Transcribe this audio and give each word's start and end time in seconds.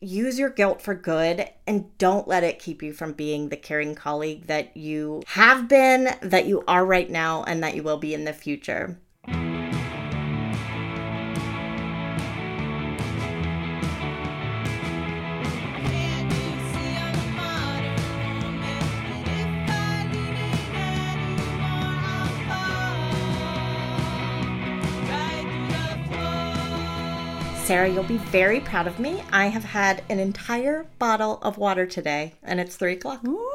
use 0.00 0.38
your 0.38 0.50
guilt 0.50 0.80
for 0.80 0.94
good 0.94 1.48
and 1.66 1.96
don't 1.98 2.28
let 2.28 2.44
it 2.44 2.58
keep 2.58 2.82
you 2.82 2.92
from 2.92 3.12
being 3.12 3.48
the 3.48 3.56
caring 3.56 3.94
colleague 3.94 4.46
that 4.46 4.76
you 4.76 5.22
have 5.26 5.68
been, 5.68 6.08
that 6.22 6.46
you 6.46 6.62
are 6.68 6.86
right 6.86 7.10
now, 7.10 7.42
and 7.44 7.62
that 7.62 7.74
you 7.74 7.82
will 7.82 7.98
be 7.98 8.14
in 8.14 8.24
the 8.24 8.32
future. 8.32 8.98
Sara, 27.68 27.86
you'll 27.86 28.02
be 28.02 28.16
very 28.16 28.60
proud 28.60 28.86
of 28.86 28.98
me. 28.98 29.22
I 29.30 29.48
have 29.48 29.62
had 29.62 30.02
an 30.08 30.18
entire 30.18 30.86
bottle 30.98 31.38
of 31.42 31.58
water 31.58 31.84
today, 31.84 32.32
and 32.42 32.58
it's 32.58 32.76
three 32.76 32.94
o'clock. 32.94 33.22
Ooh, 33.26 33.52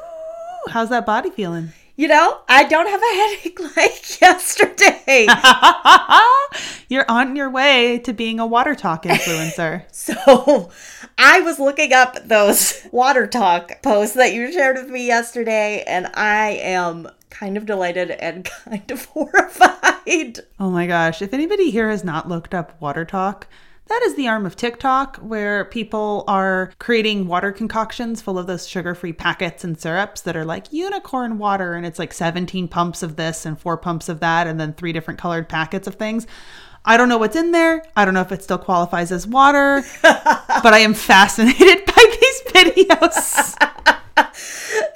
how's 0.70 0.90
that 0.90 1.04
body 1.04 1.32
feeling? 1.32 1.70
You 1.96 2.10
know, 2.10 2.42
I 2.48 2.66
don't 2.66 2.86
have 2.86 3.02
a 3.02 3.16
headache 3.16 3.60
like 3.76 4.22
yesterday. 4.22 5.26
You're 6.90 7.10
on 7.10 7.36
your 7.36 7.50
way 7.50 7.98
to 8.04 8.14
being 8.14 8.40
a 8.40 8.44
WaterTok 8.44 9.02
influencer. 9.02 9.86
so 9.92 10.70
I 11.18 11.40
was 11.40 11.58
looking 11.58 11.92
up 11.92 12.24
those 12.24 12.84
WaterTok 12.94 13.82
posts 13.82 14.14
that 14.14 14.32
you 14.32 14.52
shared 14.52 14.76
with 14.76 14.92
me 14.92 15.08
yesterday, 15.08 15.84
and 15.88 16.06
I 16.14 16.60
am 16.62 17.10
kind 17.32 17.58
of 17.58 17.66
delighted 17.66 18.12
and 18.12 18.46
kind 18.46 18.92
of 18.92 19.06
horrified. 19.06 20.42
Oh 20.60 20.70
my 20.70 20.86
gosh. 20.86 21.24
If 21.24 21.34
anybody 21.34 21.72
here 21.72 21.90
has 21.90 22.04
not 22.04 22.30
looked 22.30 22.54
up 22.54 22.80
WaterTok, 22.80 23.46
that 23.88 24.02
is 24.04 24.16
the 24.16 24.28
arm 24.28 24.46
of 24.46 24.56
TikTok 24.56 25.18
where 25.18 25.66
people 25.66 26.24
are 26.28 26.72
creating 26.80 27.28
water 27.28 27.52
concoctions 27.52 28.22
full 28.22 28.40
of 28.40 28.48
those 28.48 28.68
sugar 28.68 28.96
free 28.96 29.14
packets 29.14 29.64
and 29.64 29.80
syrups 29.80 30.22
that 30.22 30.36
are 30.36 30.46
like 30.46 30.72
unicorn 30.72 31.38
water. 31.38 31.74
And 31.74 31.86
it's 31.86 32.00
like 32.00 32.14
17 32.14 32.68
pumps 32.70 33.04
of 33.04 33.18
this 33.18 33.46
and 33.46 33.60
four 33.60 33.78
pumps 33.78 34.10
of 34.10 34.20
that, 34.22 34.48
and 34.48 34.60
then 34.60 34.74
three 34.74 34.94
different 34.94 35.20
colored 35.20 35.50
packets 35.50 35.88
of 35.88 35.96
things. 35.96 36.28
I 36.86 36.98
don't 36.98 37.10
know 37.10 37.18
what's 37.18 37.36
in 37.36 37.52
there. 37.52 37.84
I 37.96 38.04
don't 38.06 38.14
know 38.14 38.22
if 38.22 38.32
it 38.32 38.44
still 38.44 38.58
qualifies 38.58 39.12
as 39.12 39.28
water, 39.28 39.84
but 40.02 40.74
I 40.74 40.80
am 40.80 40.94
fascinated 40.94 41.86
by 41.86 42.18
these 42.22 42.42
videos. 42.54 43.58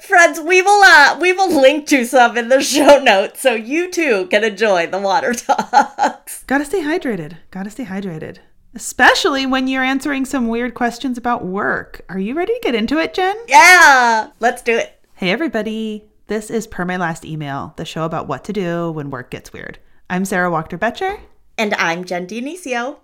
Friends, 0.00 0.40
we 0.40 0.62
will 0.62 0.82
uh 0.82 1.18
we 1.20 1.32
will 1.32 1.60
link 1.60 1.86
to 1.88 2.04
some 2.04 2.36
in 2.38 2.48
the 2.48 2.62
show 2.62 2.98
notes 3.02 3.40
so 3.40 3.54
you 3.54 3.90
too 3.90 4.26
can 4.26 4.44
enjoy 4.44 4.86
the 4.86 4.96
WaterToks. 4.96 6.46
Gotta 6.46 6.64
stay 6.64 6.80
hydrated. 6.80 7.36
Gotta 7.50 7.70
stay 7.70 7.84
hydrated 7.84 8.38
especially 8.74 9.46
when 9.46 9.68
you're 9.68 9.82
answering 9.82 10.24
some 10.24 10.48
weird 10.48 10.74
questions 10.74 11.18
about 11.18 11.44
work. 11.44 12.04
Are 12.08 12.18
you 12.18 12.34
ready 12.34 12.52
to 12.52 12.60
get 12.62 12.74
into 12.74 12.98
it, 12.98 13.14
Jen? 13.14 13.36
Yeah, 13.46 14.30
let's 14.40 14.62
do 14.62 14.76
it. 14.76 15.00
Hey, 15.14 15.30
everybody. 15.30 16.04
This 16.26 16.50
is 16.50 16.66
Per 16.66 16.84
My 16.84 16.98
Last 16.98 17.24
Email, 17.24 17.72
the 17.76 17.86
show 17.86 18.04
about 18.04 18.28
what 18.28 18.44
to 18.44 18.52
do 18.52 18.92
when 18.92 19.10
work 19.10 19.30
gets 19.30 19.52
weird. 19.52 19.78
I'm 20.10 20.24
Sara 20.26 20.50
Wachter-Boettcher. 20.50 21.20
And 21.56 21.74
I'm 21.74 22.04
Jen 22.04 22.26
Dionisio. 22.26 22.98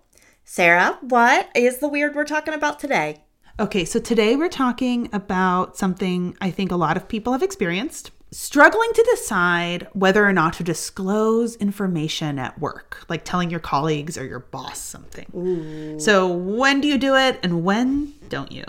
Sara, 0.44 0.98
what 1.00 1.48
is 1.56 1.78
the 1.78 1.88
weird 1.88 2.14
we're 2.14 2.24
talking 2.24 2.52
about 2.52 2.78
today? 2.78 3.24
Okay, 3.58 3.86
so 3.86 3.98
today 3.98 4.36
we're 4.36 4.48
talking 4.48 5.08
about 5.12 5.78
something 5.78 6.36
I 6.40 6.50
think 6.50 6.70
a 6.70 6.76
lot 6.76 6.98
of 6.98 7.08
people 7.08 7.32
have 7.32 7.42
experienced 7.42 8.10
struggling 8.34 8.92
to 8.92 9.08
decide 9.10 9.86
whether 9.92 10.24
or 10.26 10.32
not 10.32 10.54
to 10.54 10.64
disclose 10.64 11.56
information 11.56 12.38
at 12.38 12.58
work, 12.60 13.04
like 13.08 13.24
telling 13.24 13.50
your 13.50 13.60
colleagues 13.60 14.18
or 14.18 14.26
your 14.26 14.40
boss 14.40 14.80
something. 14.80 15.26
Ooh. 15.34 16.00
So, 16.00 16.26
when 16.28 16.80
do 16.80 16.88
you 16.88 16.98
do 16.98 17.14
it 17.16 17.38
and 17.42 17.64
when 17.64 18.14
don't 18.28 18.52
you? 18.52 18.64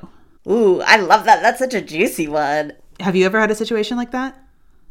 Ooh, 0.47 0.81
I 0.81 0.97
love 0.97 1.25
that. 1.25 1.41
That's 1.41 1.59
such 1.59 1.73
a 1.73 1.81
juicy 1.81 2.27
one. 2.27 2.73
Have 2.99 3.15
you 3.15 3.25
ever 3.25 3.39
had 3.39 3.51
a 3.51 3.55
situation 3.55 3.97
like 3.97 4.11
that? 4.11 4.39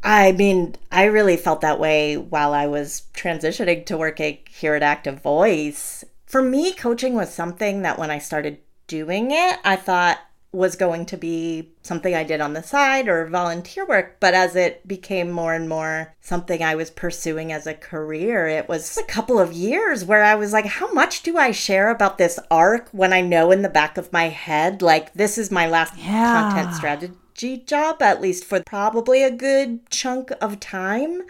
I 0.03 0.33
mean, 0.33 0.75
I 0.93 1.05
really 1.05 1.37
felt 1.37 1.63
that 1.63 1.81
way 1.81 2.17
while 2.17 2.53
I 2.53 2.67
was 2.67 3.05
transitioning 3.15 3.87
to 3.87 3.97
working 3.97 4.39
here 4.51 4.75
at 4.75 4.83
Active 4.83 5.23
Voice. 5.23 6.05
For 6.27 6.43
me, 6.43 6.73
coaching 6.73 7.15
was 7.15 7.33
something 7.33 7.83
that 7.83 7.99
when 7.99 8.11
I 8.11 8.19
started 8.19 8.59
doing 8.87 9.31
it, 9.31 9.59
I 9.65 9.77
thought 9.77 10.19
was 10.55 10.77
going 10.77 11.05
to 11.07 11.17
be 11.17 11.73
something 11.83 12.15
I 12.15 12.23
did 12.23 12.41
on 12.41 12.53
the 12.53 12.63
side 12.63 13.09
or 13.09 13.27
volunteer 13.27 13.85
work. 13.85 14.19
But 14.21 14.35
as 14.35 14.55
it 14.55 14.87
became 14.87 15.31
more 15.31 15.53
and 15.53 15.69
more 15.69 16.15
something 16.21 16.63
I 16.63 16.77
was 16.77 16.91
pursuing 16.91 17.53
as 17.53 17.67
a 17.67 17.75
career, 17.75 18.47
it 18.47 18.69
was 18.69 18.97
a 18.97 19.03
couple 19.03 19.39
of 19.39 19.53
years 19.53 20.05
where 20.05 20.23
I 20.23 20.37
was 20.37 20.53
like, 20.53 20.67
how 20.67 20.93
much 20.93 21.23
do 21.23 21.37
I 21.37 21.51
share 21.51 21.91
about 21.91 22.19
this 22.19 22.39
arc 22.51 22.89
when 22.91 23.13
I 23.13 23.21
know 23.21 23.51
in 23.51 23.63
the 23.63 23.69
back 23.69 23.99
of 23.99 24.13
my 24.13 24.29
head, 24.29 24.81
like, 24.81 25.13
this 25.15 25.37
is 25.37 25.51
my 25.51 25.67
last 25.69 25.97
yeah. 25.99 26.53
content 26.53 26.77
strategy 26.77 27.59
job, 27.67 28.01
at 28.01 28.21
least 28.23 28.45
for 28.45 28.63
probably 28.65 29.23
a 29.23 29.31
good 29.31 29.91
chunk 29.91 30.31
of 30.41 30.61
time? 30.61 31.23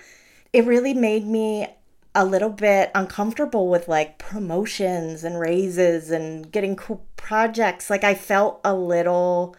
It 0.52 0.66
really 0.66 0.94
made 0.94 1.26
me 1.26 1.66
a 2.14 2.24
little 2.24 2.50
bit 2.50 2.90
uncomfortable 2.94 3.68
with 3.68 3.88
like 3.88 4.18
promotions 4.18 5.24
and 5.24 5.38
raises 5.38 6.10
and 6.10 6.50
getting 6.52 6.76
cool 6.76 7.06
projects. 7.16 7.90
Like 7.90 8.04
I 8.04 8.14
felt 8.14 8.60
a 8.64 8.74
little 8.74 9.56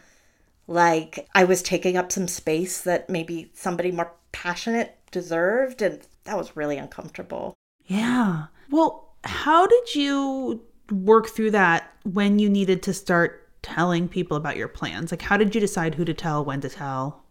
like 0.66 1.28
I 1.34 1.44
was 1.44 1.62
taking 1.62 1.96
up 1.96 2.10
some 2.10 2.28
space 2.28 2.80
that 2.82 3.10
maybe 3.10 3.50
somebody 3.54 3.92
more 3.92 4.12
passionate 4.32 4.98
deserved. 5.10 5.82
And 5.82 6.00
that 6.24 6.36
was 6.36 6.56
really 6.56 6.78
uncomfortable. 6.78 7.54
Yeah. 7.84 8.46
Well, 8.70 9.14
how 9.24 9.66
did 9.66 9.94
you 9.94 10.62
work 10.90 11.28
through 11.28 11.50
that 11.52 11.92
when 12.04 12.38
you 12.38 12.48
needed 12.48 12.82
to 12.84 12.94
start 12.94 13.48
telling 13.62 14.08
people 14.08 14.36
about 14.36 14.56
your 14.56 14.68
plans? 14.68 15.10
Like, 15.10 15.22
how 15.22 15.36
did 15.36 15.54
you 15.54 15.60
decide 15.60 15.94
who 15.94 16.04
to 16.04 16.14
tell, 16.14 16.44
when 16.44 16.60
to 16.62 16.68
tell, 16.68 17.24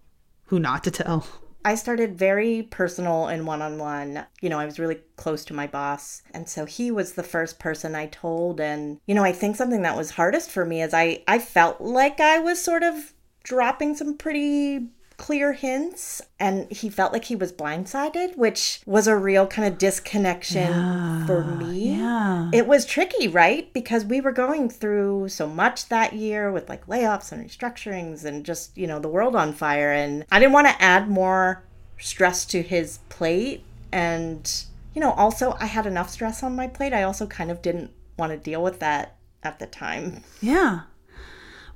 who 0.45 0.59
not 0.59 0.83
to 0.83 0.91
tell? 0.91 1.25
I 1.65 1.73
started 1.73 2.15
very 2.15 2.61
personal 2.61 3.25
and 3.25 3.47
one 3.47 3.63
on 3.63 3.79
one. 3.79 4.27
You 4.39 4.49
know, 4.49 4.59
I 4.59 4.65
was 4.65 4.77
really 4.77 4.99
close 5.15 5.43
to 5.45 5.53
my 5.55 5.65
boss. 5.65 6.21
And 6.31 6.47
so 6.47 6.65
he 6.65 6.91
was 6.91 7.13
the 7.13 7.23
first 7.23 7.57
person 7.57 7.95
I 7.95 8.05
told. 8.05 8.61
And, 8.61 8.99
you 9.07 9.15
know, 9.15 9.23
I 9.23 9.31
think 9.31 9.55
something 9.55 9.81
that 9.81 9.97
was 9.97 10.11
hardest 10.11 10.51
for 10.51 10.63
me 10.63 10.83
is 10.83 10.93
I, 10.93 11.23
I 11.27 11.39
felt 11.39 11.81
like 11.81 12.19
I 12.19 12.37
was 12.37 12.61
sort 12.61 12.83
of 12.83 13.13
dropping 13.43 13.95
some 13.95 14.15
pretty 14.15 14.89
clear 15.17 15.53
hints 15.53 16.21
and 16.39 16.69
he 16.71 16.89
felt 16.89 17.13
like 17.13 17.25
he 17.25 17.35
was 17.35 17.53
blindsided 17.53 18.35
which 18.35 18.81
was 18.85 19.07
a 19.07 19.15
real 19.15 19.47
kind 19.47 19.67
of 19.67 19.77
disconnection 19.77 20.69
yeah, 20.69 21.25
for 21.25 21.43
me. 21.43 21.95
yeah. 21.95 22.49
It 22.53 22.67
was 22.67 22.85
tricky 22.85 23.27
right? 23.27 23.71
Because 23.73 24.03
we 24.03 24.19
were 24.19 24.31
going 24.31 24.69
through 24.69 25.29
so 25.29 25.47
much 25.47 25.89
that 25.89 26.13
year 26.13 26.51
with 26.51 26.67
like 26.67 26.87
layoffs 26.87 27.31
and 27.31 27.47
restructurings 27.47 28.25
and 28.25 28.45
just 28.45 28.77
you 28.77 28.87
know 28.87 28.99
the 28.99 29.07
world 29.07 29.35
on 29.35 29.53
fire 29.53 29.91
and 29.91 30.25
i 30.31 30.39
didn't 30.39 30.53
want 30.53 30.67
to 30.67 30.81
add 30.81 31.09
more 31.09 31.63
stress 31.97 32.45
to 32.45 32.61
his 32.61 32.99
plate. 33.09 33.63
And 33.91 34.51
you 34.93 34.99
know 35.01 35.11
also 35.11 35.55
i 35.59 35.65
had 35.65 35.85
enough 35.85 36.09
stress 36.09 36.43
on 36.43 36.55
my 36.55 36.67
plate. 36.67 36.93
I 36.93 37.03
also 37.03 37.25
kind 37.25 37.51
of 37.51 37.61
didn't 37.61 37.91
want 38.17 38.31
to 38.31 38.37
deal 38.37 38.61
with 38.61 38.79
that 38.79 39.17
at 39.43 39.59
the 39.59 39.67
time. 39.67 40.23
Yeah. 40.41 40.81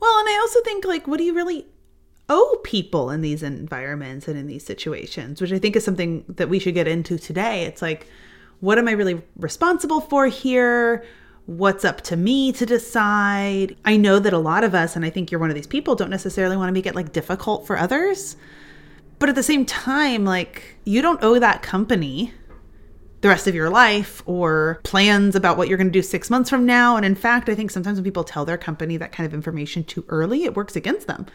Well 0.01 0.19
and 0.19 0.29
i 0.29 0.37
also 0.41 0.61
think 0.61 0.83
like 0.85 1.07
what 1.07 1.17
do 1.17 1.23
you 1.23 1.33
really 1.33 1.67
owe 2.29 2.59
people 2.63 3.09
in 3.09 3.21
these 3.21 3.43
environments 3.43 4.27
and 4.27 4.37
in 4.37 4.47
these 4.47 4.63
situations, 4.63 5.41
which 5.41 5.51
I 5.51 5.59
think 5.59 5.75
is 5.75 5.83
something 5.83 6.23
that 6.29 6.49
we 6.49 6.59
should 6.59 6.75
get 6.75 6.87
into 6.87 7.17
today. 7.17 7.63
It's 7.63 7.81
like, 7.81 8.07
what 8.59 8.77
am 8.77 8.87
I 8.87 8.91
really 8.91 9.21
responsible 9.37 10.01
for 10.01 10.27
here? 10.27 11.03
What's 11.47 11.83
up 11.83 12.01
to 12.01 12.15
me 12.15 12.51
to 12.53 12.65
decide? 12.65 13.75
I 13.83 13.97
know 13.97 14.19
that 14.19 14.33
a 14.33 14.37
lot 14.37 14.63
of 14.63 14.75
us, 14.75 14.95
and 14.95 15.03
I 15.03 15.09
think 15.09 15.31
you're 15.31 15.39
one 15.39 15.49
of 15.49 15.55
these 15.55 15.67
people, 15.67 15.95
don't 15.95 16.11
necessarily 16.11 16.55
want 16.55 16.69
to 16.69 16.73
make 16.73 16.85
it 16.85 16.95
like 16.95 17.11
difficult 17.11 17.65
for 17.65 17.77
others. 17.77 18.35
But 19.17 19.29
at 19.29 19.35
the 19.35 19.43
same 19.43 19.65
time, 19.65 20.23
like, 20.23 20.77
you 20.85 21.01
don't 21.01 21.23
owe 21.23 21.39
that 21.39 21.63
company 21.63 22.33
the 23.21 23.27
rest 23.27 23.47
of 23.47 23.55
your 23.55 23.69
life 23.69 24.23
or 24.25 24.79
plans 24.83 25.35
about 25.35 25.57
what 25.57 25.67
you're 25.67 25.77
going 25.77 25.87
to 25.87 25.91
do 25.91 26.01
six 26.01 26.29
months 26.29 26.49
from 26.49 26.65
now. 26.65 26.95
And 26.95 27.05
in 27.05 27.15
fact, 27.15 27.49
I 27.49 27.55
think 27.55 27.71
sometimes 27.71 27.97
when 27.97 28.05
people 28.05 28.23
tell 28.23 28.45
their 28.45 28.57
company 28.57 28.95
that 28.97 29.11
kind 29.11 29.27
of 29.27 29.33
information 29.33 29.83
too 29.83 30.05
early, 30.07 30.43
it 30.43 30.55
works 30.55 30.75
against 30.75 31.07
them 31.07 31.25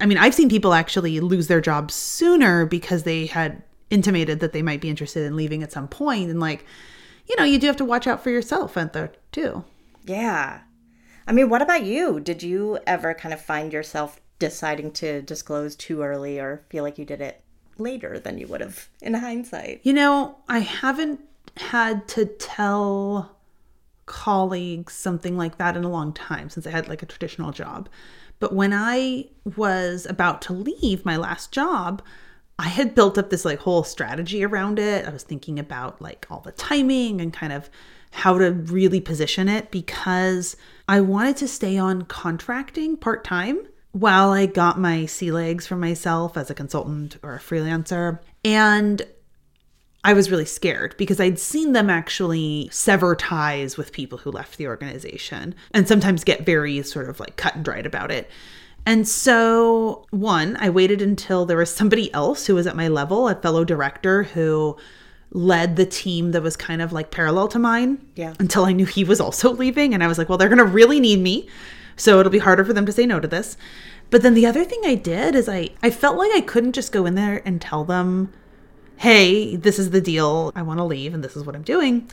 I 0.00 0.06
mean, 0.06 0.18
I've 0.18 0.34
seen 0.34 0.48
people 0.48 0.74
actually 0.74 1.20
lose 1.20 1.48
their 1.48 1.60
jobs 1.60 1.94
sooner 1.94 2.66
because 2.66 3.04
they 3.04 3.26
had 3.26 3.62
intimated 3.90 4.40
that 4.40 4.52
they 4.52 4.62
might 4.62 4.80
be 4.80 4.90
interested 4.90 5.24
in 5.24 5.36
leaving 5.36 5.62
at 5.62 5.72
some 5.72 5.88
point. 5.88 6.30
And 6.30 6.40
like 6.40 6.64
you 7.28 7.36
know 7.36 7.44
you 7.44 7.58
do 7.58 7.66
have 7.66 7.76
to 7.76 7.84
watch 7.84 8.06
out 8.06 8.22
for 8.22 8.30
yourself 8.30 8.76
and 8.76 8.92
there 8.92 9.12
too. 9.32 9.64
Yeah. 10.04 10.60
I 11.26 11.32
mean 11.32 11.48
what 11.48 11.62
about 11.62 11.84
you? 11.84 12.20
Did 12.20 12.42
you 12.42 12.78
ever 12.86 13.14
kind 13.14 13.32
of 13.32 13.40
find 13.40 13.72
yourself 13.72 14.20
deciding 14.38 14.92
to 14.92 15.22
disclose 15.22 15.74
too 15.76 16.02
early 16.02 16.38
or 16.38 16.64
feel 16.68 16.84
like 16.84 16.98
you 16.98 17.04
did 17.04 17.20
it 17.20 17.42
later 17.78 18.18
than 18.18 18.38
you 18.38 18.46
would 18.46 18.60
have 18.60 18.88
in 19.00 19.14
hindsight? 19.14 19.80
You 19.82 19.92
know 19.92 20.36
i 20.48 20.60
haven't 20.60 21.20
had 21.56 22.06
to 22.08 22.26
tell 22.26 23.36
colleagues 24.04 24.92
something 24.92 25.36
like 25.36 25.58
that 25.58 25.76
in 25.76 25.82
a 25.82 25.88
long 25.88 26.12
time 26.12 26.48
since 26.48 26.64
i 26.66 26.70
had 26.70 26.86
like 26.86 27.02
a 27.02 27.06
traditional 27.06 27.50
job 27.50 27.88
but 28.38 28.54
when 28.54 28.72
I 28.72 29.26
was 29.56 30.06
about 30.06 30.42
to 30.42 30.52
leave 30.52 31.04
my 31.04 31.16
last 31.16 31.52
job, 31.52 32.02
I 32.58 32.68
had 32.68 32.94
built 32.94 33.18
up 33.18 33.30
this 33.30 33.44
like 33.44 33.60
whole 33.60 33.84
strategy 33.84 34.44
around 34.44 34.78
it. 34.78 35.06
I 35.06 35.10
was 35.10 35.22
thinking 35.22 35.58
about 35.58 36.00
like 36.00 36.26
all 36.30 36.40
the 36.40 36.52
timing 36.52 37.20
and 37.20 37.32
kind 37.32 37.52
of 37.52 37.68
how 38.12 38.38
to 38.38 38.50
really 38.50 39.00
position 39.00 39.48
it 39.48 39.70
because 39.70 40.56
I 40.88 41.00
wanted 41.00 41.36
to 41.38 41.48
stay 41.48 41.76
on 41.76 42.02
contracting 42.02 42.96
part 42.96 43.24
time 43.24 43.66
while 43.92 44.30
I 44.30 44.46
got 44.46 44.78
my 44.78 45.06
sea 45.06 45.32
legs 45.32 45.66
for 45.66 45.76
myself 45.76 46.36
as 46.36 46.50
a 46.50 46.54
consultant 46.54 47.16
or 47.22 47.34
a 47.34 47.38
freelancer. 47.40 48.20
And 48.44 49.06
I 50.06 50.12
was 50.12 50.30
really 50.30 50.44
scared 50.44 50.96
because 50.96 51.18
I'd 51.18 51.36
seen 51.36 51.72
them 51.72 51.90
actually 51.90 52.68
sever 52.70 53.16
ties 53.16 53.76
with 53.76 53.90
people 53.90 54.18
who 54.18 54.30
left 54.30 54.56
the 54.56 54.68
organization 54.68 55.52
and 55.72 55.88
sometimes 55.88 56.22
get 56.22 56.46
very 56.46 56.80
sort 56.84 57.10
of 57.10 57.18
like 57.18 57.34
cut 57.34 57.56
and 57.56 57.64
dried 57.64 57.86
about 57.86 58.12
it. 58.12 58.30
And 58.86 59.08
so, 59.08 60.06
one, 60.10 60.56
I 60.60 60.70
waited 60.70 61.02
until 61.02 61.44
there 61.44 61.56
was 61.56 61.74
somebody 61.74 62.14
else 62.14 62.46
who 62.46 62.54
was 62.54 62.68
at 62.68 62.76
my 62.76 62.86
level, 62.86 63.28
a 63.28 63.34
fellow 63.34 63.64
director 63.64 64.22
who 64.22 64.76
led 65.32 65.74
the 65.74 65.86
team 65.86 66.30
that 66.30 66.42
was 66.42 66.56
kind 66.56 66.80
of 66.80 66.92
like 66.92 67.10
parallel 67.10 67.48
to 67.48 67.58
mine. 67.58 67.98
Yeah. 68.14 68.34
Until 68.38 68.64
I 68.64 68.72
knew 68.72 68.86
he 68.86 69.02
was 69.02 69.20
also 69.20 69.52
leaving. 69.52 69.92
And 69.92 70.04
I 70.04 70.06
was 70.06 70.18
like, 70.18 70.28
well, 70.28 70.38
they're 70.38 70.48
going 70.48 70.58
to 70.58 70.64
really 70.64 71.00
need 71.00 71.18
me. 71.18 71.48
So 71.96 72.20
it'll 72.20 72.30
be 72.30 72.38
harder 72.38 72.64
for 72.64 72.72
them 72.72 72.86
to 72.86 72.92
say 72.92 73.06
no 73.06 73.18
to 73.18 73.26
this. 73.26 73.56
But 74.10 74.22
then 74.22 74.34
the 74.34 74.46
other 74.46 74.64
thing 74.64 74.82
I 74.84 74.94
did 74.94 75.34
is 75.34 75.48
I, 75.48 75.70
I 75.82 75.90
felt 75.90 76.16
like 76.16 76.30
I 76.32 76.42
couldn't 76.42 76.74
just 76.74 76.92
go 76.92 77.06
in 77.06 77.16
there 77.16 77.42
and 77.44 77.60
tell 77.60 77.82
them, 77.82 78.32
hey, 78.96 79.56
this 79.56 79.78
is 79.78 79.90
the 79.90 80.00
deal. 80.00 80.52
I 80.54 80.62
want 80.62 80.78
to 80.78 80.84
leave 80.84 81.14
and 81.14 81.22
this 81.22 81.36
is 81.36 81.44
what 81.44 81.54
I'm 81.54 81.62
doing. 81.62 82.10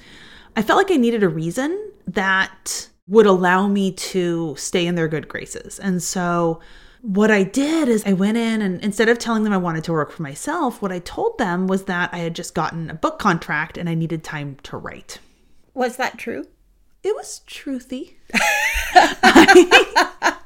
I 0.55 0.61
felt 0.61 0.77
like 0.77 0.91
I 0.91 0.97
needed 0.97 1.23
a 1.23 1.29
reason 1.29 1.91
that 2.07 2.89
would 3.07 3.25
allow 3.25 3.67
me 3.67 3.91
to 3.91 4.55
stay 4.57 4.85
in 4.85 4.95
their 4.95 5.07
good 5.07 5.27
graces. 5.27 5.79
And 5.79 6.01
so 6.01 6.61
what 7.01 7.31
I 7.31 7.43
did 7.43 7.89
is 7.89 8.03
I 8.05 8.13
went 8.13 8.37
in 8.37 8.61
and 8.61 8.81
instead 8.81 9.09
of 9.09 9.19
telling 9.19 9.43
them 9.43 9.51
I 9.51 9.57
wanted 9.57 9.83
to 9.85 9.91
work 9.91 10.11
for 10.11 10.23
myself, 10.23 10.81
what 10.81 10.91
I 10.91 10.99
told 10.99 11.37
them 11.37 11.67
was 11.67 11.83
that 11.85 12.13
I 12.13 12.19
had 12.19 12.33
just 12.33 12.55
gotten 12.55 12.89
a 12.89 12.93
book 12.93 13.19
contract 13.19 13.77
and 13.77 13.89
I 13.89 13.93
needed 13.93 14.23
time 14.23 14.57
to 14.63 14.77
write. 14.77 15.19
Was 15.73 15.97
that 15.97 16.17
true? 16.17 16.45
It 17.03 17.13
was 17.15 17.41
truthy. 17.45 18.13
I, 18.95 20.37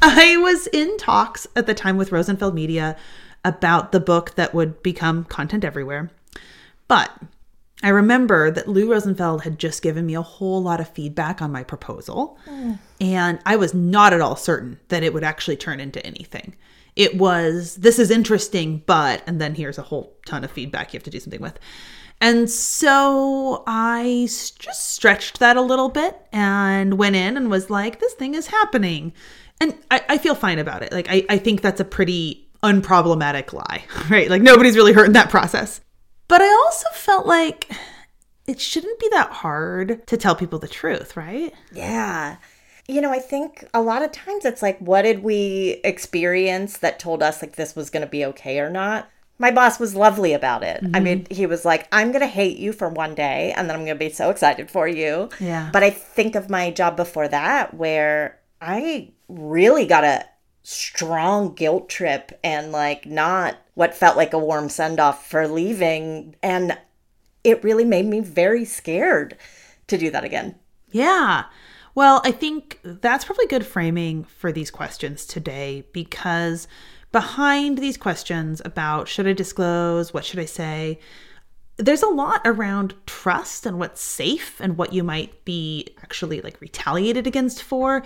I 0.00 0.36
was 0.36 0.68
in 0.68 0.96
talks 0.98 1.48
at 1.56 1.66
the 1.66 1.74
time 1.74 1.96
with 1.96 2.12
Rosenfeld 2.12 2.54
Media 2.54 2.96
about 3.44 3.92
the 3.92 4.00
book 4.00 4.34
that 4.34 4.54
would 4.54 4.82
become 4.82 5.24
content 5.24 5.64
everywhere. 5.64 6.10
But 6.88 7.10
I 7.82 7.88
remember 7.88 8.50
that 8.50 8.68
Lou 8.68 8.90
Rosenfeld 8.90 9.42
had 9.42 9.58
just 9.58 9.82
given 9.82 10.04
me 10.04 10.14
a 10.14 10.22
whole 10.22 10.62
lot 10.62 10.80
of 10.80 10.88
feedback 10.88 11.40
on 11.40 11.50
my 11.50 11.62
proposal, 11.62 12.38
mm. 12.46 12.78
and 13.00 13.38
I 13.46 13.56
was 13.56 13.72
not 13.72 14.12
at 14.12 14.20
all 14.20 14.36
certain 14.36 14.78
that 14.88 15.02
it 15.02 15.14
would 15.14 15.24
actually 15.24 15.56
turn 15.56 15.80
into 15.80 16.04
anything. 16.04 16.54
It 16.96 17.16
was, 17.16 17.76
this 17.76 17.98
is 17.98 18.10
interesting, 18.10 18.82
but, 18.84 19.22
and 19.26 19.40
then 19.40 19.54
here's 19.54 19.78
a 19.78 19.82
whole 19.82 20.12
ton 20.26 20.44
of 20.44 20.50
feedback 20.50 20.92
you 20.92 20.98
have 20.98 21.04
to 21.04 21.10
do 21.10 21.20
something 21.20 21.40
with. 21.40 21.58
And 22.20 22.50
so 22.50 23.62
I 23.66 24.26
just 24.28 24.90
stretched 24.90 25.38
that 25.38 25.56
a 25.56 25.62
little 25.62 25.88
bit 25.88 26.20
and 26.32 26.98
went 26.98 27.16
in 27.16 27.38
and 27.38 27.48
was 27.48 27.70
like, 27.70 27.98
this 27.98 28.12
thing 28.14 28.34
is 28.34 28.48
happening. 28.48 29.14
And 29.58 29.74
I, 29.90 30.02
I 30.10 30.18
feel 30.18 30.34
fine 30.34 30.58
about 30.58 30.82
it. 30.82 30.92
Like, 30.92 31.06
I, 31.08 31.24
I 31.30 31.38
think 31.38 31.62
that's 31.62 31.80
a 31.80 31.84
pretty 31.84 32.49
unproblematic 32.62 33.52
lie, 33.52 33.84
right? 34.10 34.28
Like 34.28 34.42
nobody's 34.42 34.76
really 34.76 34.92
hurt 34.92 35.06
in 35.06 35.12
that 35.12 35.30
process. 35.30 35.80
But 36.28 36.42
I 36.42 36.48
also 36.48 36.86
felt 36.92 37.26
like 37.26 37.70
it 38.46 38.60
shouldn't 38.60 38.98
be 38.98 39.08
that 39.12 39.30
hard 39.30 40.06
to 40.06 40.16
tell 40.16 40.34
people 40.34 40.58
the 40.58 40.68
truth, 40.68 41.16
right? 41.16 41.52
Yeah. 41.72 42.36
You 42.88 43.00
know, 43.00 43.12
I 43.12 43.20
think 43.20 43.64
a 43.72 43.80
lot 43.80 44.02
of 44.02 44.12
times 44.12 44.44
it's 44.44 44.62
like, 44.62 44.78
what 44.78 45.02
did 45.02 45.22
we 45.22 45.80
experience 45.84 46.78
that 46.78 46.98
told 46.98 47.22
us 47.22 47.42
like 47.42 47.56
this 47.56 47.76
was 47.76 47.90
going 47.90 48.04
to 48.04 48.10
be 48.10 48.24
okay 48.26 48.58
or 48.58 48.70
not? 48.70 49.08
My 49.38 49.50
boss 49.50 49.80
was 49.80 49.94
lovely 49.94 50.32
about 50.32 50.62
it. 50.62 50.82
Mm-hmm. 50.82 50.96
I 50.96 51.00
mean, 51.00 51.26
he 51.30 51.46
was 51.46 51.64
like, 51.64 51.88
I'm 51.92 52.10
going 52.12 52.20
to 52.20 52.26
hate 52.26 52.58
you 52.58 52.72
for 52.72 52.88
one 52.88 53.14
day 53.14 53.52
and 53.56 53.68
then 53.68 53.76
I'm 53.76 53.84
going 53.84 53.96
to 53.96 54.04
be 54.04 54.10
so 54.10 54.30
excited 54.30 54.70
for 54.70 54.86
you. 54.86 55.30
Yeah. 55.38 55.70
But 55.72 55.82
I 55.82 55.90
think 55.90 56.34
of 56.34 56.50
my 56.50 56.70
job 56.70 56.96
before 56.96 57.28
that 57.28 57.74
where 57.74 58.38
I 58.60 59.12
really 59.28 59.86
got 59.86 60.04
a 60.04 60.24
strong 60.70 61.52
guilt 61.52 61.88
trip 61.88 62.38
and 62.44 62.70
like 62.70 63.04
not 63.04 63.58
what 63.74 63.92
felt 63.92 64.16
like 64.16 64.32
a 64.32 64.38
warm 64.38 64.68
send 64.68 65.00
off 65.00 65.28
for 65.28 65.48
leaving. 65.48 66.36
And 66.44 66.78
it 67.42 67.64
really 67.64 67.84
made 67.84 68.06
me 68.06 68.20
very 68.20 68.64
scared 68.64 69.36
to 69.88 69.98
do 69.98 70.10
that 70.10 70.22
again. 70.22 70.54
Yeah. 70.92 71.44
Well, 71.96 72.22
I 72.24 72.30
think 72.30 72.78
that's 72.84 73.24
probably 73.24 73.48
good 73.48 73.66
framing 73.66 74.22
for 74.22 74.52
these 74.52 74.70
questions 74.70 75.26
today 75.26 75.84
because 75.92 76.68
behind 77.10 77.78
these 77.78 77.96
questions 77.96 78.62
about 78.64 79.08
should 79.08 79.26
I 79.26 79.32
disclose, 79.32 80.14
what 80.14 80.24
should 80.24 80.38
I 80.38 80.44
say, 80.44 81.00
there's 81.78 82.04
a 82.04 82.08
lot 82.08 82.42
around 82.44 82.94
trust 83.06 83.66
and 83.66 83.80
what's 83.80 84.00
safe 84.00 84.60
and 84.60 84.78
what 84.78 84.92
you 84.92 85.02
might 85.02 85.44
be 85.44 85.88
actually 86.00 86.40
like 86.42 86.60
retaliated 86.60 87.26
against 87.26 87.60
for 87.60 88.04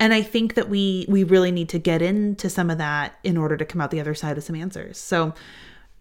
and 0.00 0.14
i 0.14 0.22
think 0.22 0.54
that 0.54 0.68
we 0.68 1.04
we 1.08 1.24
really 1.24 1.50
need 1.50 1.68
to 1.68 1.78
get 1.78 2.02
into 2.02 2.48
some 2.48 2.70
of 2.70 2.78
that 2.78 3.18
in 3.24 3.36
order 3.36 3.56
to 3.56 3.64
come 3.64 3.80
out 3.80 3.90
the 3.90 4.00
other 4.00 4.14
side 4.14 4.36
with 4.36 4.44
some 4.44 4.56
answers 4.56 4.98
so 4.98 5.34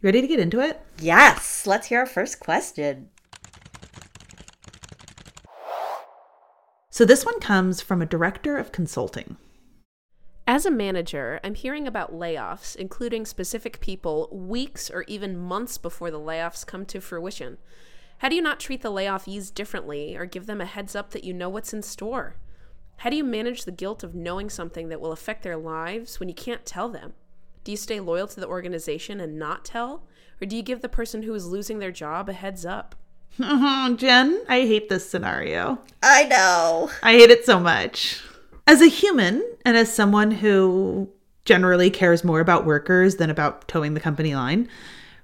ready 0.02 0.22
to 0.22 0.28
get 0.28 0.40
into 0.40 0.60
it 0.60 0.82
yes 1.00 1.66
let's 1.66 1.88
hear 1.88 2.00
our 2.00 2.06
first 2.06 2.40
question 2.40 3.10
so 6.90 7.06
this 7.06 7.26
one 7.26 7.40
comes 7.40 7.82
from 7.82 8.02
a 8.02 8.06
director 8.06 8.58
of 8.58 8.72
consulting 8.72 9.38
as 10.50 10.66
a 10.66 10.72
manager, 10.72 11.42
I'm 11.44 11.56
hearing 11.56 11.88
about 11.88 12.14
layoffs, 12.14 12.74
including 12.74 13.26
specific 13.26 13.82
people, 13.82 14.30
weeks 14.32 14.90
or 14.90 15.04
even 15.06 15.38
months 15.38 15.78
before 15.78 16.10
the 16.10 16.22
layoffs 16.22 16.66
come 16.66 16.86
to 16.86 17.02
fruition. 17.02 17.58
How 18.20 18.30
do 18.30 18.36
you 18.38 18.42
not 18.42 18.62
treat 18.62 18.82
the 18.82 18.92
layoffees 18.92 19.54
differently 19.54 20.16
or 20.16 20.26
give 20.26 20.46
them 20.46 20.62
a 20.62 20.66
heads 20.66 20.96
up 20.96 21.10
that 21.12 21.26
you 21.26 21.34
know 21.34 21.50
what's 21.50 21.74
in 21.74 21.82
store? 21.82 22.38
How 22.98 23.12
do 23.12 23.16
you 23.16 23.24
manage 23.24 23.64
the 23.64 23.72
guilt 23.72 24.04
of 24.04 24.16
knowing 24.16 24.50
something 24.50 24.90
that 24.90 25.00
will 25.00 25.12
affect 25.12 25.44
their 25.44 25.56
lives 25.56 26.20
when 26.20 26.30
you 26.30 26.36
can't 26.36 26.66
tell 26.66 26.90
them? 26.90 27.14
Do 27.64 27.72
you 27.72 27.78
stay 27.78 28.00
loyal 28.00 28.28
to 28.28 28.40
the 28.40 28.48
organization 28.48 29.20
and 29.20 29.38
not 29.38 29.64
tell? 29.64 30.08
Or 30.42 30.48
do 30.48 30.56
you 30.56 30.64
give 30.64 30.82
the 30.82 30.90
person 30.90 31.22
who 31.22 31.36
is 31.36 31.46
losing 31.46 31.78
their 31.78 31.92
job 31.92 32.28
a 32.28 32.34
heads 32.34 32.66
up? 32.66 32.96
Oh, 33.40 33.96
Jen, 34.00 34.44
I 34.50 34.62
hate 34.62 34.90
this 34.90 35.08
scenario. 35.08 35.78
I 36.02 36.24
know. 36.24 36.90
I 37.04 37.12
hate 37.12 37.30
it 37.30 37.46
so 37.46 37.60
much. 37.60 38.20
As 38.66 38.82
a 38.82 38.88
human 38.88 39.48
and 39.64 39.78
as 39.78 39.94
someone 39.94 40.32
who 40.32 41.08
generally 41.46 41.92
cares 41.92 42.24
more 42.24 42.40
about 42.40 42.66
workers 42.66 43.18
than 43.18 43.30
about 43.30 43.68
toeing 43.68 43.94
the 43.94 44.00
company 44.00 44.34
line, 44.34 44.68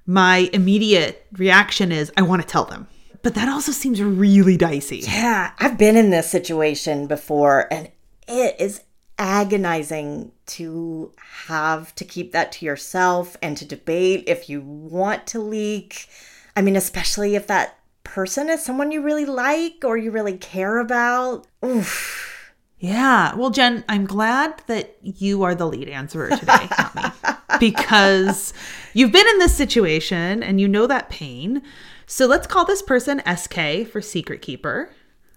my 0.05 0.49
immediate 0.53 1.25
reaction 1.33 1.91
is 1.91 2.11
I 2.17 2.21
want 2.21 2.43
to 2.43 2.47
tell 2.47 2.65
them 2.65 2.87
but 3.23 3.33
that 3.35 3.49
also 3.49 3.71
seems 3.71 4.01
really 4.01 4.57
dicey. 4.57 4.97
Yeah, 4.97 5.51
I've 5.57 5.77
been 5.77 5.95
in 5.95 6.11
this 6.11 6.29
situation 6.29 7.07
before 7.07 7.67
and 7.71 7.89
it 8.27 8.55
is 8.59 8.81
agonizing 9.17 10.31
to 10.45 11.11
have 11.47 11.95
to 11.95 12.05
keep 12.05 12.31
that 12.33 12.51
to 12.51 12.65
yourself 12.65 13.37
and 13.41 13.55
to 13.57 13.65
debate 13.65 14.25
if 14.27 14.49
you 14.49 14.61
want 14.61 15.25
to 15.27 15.39
leak. 15.39 16.07
I 16.55 16.61
mean, 16.61 16.75
especially 16.75 17.35
if 17.35 17.47
that 17.47 17.79
person 18.03 18.49
is 18.49 18.63
someone 18.63 18.91
you 18.91 19.01
really 19.01 19.25
like 19.25 19.83
or 19.83 19.97
you 19.97 20.11
really 20.11 20.37
care 20.37 20.79
about. 20.79 21.47
Oof. 21.65 22.53
Yeah. 22.79 23.33
Well, 23.35 23.49
Jen, 23.49 23.85
I'm 23.87 24.05
glad 24.05 24.61
that 24.67 24.97
you 25.01 25.43
are 25.43 25.55
the 25.55 25.67
lead 25.67 25.87
answerer 25.87 26.29
today, 26.29 26.67
not 26.77 26.95
me. 26.95 27.03
Because 27.59 28.51
you've 28.93 29.11
been 29.11 29.27
in 29.27 29.39
this 29.39 29.55
situation 29.55 30.43
and 30.43 30.59
you 30.59 30.67
know 30.67 30.87
that 30.87 31.09
pain. 31.09 31.61
So 32.05 32.25
let's 32.25 32.47
call 32.47 32.65
this 32.65 32.81
person 32.81 33.21
SK 33.25 33.87
for 33.91 34.01
secret 34.01 34.41
keeper. 34.41 34.89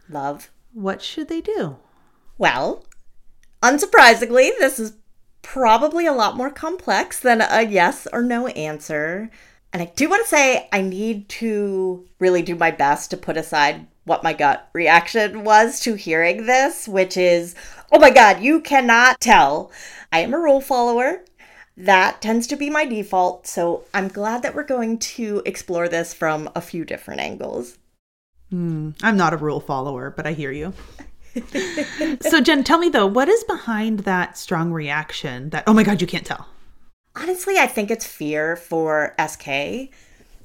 Love. 0.09 0.51
What 0.73 1.03
should 1.03 1.29
they 1.29 1.41
do? 1.41 1.77
Well, 2.39 2.85
unsurprisingly, 3.63 4.51
this 4.59 4.79
is 4.79 4.95
probably 5.43 6.07
a 6.07 6.13
lot 6.13 6.37
more 6.37 6.51
complex 6.51 7.21
than 7.21 7.41
a 7.41 7.63
yes 7.63 8.07
or 8.13 8.23
no 8.23 8.49
answer. 8.49 9.31
And 9.73 9.83
I 9.83 9.93
do 9.95 10.09
want 10.09 10.25
to 10.25 10.29
say 10.29 10.69
I 10.73 10.83
need 10.83 11.29
to 11.31 12.07
really 12.19 12.43
do 12.43 12.55
my 12.55 12.71
best 12.71 13.11
to 13.11 13.17
put 13.17 13.37
aside 13.37 13.87
what 14.05 14.23
my 14.23 14.33
gut 14.33 14.69
reaction 14.73 15.45
was 15.45 15.81
to 15.81 15.95
hearing 15.95 16.47
this, 16.47 16.87
which 16.87 17.17
is, 17.17 17.55
oh 17.93 17.99
my 17.99 18.11
God, 18.11 18.41
you 18.41 18.61
cannot 18.61 19.21
tell. 19.21 19.71
I 20.13 20.21
am 20.21 20.33
a 20.33 20.39
rule 20.39 20.61
follower 20.61 21.25
that 21.77 22.23
tends 22.23 22.47
to 22.49 22.57
be 22.57 22.71
my 22.71 22.85
default. 22.85 23.47
So 23.47 23.85
I'm 23.93 24.09
glad 24.09 24.43
that 24.43 24.55
we're 24.55 24.65
going 24.65 24.99
to 24.99 25.43
explore 25.45 25.89
this 25.89 26.15
from 26.15 26.51
a 26.55 26.61
few 26.61 26.85
different 26.85 27.21
angles. 27.21 27.79
Mm, 28.53 28.95
I'm 29.03 29.17
not 29.17 29.35
a 29.35 29.37
rule 29.37 29.61
follower, 29.61 30.11
but 30.11 30.27
I 30.27 30.33
hear 30.33 30.53
you. 30.53 30.73
so, 32.21 32.41
Jen, 32.41 32.65
tell 32.65 32.79
me 32.79 32.89
though, 32.89 33.07
what 33.07 33.29
is 33.29 33.45
behind 33.45 34.01
that 34.01 34.39
strong 34.39 34.73
reaction 34.73 35.51
that, 35.51 35.65
oh 35.67 35.75
my 35.75 35.83
God, 35.83 36.01
you 36.01 36.07
can't 36.07 36.25
tell? 36.25 36.49
Honestly, 37.15 37.59
I 37.59 37.67
think 37.67 37.91
it's 37.91 38.07
fear 38.07 38.57
for 38.57 39.15
SK. 39.25 39.49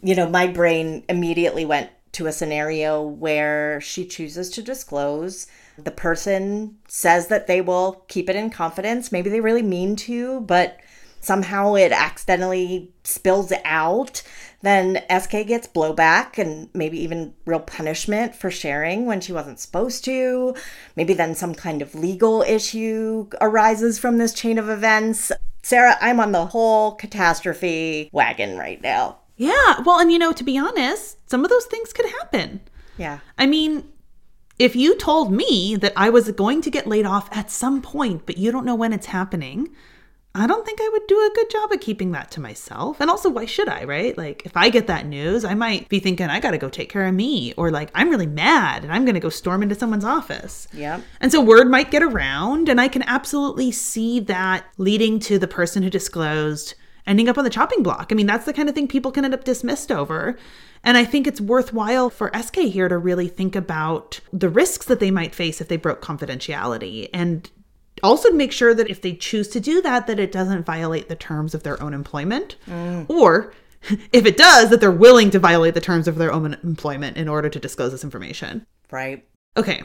You 0.03 0.15
know, 0.15 0.27
my 0.29 0.47
brain 0.47 1.03
immediately 1.07 1.63
went 1.65 1.91
to 2.13 2.27
a 2.27 2.31
scenario 2.31 3.01
where 3.01 3.79
she 3.79 4.05
chooses 4.05 4.49
to 4.49 4.61
disclose. 4.61 5.47
The 5.77 5.91
person 5.91 6.77
says 6.87 7.27
that 7.27 7.47
they 7.47 7.61
will 7.61 8.03
keep 8.07 8.29
it 8.29 8.35
in 8.35 8.49
confidence. 8.49 9.11
Maybe 9.11 9.29
they 9.29 9.39
really 9.39 9.61
mean 9.61 9.95
to, 9.97 10.41
but 10.41 10.77
somehow 11.21 11.75
it 11.75 11.91
accidentally 11.91 12.91
spills 13.03 13.53
out, 13.63 14.21
then 14.61 15.01
SK 15.09 15.47
gets 15.47 15.67
blowback 15.67 16.37
and 16.37 16.69
maybe 16.73 17.01
even 17.01 17.33
real 17.45 17.59
punishment 17.59 18.35
for 18.35 18.51
sharing 18.51 19.05
when 19.05 19.21
she 19.21 19.33
wasn't 19.33 19.59
supposed 19.59 20.03
to. 20.05 20.55
Maybe 20.95 21.13
then 21.13 21.33
some 21.35 21.55
kind 21.55 21.81
of 21.81 21.95
legal 21.95 22.41
issue 22.41 23.29
arises 23.39 23.97
from 23.97 24.17
this 24.17 24.33
chain 24.33 24.57
of 24.57 24.69
events. 24.69 25.31
Sara, 25.63 25.97
I'm 26.01 26.19
on 26.19 26.31
the 26.31 26.47
whole 26.47 26.93
catastrophe 26.93 28.09
wagon 28.11 28.57
right 28.57 28.81
now. 28.81 29.19
Yeah. 29.37 29.81
Well, 29.85 29.99
and 29.99 30.11
you 30.11 30.19
know, 30.19 30.33
to 30.33 30.43
be 30.43 30.57
honest, 30.57 31.17
some 31.29 31.43
of 31.43 31.49
those 31.49 31.65
things 31.65 31.93
could 31.93 32.05
happen. 32.05 32.61
Yeah. 32.97 33.19
I 33.37 33.47
mean, 33.47 33.83
if 34.59 34.75
you 34.75 34.95
told 34.95 35.31
me 35.31 35.75
that 35.77 35.93
I 35.95 36.11
was 36.11 36.31
going 36.31 36.61
to 36.61 36.69
get 36.69 36.85
laid 36.85 37.07
off 37.07 37.35
at 37.35 37.49
some 37.49 37.81
point, 37.81 38.27
but 38.27 38.37
you 38.37 38.51
don't 38.51 38.65
know 38.65 38.75
when 38.75 38.93
it's 38.93 39.07
happening, 39.07 39.69
I 40.33 40.47
don't 40.47 40.65
think 40.65 40.79
I 40.81 40.89
would 40.93 41.07
do 41.07 41.17
a 41.17 41.35
good 41.35 41.49
job 41.49 41.71
of 41.73 41.81
keeping 41.81 42.11
that 42.13 42.31
to 42.31 42.41
myself. 42.41 43.01
And 43.01 43.09
also, 43.09 43.29
why 43.29 43.45
should 43.45 43.67
I, 43.67 43.83
right? 43.83 44.17
Like, 44.17 44.45
if 44.45 44.55
I 44.55 44.69
get 44.69 44.87
that 44.87 45.05
news, 45.05 45.43
I 45.43 45.55
might 45.55 45.89
be 45.89 45.99
thinking, 45.99 46.27
I 46.27 46.39
got 46.39 46.51
to 46.51 46.57
go 46.57 46.69
take 46.69 46.89
care 46.89 47.05
of 47.05 47.13
me. 47.13 47.53
Or, 47.57 47.69
like, 47.69 47.91
I'm 47.93 48.09
really 48.09 48.27
mad 48.27 48.83
and 48.83 48.93
I'm 48.93 49.03
going 49.03 49.15
to 49.15 49.19
go 49.19 49.29
storm 49.29 49.61
into 49.61 49.75
someone's 49.75 50.05
office. 50.05 50.69
Yeah. 50.71 51.01
And 51.19 51.33
so, 51.33 51.41
word 51.41 51.69
might 51.69 51.91
get 51.91 52.01
around. 52.01 52.69
And 52.69 52.79
I 52.79 52.87
can 52.87 53.03
absolutely 53.03 53.73
see 53.73 54.21
that 54.21 54.65
leading 54.77 55.19
to 55.21 55.37
the 55.37 55.49
person 55.49 55.83
who 55.83 55.89
disclosed 55.89 56.75
ending 57.05 57.27
up 57.27 57.37
on 57.37 57.43
the 57.43 57.49
chopping 57.49 57.83
block. 57.83 58.07
I 58.11 58.15
mean, 58.15 58.27
that's 58.27 58.45
the 58.45 58.53
kind 58.53 58.69
of 58.69 58.75
thing 58.75 58.87
people 58.87 59.11
can 59.11 59.25
end 59.25 59.33
up 59.33 59.43
dismissed 59.43 59.91
over. 59.91 60.37
And 60.83 60.97
I 60.97 61.03
think 61.03 61.27
it's 61.27 61.41
worthwhile 61.41 62.09
for 62.09 62.31
SK 62.39 62.57
here 62.57 62.87
to 62.87 62.97
really 62.97 63.27
think 63.27 63.55
about 63.55 64.21
the 64.31 64.49
risks 64.49 64.85
that 64.85 64.99
they 64.99 65.11
might 65.11 65.35
face 65.35 65.59
if 65.59 65.67
they 65.67 65.77
broke 65.77 66.01
confidentiality 66.01 67.09
and 67.13 67.49
also 68.03 68.31
make 68.31 68.51
sure 68.51 68.73
that 68.73 68.89
if 68.89 69.01
they 69.01 69.13
choose 69.13 69.47
to 69.49 69.59
do 69.59 69.81
that 69.81 70.07
that 70.07 70.19
it 70.19 70.31
doesn't 70.31 70.65
violate 70.65 71.09
the 71.09 71.15
terms 71.15 71.53
of 71.53 71.63
their 71.63 71.81
own 71.81 71.93
employment 71.93 72.55
or 73.07 73.53
if 74.11 74.25
it 74.25 74.37
does 74.37 74.69
that 74.69 74.79
they're 74.79 74.91
willing 74.91 75.29
to 75.31 75.39
violate 75.39 75.73
the 75.73 75.81
terms 75.81 76.07
of 76.07 76.15
their 76.15 76.31
own 76.31 76.53
employment 76.63 77.17
in 77.17 77.27
order 77.27 77.49
to 77.49 77.59
disclose 77.59 77.91
this 77.91 78.03
information. 78.03 78.65
Right. 78.91 79.25
okay. 79.57 79.83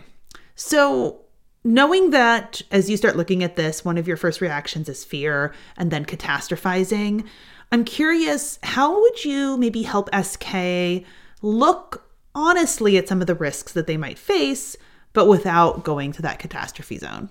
So 0.57 1.27
knowing 1.67 2.11
that 2.11 2.63
as 2.71 2.89
you 2.89 2.97
start 2.97 3.17
looking 3.17 3.43
at 3.43 3.57
this 3.57 3.85
one 3.85 3.99
of 3.99 4.07
your 4.07 4.17
first 4.17 4.41
reactions 4.41 4.89
is 4.89 5.05
fear 5.05 5.53
and 5.77 5.91
then 5.91 6.05
catastrophizing 6.05 7.27
i'm 7.73 7.85
curious 7.85 8.61
how 8.63 9.01
would 9.01 9.25
you 9.25 9.57
maybe 9.57 9.83
help 9.83 10.09
sk 10.23 11.05
look 11.43 12.09
honestly 12.37 12.97
at 12.97 13.09
some 13.09 13.21
of 13.21 13.27
the 13.27 13.35
risks 13.35 13.73
that 13.73 13.89
they 13.89 13.97
might 13.97 14.17
face 14.17 14.77
but 15.13 15.27
without 15.27 15.83
going 15.83 16.13
to 16.13 16.23
that 16.23 16.39
catastrophe 16.39 16.99
zone 16.99 17.29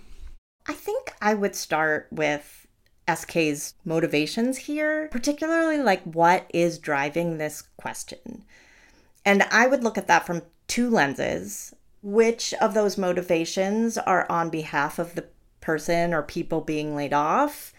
I 0.67 0.73
think 0.73 1.13
I 1.21 1.33
would 1.33 1.55
start 1.55 2.07
with 2.11 2.65
SK's 3.13 3.75
motivations 3.83 4.57
here, 4.57 5.07
particularly 5.11 5.77
like 5.77 6.03
what 6.03 6.49
is 6.53 6.79
driving 6.79 7.37
this 7.37 7.63
question. 7.77 8.43
And 9.23 9.43
I 9.51 9.67
would 9.67 9.83
look 9.83 9.97
at 9.97 10.07
that 10.07 10.25
from 10.25 10.43
two 10.67 10.89
lenses. 10.89 11.75
Which 12.01 12.53
of 12.55 12.73
those 12.73 12.97
motivations 12.97 13.97
are 13.97 14.29
on 14.29 14.49
behalf 14.49 14.99
of 14.99 15.15
the 15.15 15.25
person 15.61 16.13
or 16.13 16.21
people 16.21 16.61
being 16.61 16.95
laid 16.95 17.13
off? 17.13 17.73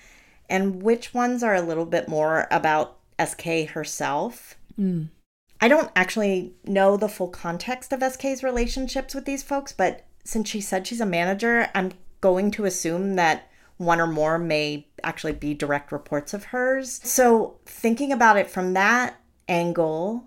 And 0.49 0.83
which 0.83 1.15
ones 1.15 1.43
are 1.43 1.55
a 1.55 1.63
little 1.63 1.87
bit 1.87 2.09
more 2.09 2.47
about 2.51 2.99
SK 3.25 3.69
herself? 3.71 4.57
Hmm. 4.77 5.05
I 5.61 5.69
don't 5.69 5.91
actually 5.97 6.55
know 6.65 6.97
the 6.97 7.09
full 7.09 7.29
context 7.29 7.93
of 7.93 8.03
SK's 8.03 8.43
relationships 8.43 9.15
with 9.15 9.25
these 9.25 9.43
folks, 9.43 9.73
but 9.73 10.05
since 10.25 10.49
she 10.49 10.61
said 10.61 10.87
she's 10.87 11.01
a 11.01 11.07
manager, 11.07 11.69
I'm 11.75 11.93
going 12.21 12.51
to 12.53 12.65
assume 12.65 13.17
that 13.17 13.51
one 13.77 14.01
or 14.01 14.07
more 14.07 14.39
may 14.39 14.87
actually 15.05 15.33
be 15.33 15.55
direct 15.55 15.93
reports 15.93 16.33
of 16.33 16.45
hers. 16.45 17.01
So, 17.05 17.59
thinking 17.67 18.13
about 18.13 18.37
it 18.37 18.51
from 18.51 18.73
that 18.73 19.21
angle, 19.49 20.25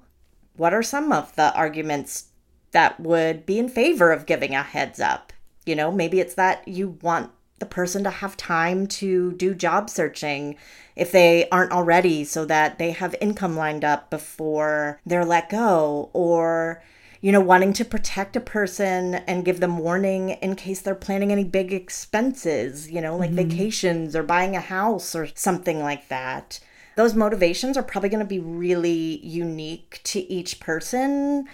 what 0.56 0.74
are 0.74 0.84
some 0.84 1.12
of 1.12 1.36
the 1.36 1.54
arguments 1.56 2.26
that 2.72 3.00
would 3.00 3.46
be 3.46 3.58
in 3.58 3.70
favor 3.70 4.12
of 4.12 4.26
giving 4.26 4.54
a 4.54 4.64
heads 4.64 5.00
up? 5.00 5.34
You 5.66 5.76
know, 5.76 5.92
maybe 5.92 6.20
it's 6.20 6.36
that 6.36 6.68
you 6.68 6.98
want 7.02 7.32
the 7.60 7.66
person 7.66 8.04
to 8.04 8.10
have 8.10 8.38
time 8.38 8.88
to 8.88 9.34
do 9.34 9.54
job 9.54 9.90
searching 9.90 10.56
if 10.96 11.12
they 11.12 11.48
aren't 11.50 11.72
already 11.72 12.24
so 12.24 12.46
that 12.46 12.78
they 12.78 12.92
have 12.92 13.16
income 13.22 13.56
lined 13.56 13.84
up 13.84 14.10
before 14.10 15.00
they're 15.06 15.26
let 15.26 15.50
go 15.50 16.10
or 16.14 16.82
you 17.22 17.32
know 17.32 17.42
wanting 17.42 17.74
to 17.74 17.86
protect 17.86 18.36
a 18.36 18.42
person 18.42 19.16
and 19.16 19.46
give 19.46 19.60
them 19.60 19.78
warning 19.78 20.30
in 20.30 20.56
case 20.56 20.82
they're 20.82 20.96
planning 20.96 21.32
any 21.32 21.44
big 21.44 21.74
expenses 21.74 22.90
you 22.90 23.02
know 23.02 23.16
like 23.16 23.32
mm-hmm. 23.32 23.50
vacations 23.50 24.16
or 24.16 24.24
buying 24.24 24.56
a 24.56 24.62
house 24.62 25.16
or 25.16 25.28
something 25.36 25.80
like 25.80 26.08
that. 26.10 26.60
Those 26.96 27.16
motivations 27.16 27.78
are 27.78 27.84
probably 27.84 28.10
going 28.10 28.20
to 28.20 28.26
be 28.26 28.40
really 28.40 29.26
unique 29.26 30.02
to 30.06 30.20
each 30.32 30.60
person 30.60 31.48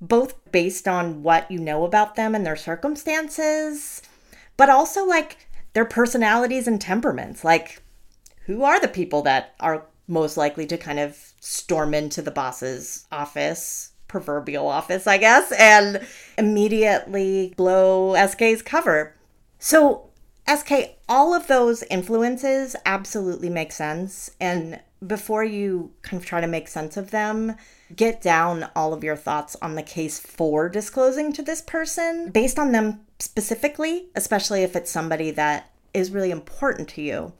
both 0.00 0.34
based 0.52 0.86
on 0.86 1.22
what 1.22 1.50
you 1.50 1.58
know 1.58 1.84
about 1.84 2.16
them 2.16 2.34
and 2.34 2.44
their 2.44 2.56
circumstances 2.56 4.02
but 4.56 4.70
also 4.70 5.04
like 5.04 5.46
their 5.76 5.84
personalities 5.84 6.66
and 6.66 6.80
temperaments. 6.80 7.44
Like, 7.44 7.82
who 8.46 8.62
are 8.62 8.80
the 8.80 8.88
people 8.88 9.22
that 9.22 9.54
are 9.60 9.84
most 10.08 10.36
likely 10.36 10.66
to 10.66 10.78
kind 10.78 10.98
of 10.98 11.34
storm 11.40 11.92
into 11.92 12.22
the 12.22 12.30
boss's 12.30 13.06
office, 13.12 13.92
proverbial 14.08 14.66
office, 14.66 15.06
I 15.06 15.18
guess, 15.18 15.52
and 15.52 16.06
immediately 16.38 17.54
blow 17.56 18.14
SK's 18.14 18.62
cover? 18.62 19.14
So, 19.58 20.10
SK, 20.48 20.96
all 21.08 21.34
of 21.34 21.46
those 21.48 21.82
influences 21.84 22.76
absolutely 22.84 23.50
make 23.50 23.72
sense. 23.72 24.30
And 24.40 24.80
before 25.04 25.44
you 25.44 25.92
kind 26.02 26.20
of 26.20 26.26
try 26.26 26.40
to 26.40 26.46
make 26.46 26.68
sense 26.68 26.96
of 26.96 27.10
them, 27.10 27.56
get 27.94 28.20
down 28.20 28.68
all 28.74 28.92
of 28.92 29.04
your 29.04 29.16
thoughts 29.16 29.56
on 29.60 29.74
the 29.74 29.82
case 29.82 30.18
for 30.18 30.68
disclosing 30.68 31.32
to 31.32 31.42
this 31.42 31.60
person 31.60 32.30
based 32.30 32.58
on 32.58 32.72
them 32.72 33.00
specifically, 33.18 34.06
especially 34.14 34.62
if 34.62 34.74
it's 34.76 34.90
somebody 34.90 35.30
that 35.32 35.70
is 35.94 36.10
really 36.10 36.30
important 36.30 36.88
to 36.90 37.02
you. 37.02 37.32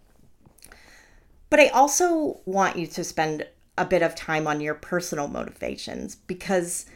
But 1.48 1.60
I 1.60 1.68
also 1.68 2.40
want 2.44 2.76
you 2.76 2.86
to 2.88 3.04
spend 3.04 3.46
a 3.78 3.84
bit 3.84 4.02
of 4.02 4.14
time 4.14 4.46
on 4.46 4.60
your 4.60 4.74
personal 4.74 5.28
motivations 5.28 6.14
because 6.14 6.86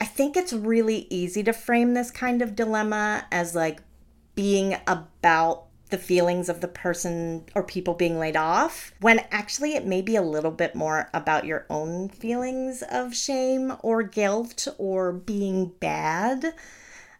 I 0.00 0.04
think 0.04 0.36
it's 0.36 0.52
really 0.52 1.06
easy 1.10 1.42
to 1.44 1.52
frame 1.52 1.94
this 1.94 2.10
kind 2.10 2.42
of 2.42 2.56
dilemma 2.56 3.26
as 3.30 3.54
like 3.54 3.82
being 4.34 4.76
about 4.86 5.66
the 5.90 5.98
feelings 5.98 6.48
of 6.48 6.62
the 6.62 6.68
person 6.68 7.44
or 7.54 7.62
people 7.62 7.92
being 7.92 8.18
laid 8.18 8.34
off 8.34 8.92
when 9.00 9.20
actually 9.30 9.74
it 9.74 9.86
may 9.86 10.00
be 10.00 10.16
a 10.16 10.22
little 10.22 10.50
bit 10.50 10.74
more 10.74 11.10
about 11.12 11.44
your 11.44 11.66
own 11.68 12.08
feelings 12.08 12.82
of 12.90 13.14
shame 13.14 13.74
or 13.82 14.02
guilt 14.02 14.66
or 14.78 15.12
being 15.12 15.70
bad. 15.80 16.54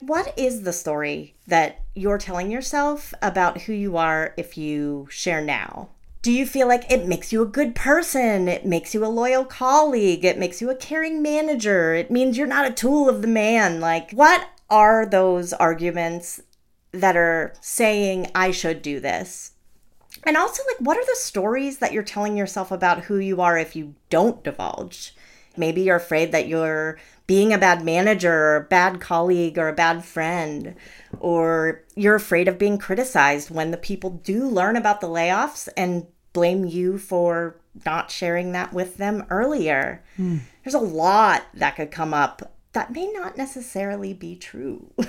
What 0.00 0.32
is 0.38 0.62
the 0.62 0.72
story 0.72 1.34
that 1.46 1.82
you're 1.94 2.18
telling 2.18 2.50
yourself 2.50 3.12
about 3.20 3.60
who 3.60 3.74
you 3.74 3.98
are 3.98 4.32
if 4.38 4.56
you 4.56 5.06
share 5.10 5.42
now? 5.42 5.90
Do 6.22 6.30
you 6.30 6.46
feel 6.46 6.68
like 6.68 6.88
it 6.88 7.08
makes 7.08 7.32
you 7.32 7.42
a 7.42 7.46
good 7.46 7.74
person? 7.74 8.46
It 8.46 8.64
makes 8.64 8.94
you 8.94 9.04
a 9.04 9.08
loyal 9.08 9.44
colleague? 9.44 10.24
It 10.24 10.38
makes 10.38 10.60
you 10.60 10.70
a 10.70 10.76
caring 10.76 11.20
manager? 11.20 11.94
It 11.94 12.12
means 12.12 12.38
you're 12.38 12.46
not 12.46 12.70
a 12.70 12.72
tool 12.72 13.08
of 13.08 13.22
the 13.22 13.28
man? 13.28 13.80
Like, 13.80 14.12
what 14.12 14.48
are 14.70 15.04
those 15.04 15.52
arguments 15.52 16.40
that 16.92 17.16
are 17.16 17.54
saying 17.60 18.30
I 18.36 18.52
should 18.52 18.82
do 18.82 19.00
this? 19.00 19.52
And 20.22 20.36
also, 20.36 20.62
like, 20.68 20.78
what 20.78 20.96
are 20.96 21.04
the 21.04 21.16
stories 21.16 21.78
that 21.78 21.92
you're 21.92 22.04
telling 22.04 22.36
yourself 22.36 22.70
about 22.70 23.04
who 23.04 23.18
you 23.18 23.40
are 23.40 23.58
if 23.58 23.74
you 23.74 23.96
don't 24.08 24.44
divulge? 24.44 25.16
Maybe 25.56 25.82
you're 25.82 25.96
afraid 25.96 26.30
that 26.30 26.46
you're 26.46 27.00
being 27.32 27.50
a 27.50 27.56
bad 27.56 27.82
manager 27.82 28.30
or 28.30 28.56
a 28.56 28.60
bad 28.60 29.00
colleague 29.00 29.56
or 29.56 29.66
a 29.66 29.72
bad 29.72 30.04
friend, 30.04 30.74
or 31.18 31.82
you're 31.96 32.14
afraid 32.14 32.46
of 32.46 32.58
being 32.58 32.76
criticized 32.76 33.50
when 33.50 33.70
the 33.70 33.78
people 33.78 34.10
do 34.10 34.46
learn 34.46 34.76
about 34.76 35.00
the 35.00 35.06
layoffs 35.06 35.66
and 35.74 36.06
blame 36.34 36.66
you 36.66 36.98
for 36.98 37.56
not 37.86 38.10
sharing 38.10 38.52
that 38.52 38.70
with 38.74 38.98
them 38.98 39.24
earlier. 39.30 40.04
Hmm. 40.16 40.40
There's 40.62 40.74
a 40.74 40.78
lot 40.78 41.46
that 41.54 41.76
could 41.76 41.90
come 41.90 42.12
up 42.12 42.54
that 42.74 42.92
may 42.92 43.10
not 43.10 43.38
necessarily 43.38 44.12
be 44.12 44.36
true. 44.36 44.92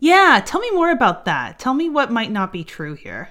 Yeah, 0.00 0.40
tell 0.46 0.60
me 0.60 0.70
more 0.70 0.92
about 0.92 1.24
that. 1.24 1.58
Tell 1.58 1.74
me 1.74 1.88
what 1.88 2.12
might 2.12 2.30
not 2.30 2.52
be 2.52 2.62
true 2.62 2.94
here. 2.94 3.30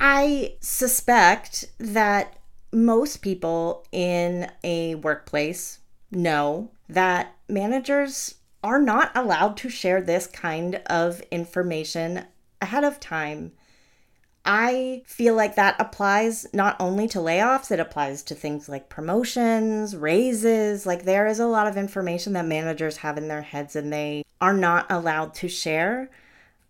I 0.00 0.56
suspect 0.58 1.66
that 1.78 2.36
most 2.72 3.18
people 3.18 3.86
in 3.92 4.50
a 4.64 4.96
workplace 4.96 5.79
know 6.10 6.70
that 6.88 7.36
managers 7.48 8.36
are 8.62 8.80
not 8.80 9.10
allowed 9.14 9.56
to 9.58 9.68
share 9.68 10.02
this 10.02 10.26
kind 10.26 10.76
of 10.86 11.20
information 11.30 12.24
ahead 12.60 12.84
of 12.84 13.00
time. 13.00 13.52
I 14.44 15.02
feel 15.06 15.34
like 15.34 15.56
that 15.56 15.76
applies 15.78 16.46
not 16.54 16.76
only 16.80 17.06
to 17.08 17.18
layoffs, 17.18 17.70
it 17.70 17.80
applies 17.80 18.22
to 18.24 18.34
things 18.34 18.68
like 18.68 18.88
promotions, 18.88 19.94
raises. 19.94 20.86
Like, 20.86 21.04
there 21.04 21.26
is 21.26 21.40
a 21.40 21.46
lot 21.46 21.66
of 21.66 21.76
information 21.76 22.32
that 22.32 22.46
managers 22.46 22.98
have 22.98 23.18
in 23.18 23.28
their 23.28 23.42
heads 23.42 23.76
and 23.76 23.92
they 23.92 24.24
are 24.40 24.54
not 24.54 24.86
allowed 24.90 25.34
to 25.34 25.48
share. 25.48 26.10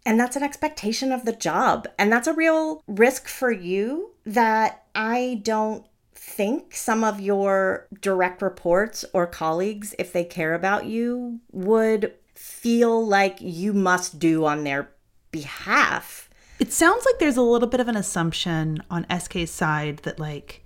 And 0.04 0.18
that's 0.18 0.36
an 0.36 0.42
expectation 0.42 1.12
of 1.12 1.24
the 1.24 1.32
job. 1.32 1.86
And 1.98 2.12
that's 2.12 2.26
a 2.26 2.32
real 2.32 2.82
risk 2.88 3.28
for 3.28 3.52
you 3.52 4.10
that 4.26 4.84
I 4.94 5.40
don't 5.44 5.84
think 6.30 6.74
some 6.74 7.02
of 7.04 7.20
your 7.20 7.88
direct 8.00 8.40
reports 8.40 9.04
or 9.12 9.26
colleagues, 9.26 9.94
if 9.98 10.12
they 10.12 10.24
care 10.24 10.54
about 10.54 10.86
you, 10.86 11.40
would 11.52 12.14
feel 12.34 13.04
like 13.04 13.38
you 13.40 13.72
must 13.72 14.18
do 14.18 14.46
on 14.46 14.64
their 14.64 14.90
behalf. 15.30 16.30
It 16.58 16.72
sounds 16.72 17.04
like 17.04 17.18
there's 17.18 17.36
a 17.36 17.42
little 17.42 17.68
bit 17.68 17.80
of 17.80 17.88
an 17.88 17.96
assumption 17.96 18.82
on 18.90 19.06
SK's 19.10 19.50
side 19.50 19.98
that, 19.98 20.20
like, 20.20 20.62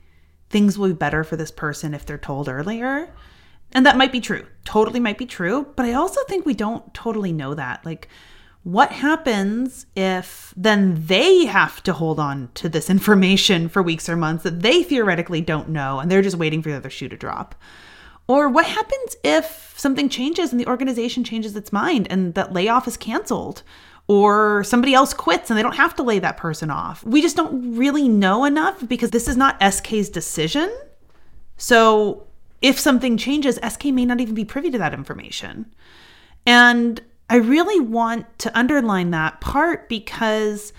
things 0.50 0.78
will 0.78 0.88
be 0.88 0.94
better 0.94 1.24
for 1.24 1.36
this 1.36 1.50
person 1.50 1.94
if 1.94 2.04
they're 2.04 2.18
told 2.18 2.48
earlier. 2.48 3.12
And 3.72 3.86
that 3.86 3.96
might 3.96 4.12
be 4.12 4.20
true. 4.20 4.46
Totally 4.64 5.00
might 5.00 5.18
be 5.18 5.26
true. 5.26 5.66
But 5.76 5.86
I 5.86 5.94
also 5.94 6.20
think 6.24 6.44
we 6.44 6.54
don't 6.54 6.92
totally 6.94 7.32
know 7.32 7.54
that. 7.54 7.84
Like, 7.84 8.08
what 8.64 8.90
happens 8.92 9.84
if 9.94 10.54
then 10.56 11.06
they 11.06 11.44
have 11.44 11.82
to 11.82 11.92
hold 11.92 12.18
on 12.18 12.48
to 12.54 12.68
this 12.68 12.88
information 12.88 13.68
for 13.68 13.82
weeks 13.82 14.08
or 14.08 14.16
months 14.16 14.42
that 14.44 14.62
they 14.62 14.82
theoretically 14.82 15.42
don't 15.42 15.68
know 15.68 16.00
and 16.00 16.10
they're 16.10 16.22
just 16.22 16.38
waiting 16.38 16.62
for 16.62 16.70
the 16.70 16.76
other 16.76 16.90
shoe 16.90 17.08
to 17.08 17.16
drop? 17.16 17.54
Or 18.26 18.48
what 18.48 18.64
happens 18.64 19.16
if 19.22 19.74
something 19.76 20.08
changes 20.08 20.50
and 20.50 20.58
the 20.58 20.66
organization 20.66 21.24
changes 21.24 21.54
its 21.54 21.74
mind 21.74 22.06
and 22.08 22.34
that 22.34 22.54
layoff 22.54 22.88
is 22.88 22.96
canceled? 22.96 23.62
Or 24.08 24.64
somebody 24.64 24.94
else 24.94 25.12
quits 25.12 25.50
and 25.50 25.58
they 25.58 25.62
don't 25.62 25.76
have 25.76 25.94
to 25.96 26.02
lay 26.02 26.18
that 26.18 26.38
person 26.38 26.70
off. 26.70 27.04
We 27.04 27.20
just 27.20 27.36
don't 27.36 27.76
really 27.76 28.08
know 28.08 28.44
enough 28.44 28.86
because 28.88 29.10
this 29.10 29.28
is 29.28 29.36
not 29.36 29.62
SK's 29.62 30.08
decision. 30.08 30.74
So 31.58 32.26
if 32.62 32.78
something 32.78 33.18
changes, 33.18 33.58
SK 33.66 33.86
may 33.86 34.06
not 34.06 34.20
even 34.22 34.34
be 34.34 34.44
privy 34.46 34.70
to 34.70 34.78
that 34.78 34.94
information. 34.94 35.74
And 36.46 37.02
I 37.30 37.36
really 37.36 37.80
want 37.80 38.38
to 38.40 38.56
underline 38.58 39.10
that 39.10 39.40
part 39.40 39.88
because 39.88 40.72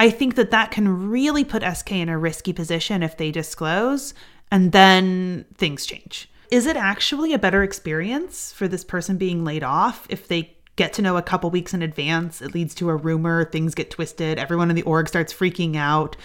I 0.00 0.10
think 0.10 0.34
that 0.34 0.50
that 0.50 0.72
can 0.72 1.08
really 1.10 1.44
put 1.44 1.62
SK 1.62 1.92
in 1.92 2.08
a 2.08 2.18
risky 2.18 2.52
position 2.52 3.02
if 3.02 3.16
they 3.16 3.30
disclose 3.30 4.14
and 4.50 4.72
then 4.72 5.44
things 5.56 5.86
change. 5.86 6.28
Is 6.50 6.66
it 6.66 6.76
actually 6.76 7.32
a 7.32 7.38
better 7.38 7.62
experience 7.62 8.52
for 8.52 8.68
this 8.68 8.84
person 8.84 9.16
being 9.16 9.44
laid 9.44 9.62
off 9.62 10.06
if 10.10 10.28
they 10.28 10.56
get 10.76 10.92
to 10.94 11.02
know 11.02 11.16
a 11.16 11.22
couple 11.22 11.50
weeks 11.50 11.72
in 11.72 11.82
advance? 11.82 12.42
It 12.42 12.52
leads 12.52 12.74
to 12.76 12.90
a 12.90 12.96
rumor, 12.96 13.44
things 13.44 13.74
get 13.74 13.90
twisted, 13.90 14.38
everyone 14.38 14.70
in 14.70 14.76
the 14.76 14.82
org 14.82 15.08
starts 15.08 15.32
freaking 15.32 15.76
out. 15.76 16.16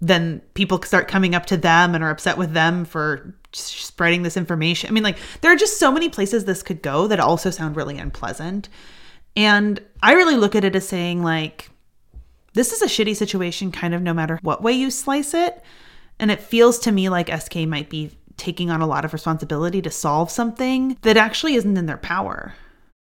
Then 0.00 0.42
people 0.52 0.82
start 0.82 1.08
coming 1.08 1.34
up 1.34 1.46
to 1.46 1.56
them 1.56 1.94
and 1.94 2.04
are 2.04 2.10
upset 2.10 2.36
with 2.36 2.52
them 2.52 2.84
for 2.84 3.34
spreading 3.52 4.22
this 4.22 4.36
information. 4.36 4.90
I 4.90 4.92
mean, 4.92 5.04
like, 5.04 5.18
there 5.40 5.52
are 5.52 5.56
just 5.56 5.78
so 5.78 5.90
many 5.90 6.08
places 6.08 6.44
this 6.44 6.62
could 6.62 6.82
go 6.82 7.06
that 7.06 7.20
also 7.20 7.48
sound 7.48 7.76
really 7.76 7.96
unpleasant. 7.96 8.68
And 9.36 9.80
I 10.02 10.12
really 10.12 10.36
look 10.36 10.54
at 10.54 10.64
it 10.64 10.76
as 10.76 10.86
saying, 10.86 11.22
like, 11.22 11.70
this 12.52 12.72
is 12.72 12.82
a 12.82 12.86
shitty 12.86 13.16
situation, 13.16 13.72
kind 13.72 13.94
of 13.94 14.02
no 14.02 14.14
matter 14.14 14.38
what 14.42 14.62
way 14.62 14.72
you 14.72 14.90
slice 14.90 15.34
it. 15.34 15.62
And 16.18 16.30
it 16.30 16.40
feels 16.40 16.78
to 16.80 16.92
me 16.92 17.08
like 17.08 17.28
SK 17.28 17.56
might 17.66 17.90
be 17.90 18.16
taking 18.36 18.70
on 18.70 18.80
a 18.80 18.86
lot 18.86 19.04
of 19.04 19.12
responsibility 19.12 19.82
to 19.82 19.90
solve 19.90 20.30
something 20.30 20.96
that 21.02 21.16
actually 21.16 21.54
isn't 21.54 21.76
in 21.76 21.86
their 21.86 21.96
power. 21.96 22.54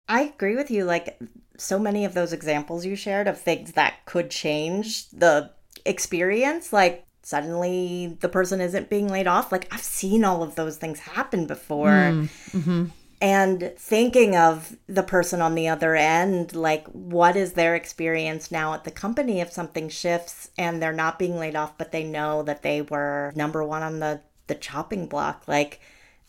I 0.08 0.24
agree 0.24 0.56
with 0.56 0.72
you. 0.72 0.86
Like, 0.86 1.20
so 1.58 1.78
many 1.78 2.04
of 2.06 2.16
those 2.16 2.34
examples 2.34 2.86
you 2.86 2.96
shared 2.96 3.28
of 3.28 3.40
things 3.40 3.74
that 3.74 4.06
could 4.06 4.32
change 4.32 5.10
the 5.12 5.52
experience, 5.86 6.74
like, 6.74 7.06
suddenly 7.22 8.18
the 8.20 8.30
person 8.30 8.60
isn't 8.60 8.90
being 8.90 9.08
laid 9.08 9.28
off. 9.28 9.52
Like, 9.52 9.72
I've 9.72 9.84
seen 9.84 10.25
all 10.25 10.42
of 10.42 10.56
those 10.56 10.78
things 10.78 11.00
happen 11.00 11.46
before. 11.46 11.90
Mm, 11.90 12.30
mm-hmm 12.52 12.86
and 13.24 13.72
thinking 13.77 14.36
of 14.36 14.75
the 14.88 15.01
person 15.01 15.42
on 15.42 15.56
the 15.56 15.70
other 15.70 15.96
end 15.96 16.53
like 16.53 16.86
what 16.88 17.38
is 17.38 17.53
their 17.53 17.74
experience 17.74 18.51
now 18.51 18.74
at 18.74 18.84
the 18.84 18.92
company 18.92 19.39
if 19.39 19.50
something 19.50 19.88
shifts 19.88 20.51
and 20.58 20.82
they're 20.82 20.92
not 20.92 21.18
being 21.18 21.38
laid 21.39 21.56
off 21.56 21.77
but 21.77 21.94
they 21.94 22.03
know 22.03 22.44
that 22.44 22.63
they 22.63 22.82
were 22.82 23.32
number 23.34 23.63
one 23.63 23.82
on 23.82 24.00
the 24.00 24.20
the 24.48 24.56
chopping 24.56 25.08
block? 25.08 25.44
Like 25.48 25.80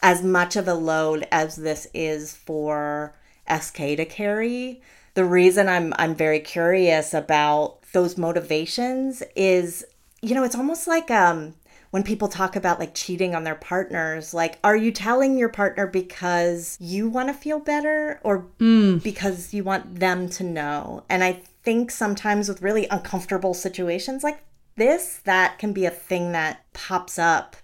as 0.03 0.23
much 0.23 0.55
of 0.55 0.69
a 0.69 0.75
load 0.75 1.27
as 1.33 1.57
this 1.57 1.89
is 1.93 2.37
for 2.37 3.13
sk 3.59 3.77
to 3.77 4.05
carry 4.05 4.81
the 5.15 5.25
reason 5.25 5.69
i'm 5.69 5.93
i'm 5.99 6.15
very 6.15 6.41
curious 6.41 7.13
about 7.13 7.83
those 7.93 8.17
motivations 8.17 9.23
is 9.35 9.85
you 10.23 10.35
know 10.35 10.45
it's 10.45 10.55
almost 10.55 10.87
like 10.87 11.11
um 11.11 11.55
when 11.95 12.03
people 12.03 12.27
talk 12.27 12.57
about 12.57 12.81
like 12.81 12.93
cheating 12.93 13.37
on 13.37 13.45
their 13.45 13.55
partners, 13.55 14.35
like, 14.35 14.59
are 14.65 14.75
you 14.75 14.91
telling 14.91 15.39
your 15.39 15.49
partner 15.49 15.87
because 15.87 16.77
you 16.81 17.09
want 17.09 17.29
to 17.29 17.33
feel 17.33 17.61
better 17.61 18.19
or 18.25 18.49
mm. 18.59 19.01
because 19.01 19.55
you 19.55 19.63
want 19.63 20.01
them 20.01 20.29
to 20.29 20.43
know? 20.43 21.05
And 21.09 21.23
I 21.23 21.41
think 21.63 21.93
sometimes 21.93 22.49
with 22.49 22.63
really 22.63 22.89
uncomfortable 22.89 23.55
situations 23.55 24.25
like 24.25 24.43
this, 24.75 25.21
that 25.23 25.61
can 25.61 25.73
be 25.73 25.85
a 25.85 25.91
thing 25.91 26.33
that 26.33 26.65
pops 26.73 27.17
up. 27.17 27.55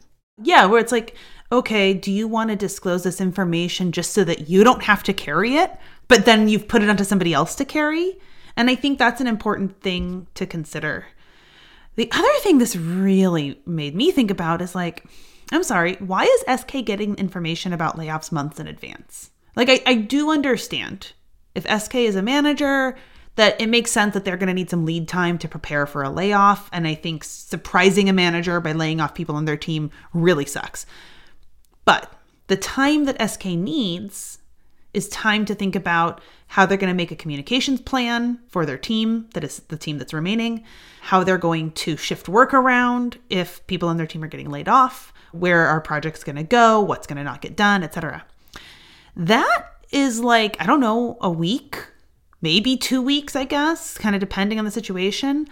Yeah, 0.41 0.65
where 0.67 0.79
it's 0.79 0.93
like, 0.93 1.17
okay, 1.51 1.93
do 1.93 2.13
you 2.13 2.29
want 2.29 2.51
to 2.51 2.57
disclose 2.57 3.03
this 3.03 3.21
information 3.21 3.91
just 3.91 4.13
so 4.13 4.23
that 4.23 4.49
you 4.49 4.63
don't 4.63 4.85
have 4.85 5.03
to 5.03 5.13
carry 5.13 5.57
it, 5.57 5.77
but 6.07 6.25
then 6.25 6.49
you've 6.49 6.69
put 6.69 6.85
it 6.85 6.89
onto 6.89 7.03
somebody 7.03 7.35
else 7.35 7.57
to 7.57 7.65
carry? 7.65 8.17
And 8.57 8.71
I 8.71 8.77
think 8.77 8.97
that's 8.97 9.21
an 9.21 9.27
important 9.27 9.81
thing 9.81 10.29
to 10.35 10.47
consider. 10.47 11.07
The 12.01 12.11
other 12.13 12.33
thing 12.39 12.57
this 12.57 12.77
really 12.77 13.61
made 13.67 13.95
me 13.95 14.11
think 14.11 14.31
about 14.31 14.63
is 14.63 14.75
like, 14.75 15.05
I'm 15.53 15.63
sorry, 15.63 15.97
why 15.97 16.25
is 16.25 16.61
SK 16.61 16.87
getting 16.87 17.15
information 17.17 17.75
about 17.75 17.99
layoffs 17.99 18.33
months 18.33 18.59
in 18.59 18.67
advance? 18.67 19.31
Like, 19.55 19.69
I, 19.69 19.83
I 19.85 19.95
do 19.97 20.31
understand 20.31 21.13
if 21.55 21.67
SK 21.69 21.97
is 21.97 22.17
a 22.17 22.23
manager, 22.23 22.97
that 23.37 23.61
it 23.61 23.67
makes 23.67 23.91
sense 23.91 24.15
that 24.15 24.25
they're 24.25 24.39
going 24.39 24.47
to 24.47 24.55
need 24.55 24.71
some 24.71 24.87
lead 24.87 25.09
time 25.09 25.37
to 25.41 25.47
prepare 25.47 25.85
for 25.85 26.03
a 26.03 26.09
layoff. 26.09 26.71
And 26.73 26.87
I 26.87 26.95
think 26.95 27.23
surprising 27.23 28.09
a 28.09 28.15
manager 28.15 28.61
by 28.61 28.73
laying 28.73 29.03
off 29.03 29.15
people 29.15 29.37
on 29.37 29.45
their 29.45 29.59
team 29.59 29.91
really 30.15 30.47
sucks. 30.47 30.87
But 31.85 32.11
the 32.47 32.57
time 32.57 33.05
that 33.05 33.31
SK 33.31 33.45
needs 33.45 34.39
is 34.93 35.09
time 35.09 35.45
to 35.45 35.55
think 35.55 35.77
about 35.77 36.21
how 36.49 36.67
they're 36.67 36.79
going 36.79 36.93
to 36.93 36.97
make 36.97 37.13
a 37.13 37.17
communications 37.17 37.81
plan 37.81 38.41
for 38.49 38.67
their 38.67 38.79
team, 38.79 39.29
that 39.35 39.45
is 39.45 39.61
the 39.69 39.77
team 39.77 39.99
that's 39.99 40.13
remaining, 40.13 40.65
how 41.03 41.23
they're 41.23 41.39
going 41.39 41.71
to 41.73 41.97
shift 41.97 42.29
work 42.29 42.53
around 42.53 43.19
if 43.29 43.65
people 43.67 43.89
on 43.89 43.97
their 43.97 44.07
team 44.07 44.25
are 44.25 44.29
getting 44.29 44.51
laid 44.51 44.69
off, 44.69 45.13
where 45.33 45.67
our 45.67 45.81
project's 45.81 46.25
going 46.25 46.37
to 46.37 46.43
go, 46.43 46.81
what's 46.81 47.07
going 47.07 47.19
to 47.19 47.25
not 47.25 47.41
get 47.41 47.57
done, 47.57 47.85
etc. 47.85 48.25
That 49.15 49.67
is 49.93 50.21
like, 50.21 50.57
I 50.61 50.67
don't 50.67 50.81
know, 50.81 51.19
a 51.21 51.31
week, 51.31 51.87
maybe 52.41 52.77
2 52.77 53.01
weeks, 53.01 53.37
I 53.37 53.45
guess, 53.45 53.97
kind 53.97 54.17
of 54.17 54.21
depending 54.21 54.59
on 54.59 54.65
the 54.65 54.71
situation. 54.71 55.47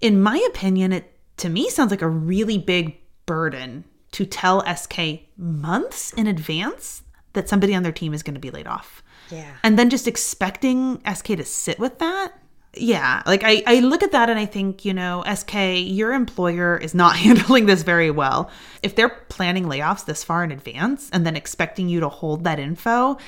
In 0.00 0.22
my 0.22 0.44
opinion, 0.48 0.92
it 0.92 1.12
to 1.38 1.48
me 1.48 1.70
sounds 1.70 1.90
like 1.90 2.02
a 2.02 2.08
really 2.08 2.58
big 2.58 2.98
burden 3.24 3.84
to 4.12 4.24
tell 4.24 4.64
SK 4.74 4.98
months 5.36 6.12
in 6.12 6.26
advance 6.26 7.02
that 7.36 7.48
somebody 7.48 7.74
on 7.74 7.84
their 7.84 7.92
team 7.92 8.12
is 8.12 8.22
going 8.22 8.34
to 8.34 8.40
be 8.40 8.50
laid 8.50 8.66
off. 8.66 9.02
Yeah. 9.30 9.52
And 9.62 9.78
then 9.78 9.88
just 9.88 10.08
expecting 10.08 11.00
SK 11.12 11.26
to 11.28 11.44
sit 11.44 11.78
with 11.78 11.98
that. 12.00 12.32
Yeah. 12.74 13.22
Like 13.24 13.42
I, 13.44 13.62
I 13.66 13.80
look 13.80 14.02
at 14.02 14.12
that 14.12 14.28
and 14.28 14.38
I 14.38 14.44
think, 14.44 14.84
you 14.84 14.92
know, 14.92 15.24
SK, 15.32 15.54
your 15.76 16.12
employer 16.12 16.76
is 16.76 16.94
not 16.94 17.16
handling 17.16 17.66
this 17.66 17.82
very 17.82 18.10
well. 18.10 18.50
If 18.82 18.96
they're 18.96 19.08
planning 19.08 19.64
layoffs 19.64 20.04
this 20.04 20.24
far 20.24 20.44
in 20.44 20.50
advance 20.50 21.08
and 21.10 21.24
then 21.24 21.36
expecting 21.36 21.88
you 21.88 22.00
to 22.00 22.08
hold 22.08 22.44
that 22.44 22.58
info, 22.58 23.18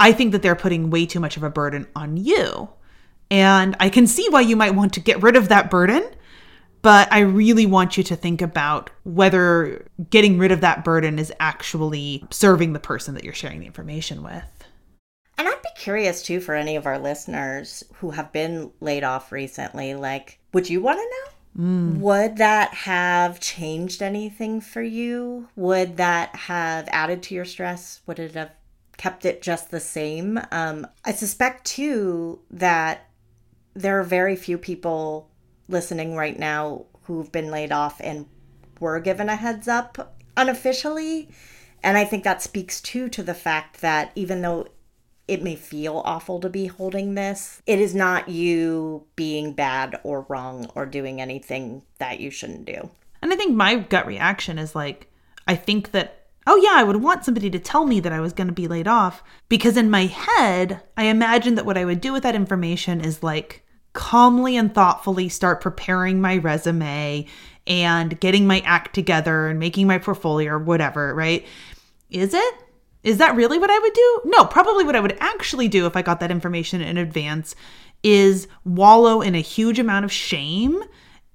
I 0.00 0.12
think 0.12 0.32
that 0.32 0.42
they're 0.42 0.56
putting 0.56 0.90
way 0.90 1.06
too 1.06 1.20
much 1.20 1.36
of 1.36 1.42
a 1.42 1.50
burden 1.50 1.86
on 1.94 2.16
you. 2.16 2.68
And 3.30 3.76
I 3.80 3.88
can 3.88 4.06
see 4.06 4.26
why 4.28 4.42
you 4.42 4.56
might 4.56 4.74
want 4.74 4.92
to 4.94 5.00
get 5.00 5.22
rid 5.22 5.36
of 5.36 5.48
that 5.48 5.70
burden 5.70 6.04
but 6.86 7.12
I 7.12 7.18
really 7.18 7.66
want 7.66 7.96
you 7.96 8.04
to 8.04 8.14
think 8.14 8.40
about 8.40 8.90
whether 9.02 9.88
getting 10.08 10.38
rid 10.38 10.52
of 10.52 10.60
that 10.60 10.84
burden 10.84 11.18
is 11.18 11.32
actually 11.40 12.24
serving 12.30 12.74
the 12.74 12.78
person 12.78 13.14
that 13.14 13.24
you're 13.24 13.34
sharing 13.34 13.58
the 13.58 13.66
information 13.66 14.22
with. 14.22 14.44
And 15.36 15.48
I'd 15.48 15.62
be 15.62 15.68
curious 15.76 16.22
too 16.22 16.38
for 16.38 16.54
any 16.54 16.76
of 16.76 16.86
our 16.86 17.00
listeners 17.00 17.82
who 17.94 18.12
have 18.12 18.30
been 18.30 18.70
laid 18.78 19.02
off 19.02 19.32
recently. 19.32 19.96
Like, 19.96 20.38
would 20.52 20.70
you 20.70 20.80
want 20.80 21.00
to 21.00 21.60
know? 21.60 21.64
Mm. 21.66 21.98
Would 21.98 22.36
that 22.36 22.72
have 22.72 23.40
changed 23.40 24.00
anything 24.00 24.60
for 24.60 24.82
you? 24.82 25.48
Would 25.56 25.96
that 25.96 26.36
have 26.36 26.88
added 26.92 27.20
to 27.24 27.34
your 27.34 27.44
stress? 27.44 28.00
Would 28.06 28.20
it 28.20 28.36
have 28.36 28.52
kept 28.96 29.24
it 29.24 29.42
just 29.42 29.72
the 29.72 29.80
same? 29.80 30.38
Um, 30.52 30.86
I 31.04 31.10
suspect 31.10 31.64
too 31.64 32.38
that 32.48 33.08
there 33.74 33.98
are 33.98 34.04
very 34.04 34.36
few 34.36 34.56
people 34.56 35.32
listening 35.68 36.16
right 36.16 36.38
now 36.38 36.86
who've 37.04 37.30
been 37.30 37.50
laid 37.50 37.72
off 37.72 38.00
and 38.00 38.26
were 38.80 39.00
given 39.00 39.28
a 39.28 39.36
heads 39.36 39.68
up 39.68 40.16
unofficially. 40.36 41.28
And 41.82 41.96
I 41.96 42.04
think 42.04 42.24
that 42.24 42.42
speaks 42.42 42.80
too 42.80 43.08
to 43.10 43.22
the 43.22 43.34
fact 43.34 43.80
that 43.80 44.12
even 44.14 44.42
though 44.42 44.66
it 45.28 45.42
may 45.42 45.56
feel 45.56 46.02
awful 46.04 46.40
to 46.40 46.48
be 46.48 46.66
holding 46.66 47.14
this, 47.14 47.60
it 47.66 47.80
is 47.80 47.94
not 47.94 48.28
you 48.28 49.04
being 49.16 49.52
bad 49.52 49.98
or 50.04 50.26
wrong 50.28 50.70
or 50.74 50.86
doing 50.86 51.20
anything 51.20 51.82
that 51.98 52.20
you 52.20 52.30
shouldn't 52.30 52.64
do. 52.64 52.90
And 53.22 53.32
I 53.32 53.36
think 53.36 53.54
my 53.54 53.76
gut 53.76 54.06
reaction 54.06 54.58
is 54.58 54.74
like, 54.74 55.10
I 55.48 55.56
think 55.56 55.90
that, 55.92 56.26
oh 56.46 56.56
yeah, 56.56 56.74
I 56.74 56.84
would 56.84 57.02
want 57.02 57.24
somebody 57.24 57.50
to 57.50 57.58
tell 57.58 57.86
me 57.86 57.98
that 58.00 58.12
I 58.12 58.20
was 58.20 58.32
going 58.32 58.46
to 58.46 58.52
be 58.52 58.68
laid 58.68 58.86
off 58.86 59.22
because 59.48 59.76
in 59.76 59.90
my 59.90 60.06
head, 60.06 60.80
I 60.96 61.04
imagine 61.04 61.56
that 61.56 61.66
what 61.66 61.78
I 61.78 61.84
would 61.84 62.00
do 62.00 62.12
with 62.12 62.22
that 62.22 62.36
information 62.36 63.00
is 63.00 63.22
like, 63.22 63.65
calmly 63.96 64.56
and 64.56 64.72
thoughtfully 64.72 65.28
start 65.28 65.60
preparing 65.60 66.20
my 66.20 66.36
resume 66.36 67.26
and 67.66 68.20
getting 68.20 68.46
my 68.46 68.60
act 68.60 68.94
together 68.94 69.48
and 69.48 69.58
making 69.58 69.88
my 69.88 69.98
portfolio 69.98 70.52
or 70.52 70.58
whatever, 70.60 71.12
right? 71.14 71.44
Is 72.10 72.32
it? 72.32 72.54
Is 73.02 73.18
that 73.18 73.34
really 73.34 73.58
what 73.58 73.70
I 73.70 73.78
would 73.78 73.92
do? 73.92 74.20
No, 74.26 74.44
probably 74.44 74.84
what 74.84 74.94
I 74.94 75.00
would 75.00 75.16
actually 75.20 75.66
do 75.66 75.86
if 75.86 75.96
I 75.96 76.02
got 76.02 76.20
that 76.20 76.30
information 76.30 76.80
in 76.80 76.96
advance 76.96 77.56
is 78.02 78.46
wallow 78.64 79.20
in 79.20 79.34
a 79.34 79.40
huge 79.40 79.78
amount 79.78 80.04
of 80.04 80.12
shame 80.12 80.82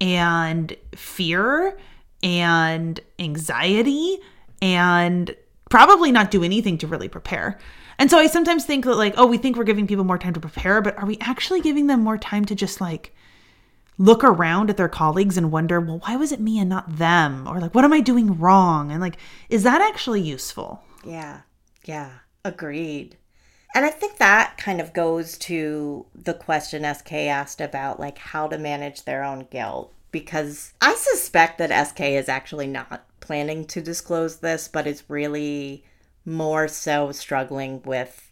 and 0.00 0.74
fear 0.94 1.76
and 2.22 3.00
anxiety 3.18 4.18
and 4.60 5.34
probably 5.70 6.12
not 6.12 6.30
do 6.30 6.44
anything 6.44 6.78
to 6.78 6.86
really 6.86 7.08
prepare. 7.08 7.58
And 8.02 8.10
so 8.10 8.18
I 8.18 8.26
sometimes 8.26 8.64
think 8.64 8.84
that, 8.84 8.96
like, 8.96 9.14
oh, 9.16 9.26
we 9.26 9.38
think 9.38 9.56
we're 9.56 9.62
giving 9.62 9.86
people 9.86 10.02
more 10.02 10.18
time 10.18 10.34
to 10.34 10.40
prepare, 10.40 10.82
but 10.82 10.98
are 10.98 11.06
we 11.06 11.18
actually 11.20 11.60
giving 11.60 11.86
them 11.86 12.00
more 12.00 12.18
time 12.18 12.44
to 12.46 12.54
just 12.56 12.80
like 12.80 13.14
look 13.96 14.24
around 14.24 14.70
at 14.70 14.76
their 14.76 14.88
colleagues 14.88 15.36
and 15.36 15.52
wonder, 15.52 15.78
well, 15.78 16.00
why 16.00 16.16
was 16.16 16.32
it 16.32 16.40
me 16.40 16.58
and 16.58 16.68
not 16.68 16.96
them? 16.96 17.46
Or 17.46 17.60
like, 17.60 17.76
what 17.76 17.84
am 17.84 17.92
I 17.92 18.00
doing 18.00 18.40
wrong? 18.40 18.90
And 18.90 19.00
like, 19.00 19.18
is 19.50 19.62
that 19.62 19.80
actually 19.80 20.20
useful? 20.20 20.82
Yeah. 21.04 21.42
Yeah. 21.84 22.10
Agreed. 22.44 23.18
And 23.72 23.84
I 23.84 23.90
think 23.90 24.18
that 24.18 24.58
kind 24.58 24.80
of 24.80 24.92
goes 24.92 25.38
to 25.38 26.04
the 26.12 26.34
question 26.34 26.82
SK 26.92 27.12
asked 27.12 27.60
about 27.60 28.00
like 28.00 28.18
how 28.18 28.48
to 28.48 28.58
manage 28.58 29.04
their 29.04 29.22
own 29.22 29.46
guilt 29.48 29.94
because 30.10 30.72
I 30.80 30.96
suspect 30.96 31.58
that 31.58 31.86
SK 31.86 32.00
is 32.00 32.28
actually 32.28 32.66
not 32.66 33.06
planning 33.20 33.64
to 33.66 33.80
disclose 33.80 34.38
this, 34.38 34.66
but 34.66 34.88
is 34.88 35.04
really 35.08 35.84
more 36.24 36.68
so 36.68 37.12
struggling 37.12 37.82
with 37.82 38.30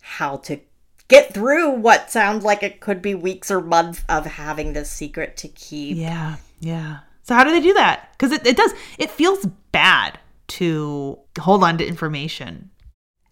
how 0.00 0.36
to 0.38 0.60
get 1.08 1.34
through 1.34 1.70
what 1.70 2.10
sounds 2.10 2.44
like 2.44 2.62
it 2.62 2.80
could 2.80 3.02
be 3.02 3.14
weeks 3.14 3.50
or 3.50 3.60
months 3.60 4.04
of 4.08 4.24
having 4.26 4.72
this 4.72 4.90
secret 4.90 5.36
to 5.36 5.48
keep. 5.48 5.96
Yeah, 5.96 6.36
yeah. 6.60 7.00
So 7.22 7.34
how 7.34 7.44
do 7.44 7.50
they 7.50 7.60
do 7.60 7.74
that? 7.74 8.10
Because 8.12 8.32
it, 8.32 8.46
it 8.46 8.56
does, 8.56 8.72
it 8.98 9.10
feels 9.10 9.46
bad 9.72 10.18
to 10.48 11.18
hold 11.38 11.62
on 11.62 11.78
to 11.78 11.86
information. 11.86 12.70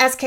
SK, 0.01 0.25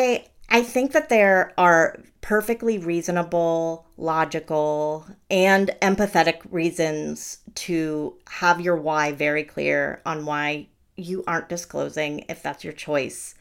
I 0.49 0.63
think 0.63 0.91
that 0.91 1.09
there 1.09 1.53
are 1.57 1.97
perfectly 2.19 2.77
reasonable, 2.77 3.87
logical, 3.97 5.07
and 5.29 5.71
empathetic 5.81 6.41
reasons 6.49 7.39
to 7.55 8.17
have 8.27 8.61
your 8.61 8.75
why 8.75 9.11
very 9.11 9.43
clear 9.43 10.01
on 10.05 10.25
why 10.25 10.67
you 10.97 11.23
aren't 11.25 11.49
disclosing 11.49 12.25
if 12.29 12.43
that's 12.43 12.63
your 12.63 12.73
choice. 12.73 13.35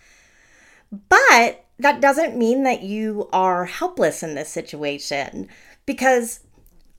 But 0.90 1.64
that 1.78 2.00
doesn't 2.00 2.36
mean 2.36 2.62
that 2.64 2.82
you 2.82 3.28
are 3.32 3.64
helpless 3.64 4.22
in 4.22 4.34
this 4.34 4.48
situation 4.48 5.48
because, 5.86 6.40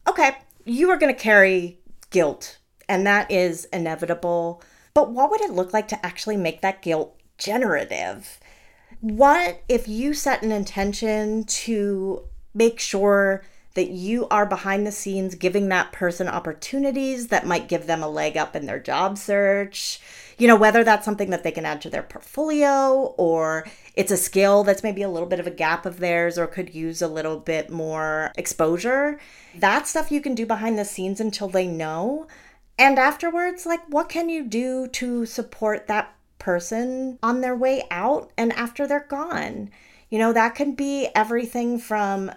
okay, 0.08 0.38
you 0.66 0.90
are 0.90 0.98
going 0.98 1.14
to 1.14 1.20
carry 1.20 1.80
guilt 2.10 2.58
and 2.88 3.06
that 3.08 3.32
is 3.32 3.66
inevitable. 3.66 4.62
But 4.94 5.12
what 5.12 5.32
would 5.32 5.42
it 5.42 5.52
look 5.52 5.74
like 5.74 5.88
to 5.90 6.06
actually 6.06 6.38
make 6.38 6.62
that 6.62 6.82
guilt 6.82 7.18
generative? 7.38 8.40
What 9.00 9.64
if 9.70 9.88
you 9.88 10.14
set 10.14 10.44
an 10.44 10.52
intention 10.52 11.46
to 11.46 12.24
make 12.54 12.80
sure 12.80 13.44
that 13.74 13.90
you 13.90 14.28
are 14.28 14.46
behind 14.46 14.86
the 14.86 14.92
scenes 14.92 15.36
giving 15.36 15.70
that 15.70 15.94
person 15.94 16.28
opportunities 16.28 17.30
that 17.30 17.48
might 17.48 17.70
give 17.70 17.88
them 17.88 18.04
a 18.04 18.10
leg 18.10 18.36
up 18.36 18.56
in 18.56 18.66
their 18.66 18.80
job 18.80 19.18
search? 19.18 20.02
You 20.42 20.48
know, 20.48 20.56
whether 20.56 20.84
that's 20.84 21.06
something 21.06 21.30
that 21.30 21.44
they 21.44 21.52
can 21.52 21.68
add 21.68 21.84
to 21.84 21.90
their 21.92 22.02
portfolio 22.02 23.14
or 23.16 23.68
it's 23.94 24.12
a 24.12 24.18
skill 24.18 24.64
that's 24.64 24.82
maybe 24.82 25.04
a 25.04 25.08
little 25.08 25.30
bit 25.30 25.40
of 25.40 25.46
a 25.46 25.52
gap 25.52 25.86
of 25.86 26.00
theirs 26.00 26.36
or 26.40 26.48
could 26.48 26.74
use 26.74 27.00
a 27.00 27.08
little 27.08 27.38
bit 27.38 27.70
more 27.70 28.32
exposure. 28.36 29.20
That 29.54 29.86
stuff 29.86 30.12
you 30.12 30.20
can 30.20 30.34
do 30.34 30.48
behind 30.48 30.80
the 30.80 30.84
scenes 30.84 31.20
until 31.20 31.48
they 31.48 31.68
know. 31.68 32.26
And 32.80 32.98
afterwards, 32.98 33.68
like, 33.68 33.86
what 33.88 34.10
can 34.10 34.30
you 34.30 34.44
do 34.44 34.88
to 34.88 35.28
support 35.28 35.86
that 35.86 36.12
person 36.40 37.20
on 37.22 37.42
their 37.42 37.56
way 37.56 37.84
out 37.92 38.32
and 38.36 38.52
after 38.54 38.88
they're 38.88 39.06
gone? 39.08 39.70
You 40.10 40.18
know, 40.18 40.34
that 40.34 40.56
can 40.56 40.74
be 40.74 41.10
everything 41.14 41.78
from 41.78 42.32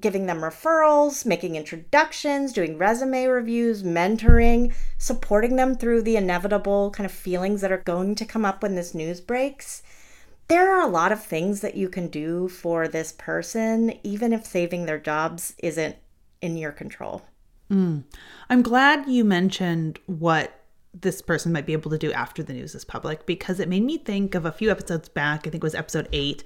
giving 0.00 0.26
them 0.26 0.40
referrals, 0.40 1.26
making 1.26 1.54
introductions, 1.54 2.52
doing 2.52 2.78
resume 2.78 3.26
reviews, 3.26 3.82
mentoring, 3.82 4.72
supporting 4.98 5.56
them 5.56 5.74
through 5.74 6.02
the 6.02 6.16
inevitable 6.16 6.90
kind 6.90 7.04
of 7.04 7.12
feelings 7.12 7.60
that 7.60 7.72
are 7.72 7.82
going 7.84 8.14
to 8.14 8.24
come 8.24 8.44
up 8.44 8.62
when 8.62 8.74
this 8.74 8.94
news 8.94 9.20
breaks 9.20 9.82
there 10.52 10.70
are 10.70 10.82
a 10.86 10.90
lot 10.90 11.12
of 11.12 11.22
things 11.22 11.62
that 11.62 11.76
you 11.76 11.88
can 11.88 12.08
do 12.08 12.46
for 12.46 12.86
this 12.86 13.12
person, 13.12 13.98
even 14.02 14.34
if 14.34 14.44
saving 14.44 14.84
their 14.84 14.98
jobs 14.98 15.54
isn't 15.62 15.96
in 16.42 16.58
your 16.58 16.72
control. 16.72 17.22
Mm. 17.70 18.04
I'm 18.50 18.60
glad 18.60 19.08
you 19.08 19.24
mentioned 19.24 19.98
what 20.06 20.60
this 21.00 21.22
person 21.22 21.52
might 21.52 21.64
be 21.64 21.72
able 21.72 21.90
to 21.90 21.96
do 21.96 22.12
after 22.12 22.42
the 22.42 22.52
news 22.52 22.74
is 22.74 22.84
public 22.84 23.24
because 23.24 23.60
it 23.60 23.68
made 23.68 23.82
me 23.82 23.96
think 23.96 24.34
of 24.34 24.44
a 24.44 24.52
few 24.52 24.70
episodes 24.70 25.08
back. 25.08 25.46
I 25.46 25.50
think 25.50 25.54
it 25.54 25.62
was 25.62 25.74
episode 25.74 26.08
eight 26.12 26.44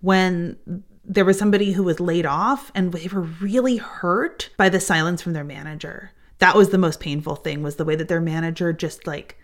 when 0.00 0.56
there 1.04 1.24
was 1.24 1.38
somebody 1.38 1.72
who 1.72 1.82
was 1.82 2.00
laid 2.00 2.26
off 2.26 2.70
and 2.74 2.92
they 2.92 3.08
were 3.08 3.22
really 3.22 3.76
hurt 3.78 4.50
by 4.56 4.68
the 4.68 4.80
silence 4.80 5.22
from 5.22 5.32
their 5.32 5.44
manager. 5.44 6.12
That 6.38 6.56
was 6.56 6.70
the 6.70 6.78
most 6.78 7.00
painful 7.00 7.36
thing 7.36 7.62
was 7.62 7.76
the 7.76 7.84
way 7.84 7.96
that 7.96 8.08
their 8.08 8.20
manager 8.20 8.72
just 8.72 9.06
like 9.06 9.38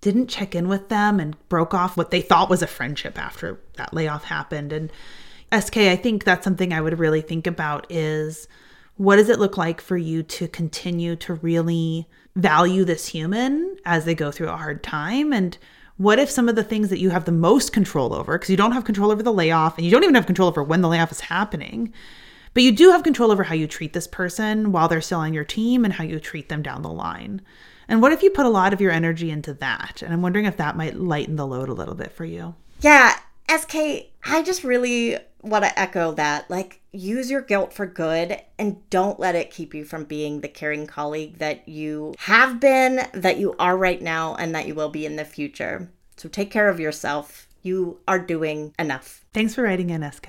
didn't 0.00 0.28
check 0.28 0.54
in 0.54 0.68
with 0.68 0.88
them 0.88 1.20
and 1.20 1.36
broke 1.48 1.74
off 1.74 1.96
what 1.96 2.10
they 2.10 2.20
thought 2.20 2.50
was 2.50 2.62
a 2.62 2.66
friendship 2.66 3.18
after 3.18 3.60
that 3.76 3.92
layoff 3.92 4.24
happened. 4.24 4.72
And 4.72 4.90
SK, 5.58 5.78
I 5.78 5.96
think 5.96 6.24
that's 6.24 6.44
something 6.44 6.72
I 6.72 6.80
would 6.80 6.98
really 6.98 7.20
think 7.20 7.46
about 7.46 7.86
is 7.90 8.48
what 8.96 9.16
does 9.16 9.28
it 9.28 9.38
look 9.38 9.56
like 9.56 9.80
for 9.80 9.96
you 9.96 10.22
to 10.22 10.48
continue 10.48 11.16
to 11.16 11.34
really 11.34 12.08
value 12.36 12.84
this 12.84 13.06
human 13.06 13.76
as 13.84 14.04
they 14.04 14.14
go 14.14 14.30
through 14.30 14.48
a 14.48 14.56
hard 14.56 14.82
time? 14.82 15.32
And 15.32 15.56
what 16.00 16.18
if 16.18 16.30
some 16.30 16.48
of 16.48 16.56
the 16.56 16.64
things 16.64 16.88
that 16.88 16.98
you 16.98 17.10
have 17.10 17.26
the 17.26 17.30
most 17.30 17.74
control 17.74 18.14
over, 18.14 18.38
because 18.38 18.48
you 18.48 18.56
don't 18.56 18.72
have 18.72 18.86
control 18.86 19.10
over 19.10 19.22
the 19.22 19.30
layoff 19.30 19.76
and 19.76 19.84
you 19.84 19.92
don't 19.92 20.02
even 20.02 20.14
have 20.14 20.24
control 20.24 20.48
over 20.48 20.62
when 20.62 20.80
the 20.80 20.88
layoff 20.88 21.12
is 21.12 21.20
happening, 21.20 21.92
but 22.54 22.62
you 22.62 22.72
do 22.72 22.90
have 22.90 23.02
control 23.02 23.30
over 23.30 23.42
how 23.42 23.54
you 23.54 23.66
treat 23.66 23.92
this 23.92 24.06
person 24.06 24.72
while 24.72 24.88
they're 24.88 25.02
still 25.02 25.18
on 25.18 25.34
your 25.34 25.44
team 25.44 25.84
and 25.84 25.92
how 25.92 26.02
you 26.02 26.18
treat 26.18 26.48
them 26.48 26.62
down 26.62 26.80
the 26.80 26.88
line. 26.88 27.42
And 27.86 28.00
what 28.00 28.12
if 28.12 28.22
you 28.22 28.30
put 28.30 28.46
a 28.46 28.48
lot 28.48 28.72
of 28.72 28.80
your 28.80 28.90
energy 28.90 29.30
into 29.30 29.52
that? 29.52 30.00
And 30.00 30.10
I'm 30.10 30.22
wondering 30.22 30.46
if 30.46 30.56
that 30.56 30.74
might 30.74 30.96
lighten 30.96 31.36
the 31.36 31.46
load 31.46 31.68
a 31.68 31.74
little 31.74 31.94
bit 31.94 32.12
for 32.12 32.24
you. 32.24 32.54
Yeah, 32.80 33.18
SK, 33.50 33.74
I 34.24 34.42
just 34.44 34.62
really 34.62 35.18
want 35.42 35.64
to 35.64 35.78
echo 35.78 36.12
that. 36.12 36.48
Like, 36.48 36.82
use 36.92 37.30
your 37.30 37.40
guilt 37.40 37.72
for 37.72 37.84
good 37.84 38.40
and 38.58 38.88
don't 38.90 39.18
let 39.18 39.34
it 39.34 39.50
keep 39.50 39.74
you 39.74 39.84
from 39.84 40.04
being 40.04 40.40
the 40.40 40.48
caring 40.48 40.86
colleague 40.86 41.38
that 41.38 41.68
you 41.68 42.14
have 42.18 42.60
been, 42.60 43.08
that 43.12 43.38
you 43.38 43.56
are 43.58 43.76
right 43.76 44.00
now, 44.00 44.36
and 44.36 44.54
that 44.54 44.68
you 44.68 44.74
will 44.76 44.88
be 44.88 45.04
in 45.04 45.16
the 45.16 45.24
future. 45.24 45.90
So 46.16 46.28
take 46.28 46.52
care 46.52 46.68
of 46.68 46.78
yourself. 46.78 47.48
You 47.62 47.98
are 48.06 48.20
doing 48.20 48.72
enough. 48.78 49.24
Thanks 49.34 49.56
for 49.56 49.62
writing 49.62 49.90
in, 49.90 50.08
SK. 50.08 50.28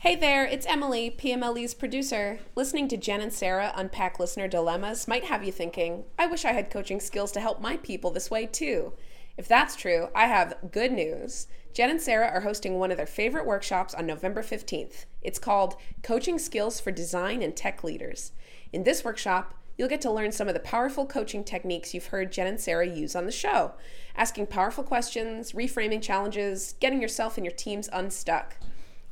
Hey 0.00 0.16
there, 0.16 0.44
it's 0.44 0.66
Emily, 0.66 1.10
PMLE's 1.10 1.74
producer. 1.74 2.40
Listening 2.54 2.88
to 2.88 2.96
Jen 2.96 3.20
and 3.20 3.32
Sara 3.32 3.72
unpack 3.74 4.18
listener 4.18 4.48
dilemmas 4.48 5.08
might 5.08 5.24
have 5.24 5.44
you 5.44 5.52
thinking, 5.52 6.04
I 6.18 6.26
wish 6.26 6.44
I 6.44 6.52
had 6.52 6.70
coaching 6.70 7.00
skills 7.00 7.32
to 7.32 7.40
help 7.40 7.60
my 7.60 7.76
people 7.78 8.10
this 8.10 8.30
way 8.30 8.46
too. 8.46 8.92
If 9.36 9.46
that's 9.48 9.76
true, 9.76 10.08
I 10.14 10.26
have 10.26 10.56
good 10.70 10.92
news. 10.92 11.46
Jen 11.72 11.90
and 11.90 12.00
Sara 12.00 12.26
are 12.26 12.40
hosting 12.40 12.78
one 12.78 12.90
of 12.90 12.96
their 12.96 13.06
favorite 13.06 13.46
workshops 13.46 13.94
on 13.94 14.04
November 14.04 14.42
15th. 14.42 15.04
It's 15.22 15.38
called 15.38 15.76
Coaching 16.02 16.38
Skills 16.38 16.80
for 16.80 16.90
Design 16.90 17.42
and 17.42 17.54
Tech 17.54 17.84
Leaders. 17.84 18.32
In 18.72 18.82
this 18.82 19.04
workshop, 19.04 19.54
you'll 19.78 19.88
get 19.88 20.00
to 20.00 20.10
learn 20.10 20.32
some 20.32 20.48
of 20.48 20.54
the 20.54 20.60
powerful 20.60 21.06
coaching 21.06 21.44
techniques 21.44 21.94
you've 21.94 22.06
heard 22.06 22.32
Jen 22.32 22.48
and 22.48 22.60
Sara 22.60 22.88
use 22.88 23.14
on 23.14 23.24
the 23.24 23.32
show 23.32 23.74
asking 24.16 24.48
powerful 24.48 24.82
questions, 24.82 25.52
reframing 25.52 26.02
challenges, 26.02 26.74
getting 26.80 27.00
yourself 27.00 27.36
and 27.36 27.46
your 27.46 27.54
teams 27.54 27.88
unstuck. 27.92 28.56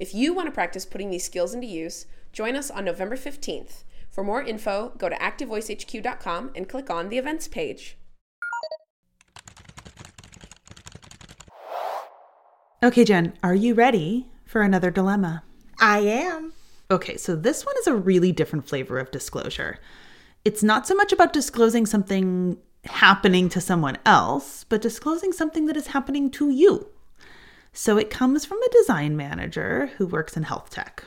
If 0.00 0.12
you 0.12 0.34
want 0.34 0.48
to 0.48 0.52
practice 0.52 0.84
putting 0.84 1.10
these 1.10 1.24
skills 1.24 1.54
into 1.54 1.68
use, 1.68 2.06
join 2.32 2.56
us 2.56 2.72
on 2.72 2.84
November 2.84 3.16
15th. 3.16 3.84
For 4.10 4.24
more 4.24 4.42
info, 4.42 4.92
go 4.98 5.08
to 5.08 5.16
activevoicehq.com 5.16 6.50
and 6.56 6.68
click 6.68 6.90
on 6.90 7.08
the 7.08 7.18
events 7.18 7.46
page. 7.46 7.97
Okay, 12.80 13.04
Jen, 13.04 13.32
are 13.42 13.56
you 13.56 13.74
ready 13.74 14.28
for 14.44 14.62
another 14.62 14.92
dilemma? 14.92 15.42
I 15.80 15.98
am. 15.98 16.52
Okay, 16.92 17.16
so 17.16 17.34
this 17.34 17.66
one 17.66 17.74
is 17.80 17.88
a 17.88 17.96
really 17.96 18.30
different 18.30 18.68
flavor 18.68 19.00
of 19.00 19.10
disclosure. 19.10 19.80
It's 20.44 20.62
not 20.62 20.86
so 20.86 20.94
much 20.94 21.12
about 21.12 21.32
disclosing 21.32 21.86
something 21.86 22.56
happening 22.84 23.48
to 23.48 23.60
someone 23.60 23.98
else, 24.06 24.62
but 24.62 24.80
disclosing 24.80 25.32
something 25.32 25.66
that 25.66 25.76
is 25.76 25.88
happening 25.88 26.30
to 26.30 26.50
you. 26.50 26.86
So 27.72 27.98
it 27.98 28.10
comes 28.10 28.44
from 28.44 28.62
a 28.62 28.70
design 28.70 29.16
manager 29.16 29.90
who 29.98 30.06
works 30.06 30.36
in 30.36 30.44
health 30.44 30.70
tech. 30.70 31.02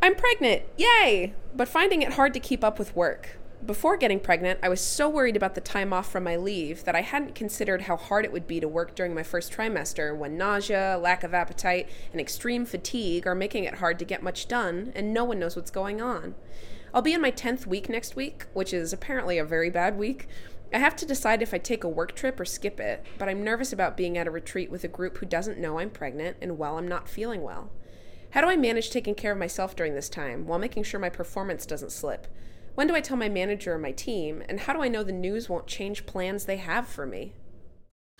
I'm 0.00 0.14
pregnant, 0.14 0.62
yay! 0.76 1.34
But 1.52 1.66
finding 1.66 2.02
it 2.02 2.12
hard 2.12 2.32
to 2.34 2.40
keep 2.40 2.62
up 2.62 2.78
with 2.78 2.94
work. 2.94 3.37
Before 3.66 3.96
getting 3.96 4.20
pregnant, 4.20 4.60
I 4.62 4.68
was 4.68 4.80
so 4.80 5.08
worried 5.08 5.36
about 5.36 5.56
the 5.56 5.60
time 5.60 5.92
off 5.92 6.10
from 6.10 6.24
my 6.24 6.36
leave 6.36 6.84
that 6.84 6.94
I 6.94 7.00
hadn't 7.00 7.34
considered 7.34 7.82
how 7.82 7.96
hard 7.96 8.24
it 8.24 8.32
would 8.32 8.46
be 8.46 8.60
to 8.60 8.68
work 8.68 8.94
during 8.94 9.14
my 9.14 9.24
first 9.24 9.52
trimester 9.52 10.16
when 10.16 10.38
nausea, 10.38 10.96
lack 10.96 11.24
of 11.24 11.34
appetite, 11.34 11.88
and 12.12 12.20
extreme 12.20 12.64
fatigue 12.64 13.26
are 13.26 13.34
making 13.34 13.64
it 13.64 13.74
hard 13.74 13.98
to 13.98 14.04
get 14.04 14.22
much 14.22 14.46
done 14.46 14.92
and 14.94 15.12
no 15.12 15.24
one 15.24 15.40
knows 15.40 15.56
what's 15.56 15.72
going 15.72 16.00
on. 16.00 16.36
I'll 16.94 17.02
be 17.02 17.12
in 17.12 17.20
my 17.20 17.32
10th 17.32 17.66
week 17.66 17.88
next 17.88 18.14
week, 18.14 18.46
which 18.54 18.72
is 18.72 18.92
apparently 18.92 19.38
a 19.38 19.44
very 19.44 19.70
bad 19.70 19.98
week. 19.98 20.28
I 20.72 20.78
have 20.78 20.94
to 20.96 21.06
decide 21.06 21.42
if 21.42 21.52
I 21.52 21.58
take 21.58 21.82
a 21.82 21.88
work 21.88 22.14
trip 22.14 22.38
or 22.38 22.44
skip 22.44 22.78
it, 22.78 23.04
but 23.18 23.28
I'm 23.28 23.42
nervous 23.42 23.72
about 23.72 23.96
being 23.96 24.16
at 24.16 24.28
a 24.28 24.30
retreat 24.30 24.70
with 24.70 24.84
a 24.84 24.88
group 24.88 25.18
who 25.18 25.26
doesn't 25.26 25.58
know 25.58 25.80
I'm 25.80 25.90
pregnant 25.90 26.36
and 26.40 26.58
well, 26.58 26.78
I'm 26.78 26.88
not 26.88 27.08
feeling 27.08 27.42
well. 27.42 27.70
How 28.30 28.40
do 28.40 28.46
I 28.46 28.56
manage 28.56 28.90
taking 28.90 29.16
care 29.16 29.32
of 29.32 29.38
myself 29.38 29.74
during 29.74 29.94
this 29.94 30.08
time 30.08 30.46
while 30.46 30.60
making 30.60 30.84
sure 30.84 31.00
my 31.00 31.10
performance 31.10 31.66
doesn't 31.66 31.92
slip? 31.92 32.28
When 32.78 32.86
do 32.86 32.94
I 32.94 33.00
tell 33.00 33.16
my 33.16 33.28
manager 33.28 33.74
or 33.74 33.78
my 33.78 33.90
team? 33.90 34.44
And 34.48 34.60
how 34.60 34.72
do 34.72 34.82
I 34.82 34.86
know 34.86 35.02
the 35.02 35.10
news 35.10 35.48
won't 35.48 35.66
change 35.66 36.06
plans 36.06 36.44
they 36.44 36.58
have 36.58 36.86
for 36.86 37.06
me? 37.06 37.32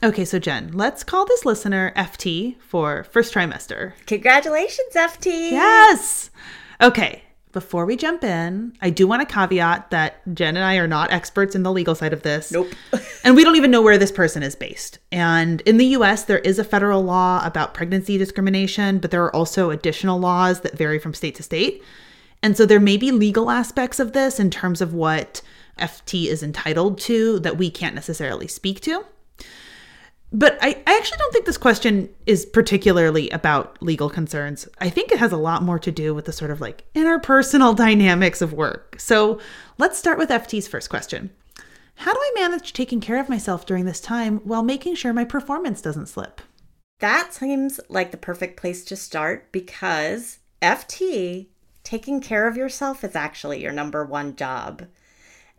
Okay, 0.03 0.25
so 0.25 0.41
Jen, 0.41 0.73
let's 0.73 1.05
call 1.05 1.25
this 1.27 1.45
listener 1.45 1.93
FT 1.95 2.61
for 2.61 3.05
first 3.05 3.33
trimester. 3.33 3.93
Congratulations, 4.07 4.95
FT. 4.95 5.53
Yes. 5.53 6.31
Okay, 6.81 7.23
before 7.53 7.87
we 7.87 7.97
jump 7.97 8.25
in, 8.25 8.77
I 8.83 8.91
do 8.91 9.07
want 9.07 9.23
to 9.23 9.33
caveat 9.33 9.93
that 9.93 10.23
Jen 10.35 10.57
and 10.57 10.65
I 10.65 10.75
are 10.79 10.89
not 10.89 11.13
experts 11.13 11.55
in 11.55 11.63
the 11.63 11.71
legal 11.71 11.95
side 11.95 12.13
of 12.13 12.23
this. 12.23 12.51
Nope. 12.51 12.67
and 13.23 13.37
we 13.37 13.45
don't 13.45 13.55
even 13.55 13.71
know 13.71 13.81
where 13.83 13.97
this 13.97 14.11
person 14.11 14.43
is 14.43 14.57
based. 14.57 14.99
And 15.13 15.61
in 15.61 15.77
the 15.77 15.87
US, 15.99 16.25
there 16.25 16.41
is 16.41 16.59
a 16.59 16.65
federal 16.65 17.05
law 17.05 17.47
about 17.47 17.75
pregnancy 17.75 18.19
discrimination, 18.19 18.99
but 18.99 19.13
there 19.13 19.23
are 19.23 19.37
also 19.37 19.71
additional 19.71 20.19
laws 20.19 20.63
that 20.63 20.77
vary 20.77 20.99
from 20.99 21.15
state 21.15 21.37
to 21.37 21.45
state. 21.45 21.81
And 22.43 22.57
so 22.57 22.67
there 22.67 22.81
may 22.81 22.97
be 22.97 23.11
legal 23.11 23.51
aspects 23.51 23.99
of 23.99 24.13
this 24.13 24.39
in 24.39 24.51
terms 24.51 24.81
of 24.81 24.95
what 24.95 25.43
FT 25.79 26.27
is 26.27 26.43
entitled 26.43 26.99
to 26.99 27.39
that 27.41 27.57
we 27.57 27.71
can't 27.71 27.95
necessarily 27.95 28.49
speak 28.49 28.81
to. 28.83 29.05
But 30.31 30.59
I, 30.61 30.83
I 30.87 30.97
actually 30.97 31.19
don't 31.19 31.33
think 31.33 31.47
this 31.47 31.57
question 31.57 32.11
is 32.27 32.45
particularly 32.45 33.31
about 33.31 33.83
legal 33.83 34.11
concerns. 34.11 34.69
I 34.79 34.91
think 34.91 35.11
it 35.11 35.19
has 35.19 35.33
a 35.33 35.39
lot 35.39 35.63
more 35.63 35.79
to 35.79 35.91
do 35.91 36.15
with 36.15 36.27
the 36.27 36.33
sort 36.33 36.51
of 36.51 36.61
like 36.61 36.85
interpersonal 36.95 37.75
dynamics 37.77 38.43
of 38.43 38.53
work. 38.53 38.97
So 38.99 39.41
let's 39.79 39.99
start 39.99 40.19
with 40.19 40.29
FT's 40.29 40.69
first 40.69 40.91
question 40.91 41.31
How 41.97 42.13
do 42.13 42.21
I 42.21 42.33
manage 42.35 42.75
taking 42.75 43.01
care 43.01 43.19
of 43.19 43.31
myself 43.31 43.65
during 43.65 43.87
this 43.87 44.01
time 44.01 44.41
while 44.45 44.63
making 44.63 44.97
sure 44.97 45.15
my 45.15 45.25
performance 45.25 45.81
doesn't 45.81 46.09
slip? 46.09 46.43
That 47.01 47.33
seems 47.33 47.81
like 47.89 48.11
the 48.11 48.17
perfect 48.17 48.61
place 48.61 48.85
to 48.87 48.97
start 48.97 49.51
because 49.51 50.41
FT, 50.61 51.47
taking 51.89 52.21
care 52.21 52.47
of 52.47 52.57
yourself 52.57 53.03
is 53.03 53.17
actually 53.17 53.63
your 53.63 53.73
number 53.73 54.05
one 54.05 54.37
job. 54.37 54.87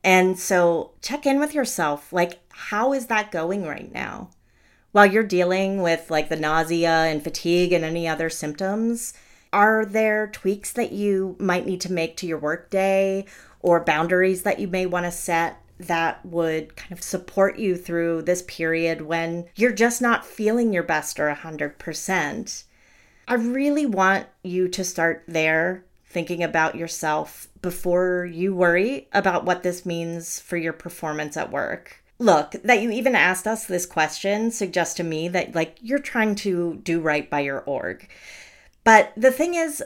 And 0.03 0.37
so 0.39 0.91
check 1.01 1.25
in 1.25 1.39
with 1.39 1.53
yourself. 1.53 2.13
Like, 2.13 2.39
how 2.49 2.93
is 2.93 3.07
that 3.07 3.31
going 3.31 3.65
right 3.65 3.91
now? 3.91 4.29
while 4.91 5.05
you're 5.05 5.23
dealing 5.23 5.81
with 5.81 6.09
like 6.09 6.29
the 6.29 6.35
nausea 6.35 7.05
and 7.05 7.23
fatigue 7.23 7.71
and 7.71 7.85
any 7.85 8.07
other 8.07 8.29
symptoms, 8.29 9.13
are 9.51 9.85
there 9.85 10.27
tweaks 10.27 10.71
that 10.73 10.91
you 10.91 11.35
might 11.39 11.65
need 11.65 11.81
to 11.81 11.91
make 11.91 12.17
to 12.17 12.27
your 12.27 12.37
workday 12.37 13.25
or 13.61 13.83
boundaries 13.83 14.43
that 14.43 14.59
you 14.59 14.67
may 14.67 14.85
want 14.85 15.05
to 15.05 15.11
set 15.11 15.57
that 15.79 16.23
would 16.25 16.75
kind 16.75 16.91
of 16.91 17.01
support 17.01 17.57
you 17.57 17.75
through 17.75 18.21
this 18.21 18.43
period 18.43 19.01
when 19.01 19.47
you're 19.55 19.71
just 19.71 20.01
not 20.01 20.25
feeling 20.25 20.73
your 20.73 20.83
best 20.83 21.19
or 21.19 21.33
100%? 21.33 22.63
I 23.27 23.33
really 23.35 23.85
want 23.85 24.27
you 24.43 24.67
to 24.69 24.83
start 24.83 25.23
there 25.27 25.85
thinking 26.09 26.43
about 26.43 26.75
yourself 26.75 27.47
before 27.61 28.25
you 28.25 28.55
worry 28.55 29.07
about 29.13 29.45
what 29.45 29.63
this 29.63 29.85
means 29.85 30.39
for 30.39 30.57
your 30.57 30.73
performance 30.73 31.37
at 31.37 31.51
work. 31.51 32.03
Look 32.17 32.51
that 32.63 32.81
you 32.81 32.91
even 32.91 33.15
asked 33.15 33.47
us 33.47 33.65
this 33.65 33.85
question 33.85 34.51
suggests 34.51 34.95
to 34.95 35.03
me 35.03 35.29
that 35.29 35.55
like 35.55 35.77
you're 35.81 35.99
trying 35.99 36.35
to 36.35 36.81
do 36.83 36.99
right 36.99 37.29
by 37.29 37.41
your 37.41 37.61
org. 37.61 38.09
But 38.83 39.13
the 39.15 39.31
thing 39.31 39.55
is 39.55 39.83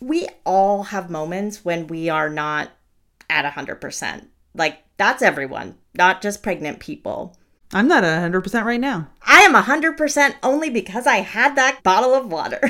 we 0.00 0.28
all 0.44 0.84
have 0.84 1.10
moments 1.10 1.64
when 1.64 1.86
we 1.86 2.08
are 2.10 2.28
not 2.28 2.72
at 3.30 3.50
100% 3.50 4.26
like 4.54 4.82
that's 4.98 5.22
everyone 5.22 5.76
not 5.94 6.20
just 6.20 6.42
pregnant 6.42 6.80
people. 6.80 7.36
I'm 7.74 7.88
not 7.88 8.04
100% 8.04 8.64
right 8.64 8.80
now. 8.80 9.08
I 9.26 9.40
am 9.40 9.54
100% 9.54 10.34
only 10.42 10.68
because 10.68 11.06
i 11.06 11.16
had 11.16 11.56
that 11.56 11.82
bottle 11.82 12.14
of 12.14 12.30
water 12.30 12.60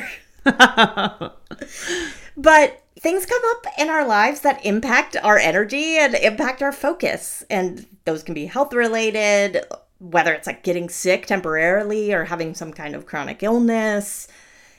but 2.37 2.83
things 2.99 3.27
come 3.27 3.43
up 3.51 3.67
in 3.79 3.89
our 3.89 4.07
lives 4.07 4.41
that 4.41 4.65
impact 4.65 5.17
our 5.23 5.39
energy 5.39 5.97
and 5.97 6.15
impact 6.15 6.63
our 6.63 6.73
focus. 6.73 7.45
And 7.51 7.87
those 8.05 8.23
can 8.23 8.35
be 8.35 8.47
health 8.47 8.73
related, 8.73 9.65
whether 9.99 10.33
it's 10.33 10.47
like 10.47 10.63
getting 10.63 10.89
sick 10.89 11.27
temporarily 11.27 12.13
or 12.13 12.25
having 12.25 12.55
some 12.55 12.73
kind 12.73 12.95
of 12.95 13.07
chronic 13.07 13.43
illness. 13.43 14.29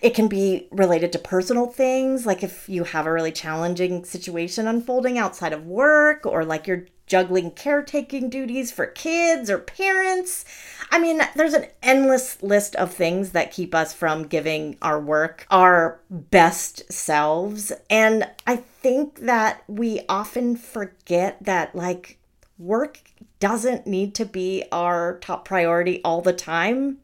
It 0.01 0.13
can 0.15 0.27
be 0.27 0.67
related 0.71 1.13
to 1.13 1.19
personal 1.19 1.67
things, 1.67 2.25
like 2.25 2.43
if 2.43 2.67
you 2.67 2.83
have 2.83 3.05
a 3.05 3.11
really 3.11 3.31
challenging 3.31 4.03
situation 4.03 4.67
unfolding 4.67 5.17
outside 5.17 5.53
of 5.53 5.65
work, 5.65 6.25
or 6.25 6.43
like 6.43 6.67
you're 6.67 6.87
juggling 7.13 7.51
caretaking 7.51 8.27
duties 8.27 8.71
for 8.71 8.87
kids 8.87 9.47
or 9.47 9.59
parents. 9.59 10.45
I 10.89 10.97
mean, 10.97 11.21
there's 11.35 11.53
an 11.53 11.67
endless 11.83 12.41
list 12.41 12.75
of 12.77 12.91
things 12.91 13.33
that 13.33 13.51
keep 13.51 13.75
us 13.75 13.93
from 13.93 14.23
giving 14.23 14.79
our 14.81 14.99
work 14.99 15.45
our 15.51 15.99
best 16.09 16.91
selves. 16.91 17.71
And 17.87 18.27
I 18.47 18.55
think 18.55 19.19
that 19.19 19.61
we 19.67 20.01
often 20.09 20.55
forget 20.55 21.37
that, 21.43 21.75
like, 21.75 22.17
work 22.57 22.99
doesn't 23.39 23.85
need 23.85 24.15
to 24.15 24.25
be 24.25 24.63
our 24.71 25.19
top 25.19 25.45
priority 25.45 26.01
all 26.03 26.21
the 26.21 26.33
time. 26.33 26.97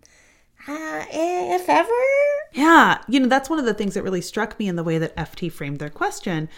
Uh, 0.67 1.05
if 1.11 1.69
ever. 1.69 1.91
Yeah, 2.53 3.03
you 3.07 3.19
know, 3.19 3.27
that's 3.27 3.47
one 3.47 3.59
of 3.59 3.65
the 3.65 3.75
things 3.75 3.93
that 3.93 4.01
really 4.01 4.21
struck 4.21 4.57
me 4.57 4.67
in 4.67 4.75
the 4.75 4.83
way 4.83 4.97
that 4.97 5.15
FT 5.15 5.51
framed 5.51 5.77
their 5.77 5.91
question 5.91 6.49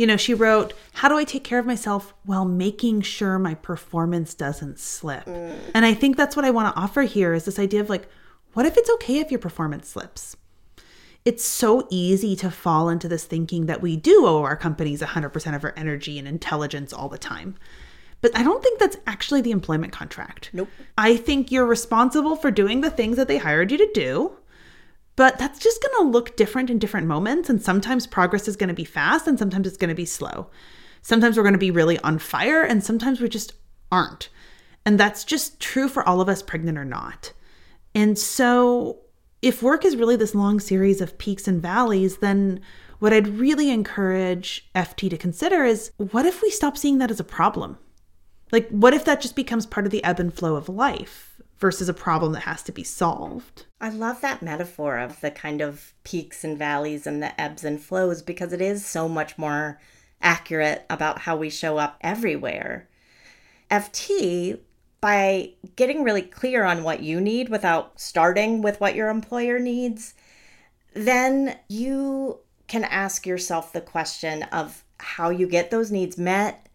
you 0.00 0.06
know, 0.06 0.16
she 0.16 0.32
wrote, 0.32 0.72
How 0.94 1.10
do 1.10 1.18
I 1.18 1.24
take 1.24 1.44
care 1.44 1.58
of 1.58 1.66
myself 1.66 2.14
while 2.24 2.46
making 2.46 3.02
sure 3.02 3.38
my 3.38 3.54
performance 3.54 4.32
doesn't 4.32 4.78
slip? 4.78 5.26
Mm. 5.26 5.58
And 5.74 5.84
I 5.84 5.92
think 5.92 6.16
that's 6.16 6.34
what 6.34 6.46
I 6.46 6.50
want 6.50 6.74
to 6.74 6.80
offer 6.80 7.02
here 7.02 7.34
is 7.34 7.44
this 7.44 7.58
idea 7.58 7.82
of 7.82 7.90
like, 7.90 8.08
what 8.54 8.64
if 8.64 8.78
it's 8.78 8.88
okay 8.94 9.18
if 9.18 9.30
your 9.30 9.38
performance 9.38 9.90
slips? 9.90 10.38
It's 11.26 11.44
so 11.44 11.86
easy 11.90 12.34
to 12.36 12.50
fall 12.50 12.88
into 12.88 13.08
this 13.08 13.24
thinking 13.24 13.66
that 13.66 13.82
we 13.82 13.94
do 13.94 14.24
owe 14.24 14.42
our 14.42 14.56
companies 14.56 15.02
100% 15.02 15.54
of 15.54 15.64
our 15.64 15.74
energy 15.76 16.18
and 16.18 16.26
intelligence 16.26 16.94
all 16.94 17.10
the 17.10 17.18
time. 17.18 17.56
But 18.22 18.34
I 18.34 18.42
don't 18.42 18.62
think 18.62 18.78
that's 18.78 18.96
actually 19.06 19.42
the 19.42 19.50
employment 19.50 19.92
contract. 19.92 20.48
Nope. 20.54 20.70
I 20.96 21.14
think 21.14 21.52
you're 21.52 21.66
responsible 21.66 22.36
for 22.36 22.50
doing 22.50 22.80
the 22.80 22.90
things 22.90 23.18
that 23.18 23.28
they 23.28 23.36
hired 23.36 23.70
you 23.70 23.76
to 23.76 23.90
do. 23.92 24.32
But 25.16 25.38
that's 25.38 25.58
just 25.58 25.82
going 25.82 26.04
to 26.04 26.10
look 26.10 26.36
different 26.36 26.70
in 26.70 26.78
different 26.78 27.06
moments. 27.06 27.50
And 27.50 27.60
sometimes 27.60 28.06
progress 28.06 28.48
is 28.48 28.56
going 28.56 28.68
to 28.68 28.74
be 28.74 28.84
fast 28.84 29.26
and 29.26 29.38
sometimes 29.38 29.66
it's 29.66 29.76
going 29.76 29.88
to 29.88 29.94
be 29.94 30.06
slow. 30.06 30.50
Sometimes 31.02 31.36
we're 31.36 31.42
going 31.42 31.54
to 31.54 31.58
be 31.58 31.70
really 31.70 31.98
on 32.00 32.18
fire 32.18 32.62
and 32.62 32.82
sometimes 32.82 33.20
we 33.20 33.28
just 33.28 33.52
aren't. 33.90 34.28
And 34.84 34.98
that's 34.98 35.24
just 35.24 35.60
true 35.60 35.88
for 35.88 36.06
all 36.08 36.20
of 36.20 36.28
us, 36.28 36.42
pregnant 36.42 36.78
or 36.78 36.84
not. 36.84 37.32
And 37.94 38.18
so, 38.18 38.98
if 39.42 39.62
work 39.62 39.84
is 39.84 39.96
really 39.96 40.16
this 40.16 40.34
long 40.34 40.60
series 40.60 41.00
of 41.00 41.18
peaks 41.18 41.48
and 41.48 41.60
valleys, 41.60 42.18
then 42.18 42.60
what 42.98 43.12
I'd 43.12 43.28
really 43.28 43.70
encourage 43.70 44.68
FT 44.74 45.10
to 45.10 45.16
consider 45.16 45.64
is 45.64 45.90
what 45.96 46.26
if 46.26 46.42
we 46.42 46.50
stop 46.50 46.76
seeing 46.76 46.98
that 46.98 47.10
as 47.10 47.20
a 47.20 47.24
problem? 47.24 47.78
Like, 48.52 48.68
what 48.68 48.94
if 48.94 49.04
that 49.04 49.20
just 49.20 49.36
becomes 49.36 49.66
part 49.66 49.86
of 49.86 49.92
the 49.92 50.04
ebb 50.04 50.20
and 50.20 50.32
flow 50.32 50.56
of 50.56 50.68
life? 50.68 51.29
Versus 51.60 51.88
a 51.88 51.94
problem 51.94 52.32
that 52.32 52.40
has 52.40 52.62
to 52.64 52.72
be 52.72 52.82
solved. 52.82 53.66
I 53.80 53.90
love 53.90 54.22
that 54.22 54.42
metaphor 54.42 54.98
of 54.98 55.20
the 55.20 55.30
kind 55.30 55.60
of 55.60 55.92
peaks 56.04 56.42
and 56.42 56.58
valleys 56.58 57.06
and 57.06 57.22
the 57.22 57.38
ebbs 57.40 57.64
and 57.64 57.80
flows 57.80 58.22
because 58.22 58.52
it 58.52 58.62
is 58.62 58.84
so 58.84 59.08
much 59.08 59.36
more 59.36 59.78
accurate 60.22 60.84
about 60.88 61.20
how 61.20 61.36
we 61.36 61.50
show 61.50 61.76
up 61.76 61.98
everywhere. 62.00 62.88
FT, 63.70 64.58
by 65.00 65.50
getting 65.76 66.02
really 66.02 66.22
clear 66.22 66.64
on 66.64 66.82
what 66.82 67.02
you 67.02 67.20
need 67.20 67.48
without 67.48 68.00
starting 68.00 68.62
with 68.62 68.80
what 68.80 68.94
your 68.94 69.08
employer 69.08 69.58
needs, 69.58 70.14
then 70.94 71.56
you 71.68 72.38
can 72.68 72.84
ask 72.84 73.26
yourself 73.26 73.72
the 73.72 73.80
question 73.80 74.42
of 74.44 74.84
how 74.98 75.30
you 75.30 75.46
get 75.46 75.70
those 75.70 75.90
needs 75.90 76.18
met. 76.18 76.68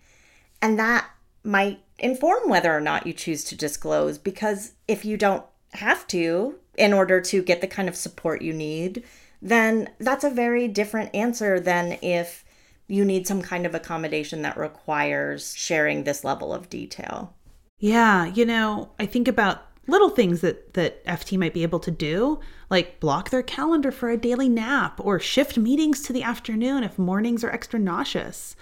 And 0.62 0.80
that 0.80 1.08
might 1.44 1.80
inform 2.00 2.50
whether 2.50 2.76
or 2.76 2.82
not 2.82 3.08
you 3.08 3.14
choose 3.14 3.44
to 3.46 3.56
disclose 3.56 4.18
because 4.18 4.74
if 4.88 5.06
you 5.06 5.18
don't 5.18 5.46
have 5.74 6.06
to 6.08 6.56
in 6.78 6.94
order 6.94 7.22
to 7.22 7.42
get 7.42 7.62
the 7.62 7.68
kind 7.68 7.88
of 7.88 7.96
support 7.96 8.42
you 8.42 8.54
need, 8.54 9.04
then 9.42 9.90
that's 10.00 10.24
a 10.24 10.30
very 10.30 10.68
different 10.68 11.14
answer 11.16 11.60
than 11.60 11.98
if 12.02 12.44
you 12.88 13.04
need 13.04 13.28
some 13.28 13.42
kind 13.42 13.66
of 13.66 13.74
accommodation 13.74 14.42
that 14.42 14.58
requires 14.58 15.56
sharing 15.56 16.04
this 16.04 16.24
level 16.24 16.54
of 16.54 16.70
detail. 16.70 17.34
Yeah, 17.80 18.26
you 18.26 18.46
know, 18.46 18.92
I 19.00 19.06
think 19.06 19.28
about 19.28 19.64
little 19.88 20.10
things 20.10 20.42
that 20.42 20.74
that 20.74 21.04
FT 21.06 21.38
might 21.38 21.54
be 21.54 21.64
able 21.64 21.80
to 21.80 21.92
do, 21.92 22.40
like 22.70 23.00
block 23.00 23.30
their 23.30 23.44
calendar 23.44 23.92
for 23.92 24.10
a 24.10 24.18
daily 24.18 24.50
nap 24.50 25.00
or 25.04 25.20
shift 25.20 25.58
meetings 25.58 26.02
to 26.04 26.14
the 26.14 26.24
afternoon 26.24 26.84
if 26.84 27.00
mornings 27.00 27.44
are 27.44 27.52
extra 27.52 27.80
nauseous. 27.80 28.56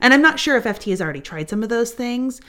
And 0.00 0.14
I'm 0.14 0.22
not 0.22 0.40
sure 0.40 0.56
if 0.56 0.64
FT 0.64 0.90
has 0.90 1.02
already 1.02 1.20
tried 1.20 1.50
some 1.50 1.62
of 1.62 1.68
those 1.68 1.92
things, 1.92 2.40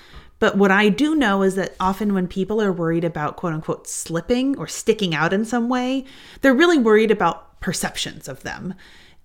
but 0.42 0.58
what 0.58 0.72
I 0.72 0.90
do 0.90 1.14
know 1.14 1.44
is 1.44 1.54
that 1.54 1.76
often 1.80 2.16
when 2.16 2.28
people 2.28 2.60
are 2.60 2.74
worried 2.74 3.04
about 3.04 3.38
quote 3.38 3.54
unquote 3.54 3.88
slipping 3.88 4.58
or 4.58 4.68
sticking 4.68 5.14
out 5.14 5.34
in 5.34 5.46
some 5.46 5.70
way, 5.70 6.04
they're 6.42 6.56
really 6.56 6.80
worried 6.80 7.12
about 7.12 7.62
perceptions 7.62 8.28
of 8.28 8.42
them. 8.42 8.74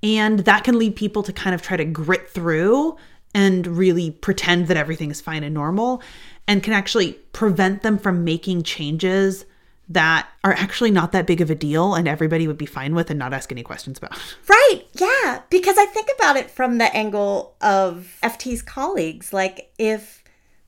And 0.03 0.41
that 0.41 0.63
can 0.63 0.79
lead 0.79 0.95
people 0.95 1.23
to 1.23 1.33
kind 1.33 1.55
of 1.55 1.63
try 1.63 1.79
to 1.79 1.87
grit 1.87 2.29
through 2.29 2.99
and 3.35 3.67
really 3.67 4.11
pretend 4.11 4.69
that 4.69 4.77
everything 4.77 5.11
is 5.11 5.23
fine 5.23 5.43
and 5.43 5.55
normal 5.55 6.03
and 6.47 6.63
can 6.63 6.75
actually 6.75 7.15
prevent 7.33 7.83
them 7.83 7.97
from 7.97 8.23
making 8.23 8.63
changes 8.63 9.47
that 9.89 10.29
are 10.45 10.53
actually 10.53 10.91
not 10.91 11.13
that 11.13 11.27
big 11.27 11.41
of 11.41 11.49
a 11.49 11.55
deal 11.55 11.95
and 11.95 12.07
everybody 12.07 12.47
would 12.47 12.59
be 12.59 12.67
fine 12.67 12.95
with 12.95 13.09
and 13.09 13.19
not 13.19 13.33
ask 13.33 13.51
any 13.51 13.63
questions 13.63 13.97
about. 13.97 14.19
Right. 14.47 14.83
Yeah. 14.93 15.41
Because 15.49 15.79
I 15.79 15.87
think 15.87 16.11
about 16.19 16.37
it 16.37 16.51
from 16.51 16.77
the 16.77 16.95
angle 16.95 17.57
of 17.63 18.19
FT's 18.23 18.61
colleagues. 18.61 19.33
Like, 19.33 19.73
if 19.79 20.25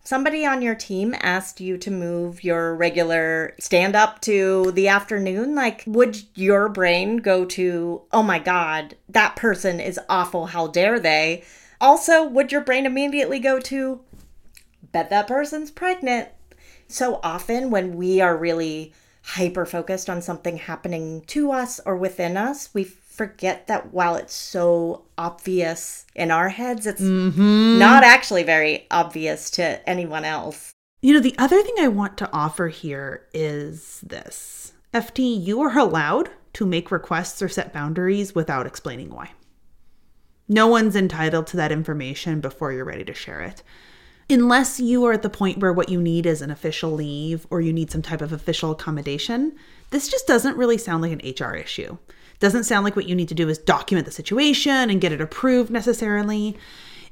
somebody 0.09 0.47
on 0.47 0.63
your 0.63 0.75
team 0.75 1.15
asked 1.21 1.61
you 1.61 1.77
to 1.77 1.91
move 1.91 2.43
your 2.43 2.75
regular 2.75 3.55
stand 3.61 3.95
up 3.95 4.23
to 4.23 4.73
the 4.73 4.89
afternoon, 4.89 5.55
like, 5.55 5.85
would 5.87 6.19
your 6.35 6.71
brain 6.71 7.19
go 7.19 7.45
to, 7.45 8.01
oh 8.11 8.23
my 8.23 8.39
God, 8.39 8.97
that 9.11 9.37
person 9.37 9.79
is 9.81 10.01
awful. 10.09 10.47
How 10.47 10.67
dare 10.67 10.99
they? 10.99 11.45
Also, 11.79 12.27
would 12.27 12.51
your 12.51 12.63
brain 12.63 12.87
immediately 12.87 13.39
go 13.39 13.61
to, 13.61 14.01
bet 14.93 15.11
that 15.11 15.29
person's 15.29 15.71
pregnant? 15.71 16.31
So 16.87 17.21
often, 17.23 17.71
when 17.71 17.95
we 17.95 18.23
are 18.23 18.35
really 18.35 18.95
hyper 19.23 19.67
focused 19.67 20.09
on 20.09 20.23
something 20.23 20.57
happening 20.57 21.21
to 21.27 21.53
us 21.53 21.81
or 21.85 21.99
within 21.99 22.39
us, 22.39 22.71
we 22.73 22.85
forget 23.19 23.67
that 23.67 23.93
while 23.93 24.15
it's 24.15 24.33
so 24.33 25.03
obvious 25.19 26.07
in 26.15 26.31
our 26.31 26.49
heads, 26.49 26.87
it's 26.87 27.03
mm-hmm. 27.03 27.79
not 27.79 28.05
actually 28.05 28.45
very 28.45 28.87
obvious 28.91 29.51
to 29.51 29.87
anyone 29.89 30.25
else. 30.25 30.73
You 31.03 31.15
know, 31.15 31.21
the 31.21 31.35
other 31.37 31.61
thing 31.63 31.75
I 31.81 31.89
want 31.89 32.17
to 32.19 32.33
offer 32.33 32.69
here 32.69 33.27
is 33.35 34.01
this 34.01 34.73
FT, 34.95 35.45
you 35.45 35.61
are 35.61 35.77
allowed 35.77 36.31
to 36.55 36.65
make 36.65 36.91
requests 36.91 37.43
or 37.43 37.49
set 37.49 37.73
boundaries 37.73 38.35
without 38.35 38.67
explaining 38.67 39.11
why. 39.11 39.33
No 40.49 40.67
one's 40.67 40.97
entitled 40.97 41.47
to 41.49 41.57
that 41.59 41.73
information 41.73 42.41
before 42.41 42.73
you're 42.73 42.85
ready 42.85 43.05
to 43.05 43.15
share 43.15 43.43
it. 43.43 43.63
Unless 44.31 44.79
you 44.79 45.05
are 45.05 45.13
at 45.13 45.23
the 45.23 45.31
point 45.31 45.59
where 45.59 45.73
what 45.73 45.89
you 45.89 46.01
need 46.01 46.25
is 46.25 46.41
an 46.41 46.51
official 46.51 46.91
leave 46.91 47.47
or 47.51 47.61
you 47.61 47.73
need 47.73 47.91
some 47.91 48.03
type 48.03 48.23
of 48.23 48.33
official 48.33 48.71
accommodation, 48.71 49.57
this 49.91 50.09
just 50.09 50.27
doesn't 50.27 50.57
really 50.57 50.79
sound 50.79 51.03
like 51.03 51.13
an 51.13 51.47
HR 51.47 51.55
issue. 51.55 51.97
Doesn't 52.41 52.65
sound 52.65 52.85
like 52.85 52.97
what 52.97 53.09
you 53.09 53.15
need 53.15 53.29
to 53.29 53.35
do 53.35 53.49
is 53.49 53.59
document 53.59 54.07
the 54.07 54.13
situation 54.13 54.91
and 54.91 55.01
get 55.01 55.13
it 55.13 55.21
approved 55.21 55.71
necessarily. 55.71 56.57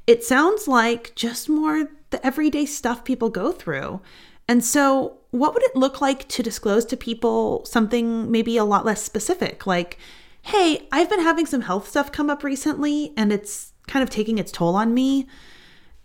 It 0.05 0.23
sounds 0.23 0.67
like 0.67 1.13
just 1.15 1.49
more 1.49 1.89
the 2.09 2.25
everyday 2.25 2.65
stuff 2.65 3.03
people 3.03 3.29
go 3.29 3.51
through. 3.51 4.01
And 4.47 4.63
so, 4.63 5.17
what 5.31 5.53
would 5.53 5.63
it 5.63 5.75
look 5.75 5.99
like 5.99 6.27
to 6.29 6.41
disclose 6.41 6.85
to 6.85 6.97
people 6.97 7.65
something 7.65 8.31
maybe 8.31 8.55
a 8.55 8.63
lot 8.63 8.85
less 8.85 9.03
specific? 9.03 9.67
Like, 9.67 9.97
hey, 10.43 10.87
I've 10.91 11.09
been 11.09 11.21
having 11.21 11.45
some 11.45 11.61
health 11.61 11.89
stuff 11.89 12.11
come 12.11 12.29
up 12.29 12.43
recently 12.43 13.11
and 13.17 13.33
it's 13.33 13.73
kind 13.87 14.03
of 14.03 14.09
taking 14.09 14.37
its 14.37 14.51
toll 14.51 14.75
on 14.75 14.93
me. 14.93 15.27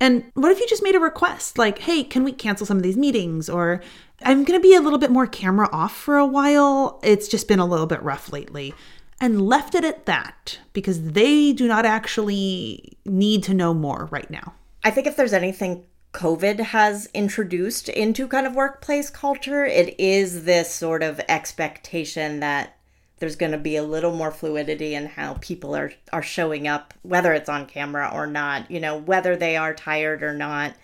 And 0.01 0.25
what 0.35 0.51
if 0.51 0.59
you 0.59 0.67
just 0.67 0.83
made 0.83 0.97
a 0.97 1.01
request 1.01 1.59
like, 1.59 1.79
hey, 1.79 2.03
can 2.03 2.25
we 2.25 2.33
cancel 2.33 2.67
some 2.67 2.77
of 2.77 2.83
these 2.83 2.97
meetings? 2.97 3.49
Or 3.49 3.81
I'm 4.25 4.43
going 4.43 4.59
to 4.59 4.63
be 4.63 4.75
a 4.75 4.81
little 4.81 4.99
bit 4.99 5.13
more 5.13 5.29
camera 5.29 5.69
off 5.73 5.95
for 5.95 6.17
a 6.17 6.27
while. 6.27 6.99
It's 7.05 7.29
just 7.29 7.47
been 7.47 7.61
a 7.61 7.67
little 7.67 7.87
bit 7.87 8.03
rough 8.03 8.33
lately. 8.33 8.75
And 9.23 9.47
left 9.47 9.77
it 9.77 9.85
at 9.85 10.07
that 10.07 10.59
because 10.73 11.13
they 11.13 11.53
do 11.53 11.69
not 11.69 11.87
actually 11.87 12.99
need 13.05 13.45
to 13.45 13.55
know 13.55 13.73
more 13.73 14.09
right 14.11 14.29
now. 14.29 14.55
I 14.83 14.91
think 14.91 15.07
if 15.07 15.15
there's 15.15 15.33
anything 15.33 15.87
COVID 16.13 16.59
has 16.59 17.09
introduced 17.15 17.89
into 17.89 18.27
kind 18.27 18.49
of 18.49 18.57
workplace 18.57 19.11
culture, 19.11 19.65
it 19.65 19.95
is 19.97 20.45
this 20.45 20.75
sort 20.75 21.05
of 21.05 21.21
expectation 21.29 22.41
that 22.41 22.77
there's 23.19 23.37
going 23.37 23.53
to 23.53 23.59
be 23.59 23.77
a 23.77 23.85
little 23.85 24.11
more 24.11 24.33
fluidity 24.33 24.97
in 24.97 25.07
how 25.07 25.35
people 25.35 25.77
are 25.77 25.93
are 26.13 26.23
showing 26.23 26.67
up 26.67 26.93
whether 27.03 27.33
it's 27.33 27.49
on 27.49 27.67
camera 27.67 28.11
or 28.13 28.27
not, 28.27 28.69
you 28.69 28.81
know, 28.81 28.99
whether 28.99 29.37
they 29.37 29.57
are 29.57 29.73
tired 29.73 30.25
or 30.25 30.35
not. 30.35 30.75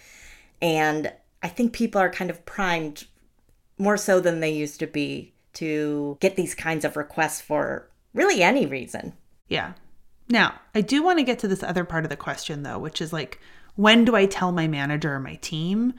And 0.62 1.12
I 1.42 1.48
think 1.48 1.72
people 1.72 2.01
are 2.01 2.09
kind 2.09 2.31
of 2.31 2.46
primed 2.46 3.09
more 3.79 3.96
so 3.96 4.20
than 4.20 4.38
they 4.38 4.53
used 4.53 4.79
to 4.79 4.87
be 4.87 5.33
to 5.55 6.16
get 6.20 6.37
these 6.37 6.55
kinds 6.55 6.85
of 6.85 6.96
requests 6.96 7.40
for 7.40 7.88
really 8.14 8.42
any 8.42 8.66
reason. 8.66 9.14
Yeah. 9.49 9.73
Now, 10.29 10.61
I 10.75 10.81
do 10.81 11.03
want 11.03 11.18
to 11.18 11.25
get 11.25 11.38
to 11.40 11.49
this 11.49 11.62
other 11.62 11.85
part 11.85 12.05
of 12.05 12.11
the 12.11 12.16
question 12.16 12.62
though, 12.62 12.79
which 12.79 13.01
is 13.01 13.12
like, 13.12 13.40
when 13.77 14.05
do 14.05 14.16
I 14.16 14.27
tell 14.27 14.53
my 14.53 14.66
manager 14.66 15.14
or 15.14 15.21
my 15.21 15.37
team? 15.37 15.94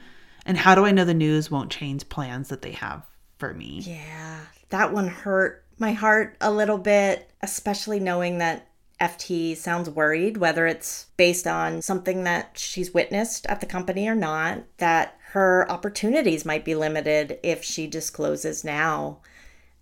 And 0.46 0.56
how 0.56 0.74
do 0.74 0.84
I 0.84 0.90
know 0.90 1.04
the 1.04 1.14
news 1.14 1.50
won't 1.50 1.70
change 1.70 2.08
plans 2.08 2.48
that 2.48 2.62
they 2.62 2.72
have 2.72 3.04
for 3.38 3.54
me? 3.54 3.80
Yeah, 3.84 4.40
that 4.70 4.92
one 4.92 5.08
hurt 5.08 5.64
my 5.78 5.92
heart 5.92 6.36
a 6.40 6.50
little 6.50 6.78
bit, 6.78 7.30
especially 7.42 8.00
knowing 8.00 8.38
that 8.38 8.68
FT 9.00 9.56
sounds 9.56 9.88
worried, 9.88 10.36
whether 10.36 10.66
it's 10.66 11.06
based 11.16 11.46
on 11.46 11.80
something 11.80 12.24
that 12.24 12.58
she's 12.58 12.92
witnessed 12.92 13.46
at 13.46 13.60
the 13.60 13.66
company 13.66 14.06
or 14.06 14.14
not, 14.14 14.62
that 14.76 15.16
her 15.32 15.70
opportunities 15.70 16.44
might 16.44 16.64
be 16.64 16.74
limited 16.74 17.38
if 17.42 17.64
she 17.64 17.86
discloses 17.86 18.62
now. 18.62 19.20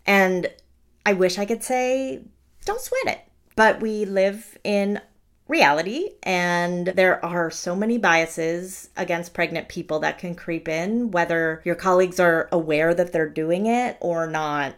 And 0.06 0.48
I 1.08 1.14
wish 1.14 1.38
I 1.38 1.46
could 1.46 1.64
say, 1.64 2.20
don't 2.66 2.82
sweat 2.82 3.06
it. 3.06 3.20
But 3.56 3.80
we 3.80 4.04
live 4.04 4.58
in 4.62 5.00
reality, 5.48 6.10
and 6.22 6.88
there 6.88 7.24
are 7.24 7.50
so 7.50 7.74
many 7.74 7.96
biases 7.96 8.90
against 8.94 9.32
pregnant 9.32 9.70
people 9.70 10.00
that 10.00 10.18
can 10.18 10.34
creep 10.34 10.68
in, 10.68 11.10
whether 11.10 11.62
your 11.64 11.76
colleagues 11.76 12.20
are 12.20 12.50
aware 12.52 12.92
that 12.92 13.10
they're 13.14 13.26
doing 13.26 13.64
it 13.64 13.96
or 14.00 14.26
not. 14.26 14.74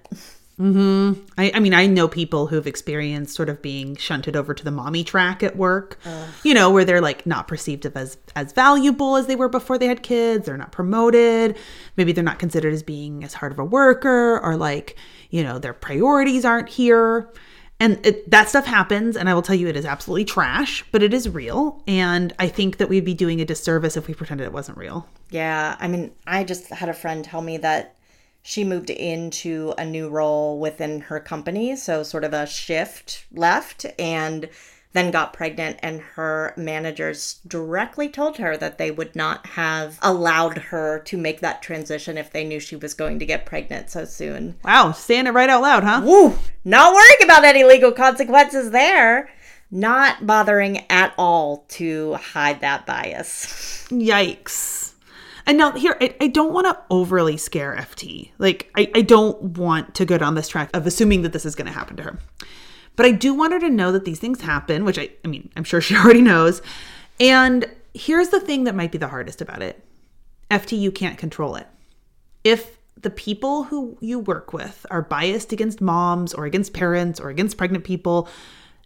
Mm-hmm. 0.61 1.25
I, 1.37 1.51
I 1.55 1.59
mean, 1.59 1.75
I 1.75 1.87
know 1.87 2.07
people 2.07 2.47
who've 2.47 2.67
experienced 2.67 3.35
sort 3.35 3.49
of 3.49 3.61
being 3.61 3.97
shunted 3.97 4.37
over 4.37 4.55
to 4.55 4.63
the 4.63 4.71
mommy 4.71 5.03
track 5.03 5.43
at 5.43 5.57
work, 5.57 5.99
you 6.45 6.55
know, 6.55 6.71
where 6.71 6.85
they're 6.85 7.01
like 7.01 7.27
not 7.27 7.49
perceived 7.49 7.87
of 7.87 7.97
as 7.97 8.19
as 8.37 8.53
valuable 8.53 9.17
as 9.17 9.27
they 9.27 9.37
were 9.37 9.49
before 9.49 9.79
they 9.79 9.87
had 9.87 10.05
kids. 10.05 10.47
They're 10.47 10.59
not 10.59 10.71
promoted. 10.71 11.57
Maybe 11.97 12.13
they're 12.13 12.23
not 12.23 12.39
considered 12.39 12.73
as 12.73 12.85
being 12.85 13.25
as 13.25 13.35
hard 13.35 13.53
of 13.53 13.59
a 13.59 13.65
worker, 13.65 14.39
or 14.39 14.55
like, 14.57 14.97
you 15.31 15.43
know, 15.43 15.59
their 15.59 15.73
priorities 15.73 16.45
aren't 16.45 16.69
here. 16.69 17.29
And 17.83 17.99
it, 18.05 18.31
that 18.31 18.51
stuff 18.51 18.67
happens, 18.67 19.17
and 19.17 19.27
I 19.27 19.33
will 19.33 19.41
tell 19.41 19.57
you, 19.57 19.67
it 19.67 19.75
is 19.75 19.87
absolutely 19.87 20.27
trash, 20.27 20.85
but 20.93 21.03
it 21.03 21.15
is 21.15 21.31
real. 21.31 21.83
And 21.87 22.35
I 22.39 22.47
think 22.47 22.77
that 22.77 22.91
we'd 22.91 23.07
be 23.07 23.15
doing 23.15 23.41
a 23.41 23.47
disservice 23.47 23.97
if 23.97 24.07
we 24.07 24.13
pretended 24.13 24.45
it 24.45 24.53
wasn't 24.53 24.77
real. 24.77 25.09
Yeah, 25.31 25.77
I 25.81 25.89
mean, 25.89 26.13
I 26.27 26.45
just 26.45 26.69
had 26.69 26.91
a 26.91 26.95
friend 26.95 27.25
tell 27.25 27.41
me 27.41 27.57
that 27.57 27.97
she 28.43 28.65
moved 28.65 28.91
into 28.91 29.73
a 29.79 29.85
new 29.87 30.11
role 30.11 30.59
within 30.59 31.01
her 31.03 31.21
company, 31.21 31.75
so 31.75 32.03
sort 32.03 32.25
of 32.25 32.35
a 32.35 32.47
shift 32.47 33.25
left, 33.33 33.87
and 33.99 34.51
then 34.93 35.11
got 35.11 35.33
pregnant. 35.33 35.79
And 35.83 36.01
her 36.01 36.55
managers 36.57 37.41
directly 37.47 38.09
told 38.09 38.39
her 38.39 38.57
that 38.57 38.79
they 38.79 38.91
would 38.91 39.15
not 39.15 39.47
have 39.49 39.99
allowed 40.03 40.59
her 40.59 40.99
to 41.01 41.17
make 41.17 41.41
that 41.41 41.63
transition 41.63 42.19
if 42.19 42.31
they 42.31 42.45
knew 42.45 42.61
she 42.61 42.77
was 42.77 42.95
going 42.95 43.19
to 43.19 43.27
get 43.27 43.47
pregnant 43.47 43.91
so 43.91 44.05
soon. 44.05 44.57
Wow, 44.65 44.93
saying 44.93 45.27
it 45.27 45.35
right 45.35 45.51
out 45.51 45.63
loud, 45.63 45.85
huh? 45.85 46.03
Woo! 46.05 46.39
Not 46.65 46.95
worrying 46.95 47.23
about 47.25 47.45
any 47.45 47.65
legal 47.65 47.93
consequences 47.93 48.71
there. 48.71 49.31
Not 49.71 50.27
bothering 50.27 50.85
at 50.91 51.15
all 51.17 51.65
to 51.69 52.15
hide 52.15 52.61
that 52.61 52.87
bias. 52.87 53.87
Yikes. 53.91 54.95
And 55.47 55.59
now 55.59 55.73
here, 55.73 55.97
I, 56.01 56.15
I 56.21 56.27
don't 56.29 56.53
want 56.53 56.67
to 56.67 56.79
overly 56.91 57.37
scare 57.37 57.75
FT. 57.77 58.31
Like, 58.39 58.71
I, 58.77 58.91
I 58.95 59.03
don't 59.03 59.59
want 59.59 59.95
to 59.97 60.05
go 60.05 60.19
down 60.19 60.35
this 60.35 60.49
track 60.49 60.71
of 60.75 60.87
assuming 60.87 61.23
that 61.23 61.33
this 61.33 61.45
is 61.45 61.55
going 61.55 61.67
to 61.67 61.73
happen 61.73 61.97
to 61.97 62.03
her. 62.03 62.19
But 62.97 63.07
I 63.07 63.13
do 63.13 63.33
want 63.35 63.53
her 63.53 63.61
to 63.61 63.71
know 63.71 63.93
that 63.93 64.05
these 64.05 64.19
things 64.19 64.41
happen, 64.41 64.85
which 64.85 64.99
I, 64.99 65.11
I 65.25 65.29
mean, 65.29 65.51
I'm 65.57 65.65
sure 65.65 65.81
she 65.81 65.97
already 65.97 66.23
knows. 66.23 66.63
And 67.19 67.67
here's 67.95 68.29
the 68.29 68.41
thing 68.41 68.65
that 68.65 68.75
might 68.75 68.93
be 68.93 68.99
the 68.99 69.09
hardest 69.09 69.41
about 69.41 69.63
it 69.63 69.85
FT, 70.51 70.79
you 70.79 70.91
can't 70.91 71.19
control 71.19 71.55
it. 71.57 71.67
If 72.43 72.79
the 73.01 73.11
people 73.11 73.65
who 73.65 73.97
you 74.01 74.19
work 74.19 74.53
with 74.53 74.85
are 74.91 75.03
biased 75.03 75.53
against 75.53 75.81
moms 75.81 76.35
or 76.35 76.45
against 76.45 76.73
parents 76.73 77.21
or 77.21 77.31
against 77.31 77.57
pregnant 77.57 77.85
people, 77.85 78.29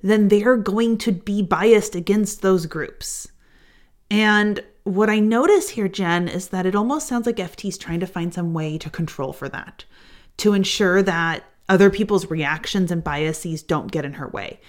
then 0.03 0.29
they're 0.29 0.57
going 0.57 0.99
to 0.99 1.13
be 1.13 1.43
biased 1.43 1.95
against 1.95 2.43
those 2.43 2.67
groups. 2.67 3.29
And 4.11 4.63
what 4.85 5.09
I 5.09 5.19
notice 5.19 5.71
here, 5.71 5.89
Jen, 5.89 6.29
is 6.29 6.49
that 6.49 6.67
it 6.67 6.75
almost 6.75 7.09
sounds 7.09 7.27
like 7.27 7.37
FT's 7.37 7.79
trying 7.79 8.01
to 8.01 8.07
find 8.07 8.33
some 8.33 8.53
way 8.53 8.77
to 8.79 8.91
control 8.91 9.33
for 9.33 9.49
that, 9.49 9.85
to 10.39 10.53
ensure 10.53 11.03
that 11.03 11.45
other 11.69 11.91
people's 11.91 12.31
reactions 12.31 12.91
and 12.91 13.05
biases 13.05 13.63
don't 13.63 13.93
get 13.93 14.05
in 14.05 14.15
her 14.15 14.29
way. 14.29 14.61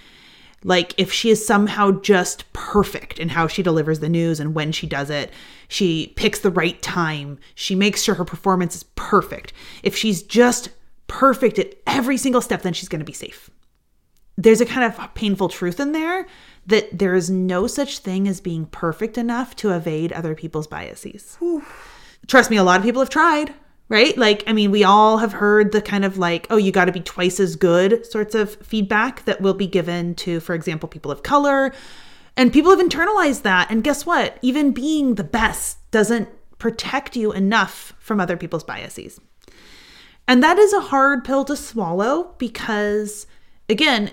Like 0.64 0.94
if 0.98 1.12
she 1.12 1.30
is 1.30 1.46
somehow 1.46 2.00
just 2.00 2.50
perfect 2.52 3.18
in 3.18 3.28
how 3.28 3.46
she 3.46 3.62
delivers 3.62 4.00
the 4.00 4.08
news 4.08 4.40
and 4.40 4.54
when 4.54 4.72
she 4.72 4.86
does 4.86 5.10
it, 5.10 5.32
she 5.68 6.12
picks 6.16 6.40
the 6.40 6.50
right 6.50 6.80
time, 6.82 7.38
she 7.54 7.74
makes 7.74 8.02
sure 8.02 8.14
her 8.14 8.24
performance 8.24 8.74
is 8.74 8.84
perfect. 8.94 9.52
If 9.82 9.96
she's 9.96 10.22
just 10.22 10.70
perfect 11.06 11.58
at 11.58 11.74
every 11.86 12.16
single 12.16 12.40
step, 12.40 12.62
then 12.62 12.72
she's 12.72 12.88
going 12.88 13.00
to 13.00 13.04
be 13.04 13.12
safe. 13.12 13.50
There's 14.36 14.60
a 14.60 14.66
kind 14.66 14.92
of 14.92 15.14
painful 15.14 15.48
truth 15.48 15.78
in 15.80 15.92
there 15.92 16.26
that 16.66 16.98
there 16.98 17.14
is 17.14 17.30
no 17.30 17.66
such 17.66 17.98
thing 17.98 18.26
as 18.26 18.40
being 18.40 18.66
perfect 18.66 19.16
enough 19.16 19.54
to 19.56 19.70
evade 19.70 20.12
other 20.12 20.34
people's 20.34 20.66
biases. 20.66 21.38
Trust 22.26 22.50
me, 22.50 22.56
a 22.56 22.64
lot 22.64 22.80
of 22.80 22.84
people 22.84 23.00
have 23.00 23.08
tried, 23.08 23.54
right? 23.88 24.16
Like, 24.16 24.42
I 24.46 24.52
mean, 24.52 24.70
we 24.70 24.84
all 24.84 25.18
have 25.18 25.32
heard 25.32 25.72
the 25.72 25.80
kind 25.80 26.04
of 26.04 26.18
like, 26.18 26.46
oh, 26.50 26.56
you 26.56 26.72
got 26.72 26.86
to 26.86 26.92
be 26.92 27.00
twice 27.00 27.38
as 27.38 27.56
good 27.56 28.04
sorts 28.06 28.34
of 28.34 28.54
feedback 28.56 29.24
that 29.26 29.40
will 29.40 29.54
be 29.54 29.66
given 29.66 30.14
to, 30.16 30.40
for 30.40 30.54
example, 30.54 30.88
people 30.88 31.10
of 31.10 31.22
color. 31.22 31.72
And 32.36 32.52
people 32.52 32.70
have 32.70 32.84
internalized 32.84 33.42
that. 33.42 33.70
And 33.70 33.84
guess 33.84 34.04
what? 34.04 34.38
Even 34.42 34.72
being 34.72 35.14
the 35.14 35.24
best 35.24 35.78
doesn't 35.90 36.28
protect 36.58 37.16
you 37.16 37.32
enough 37.32 37.94
from 37.98 38.20
other 38.20 38.36
people's 38.36 38.64
biases. 38.64 39.20
And 40.28 40.42
that 40.42 40.58
is 40.58 40.72
a 40.72 40.80
hard 40.80 41.24
pill 41.24 41.44
to 41.44 41.56
swallow 41.56 42.34
because, 42.38 43.26
again, 43.68 44.10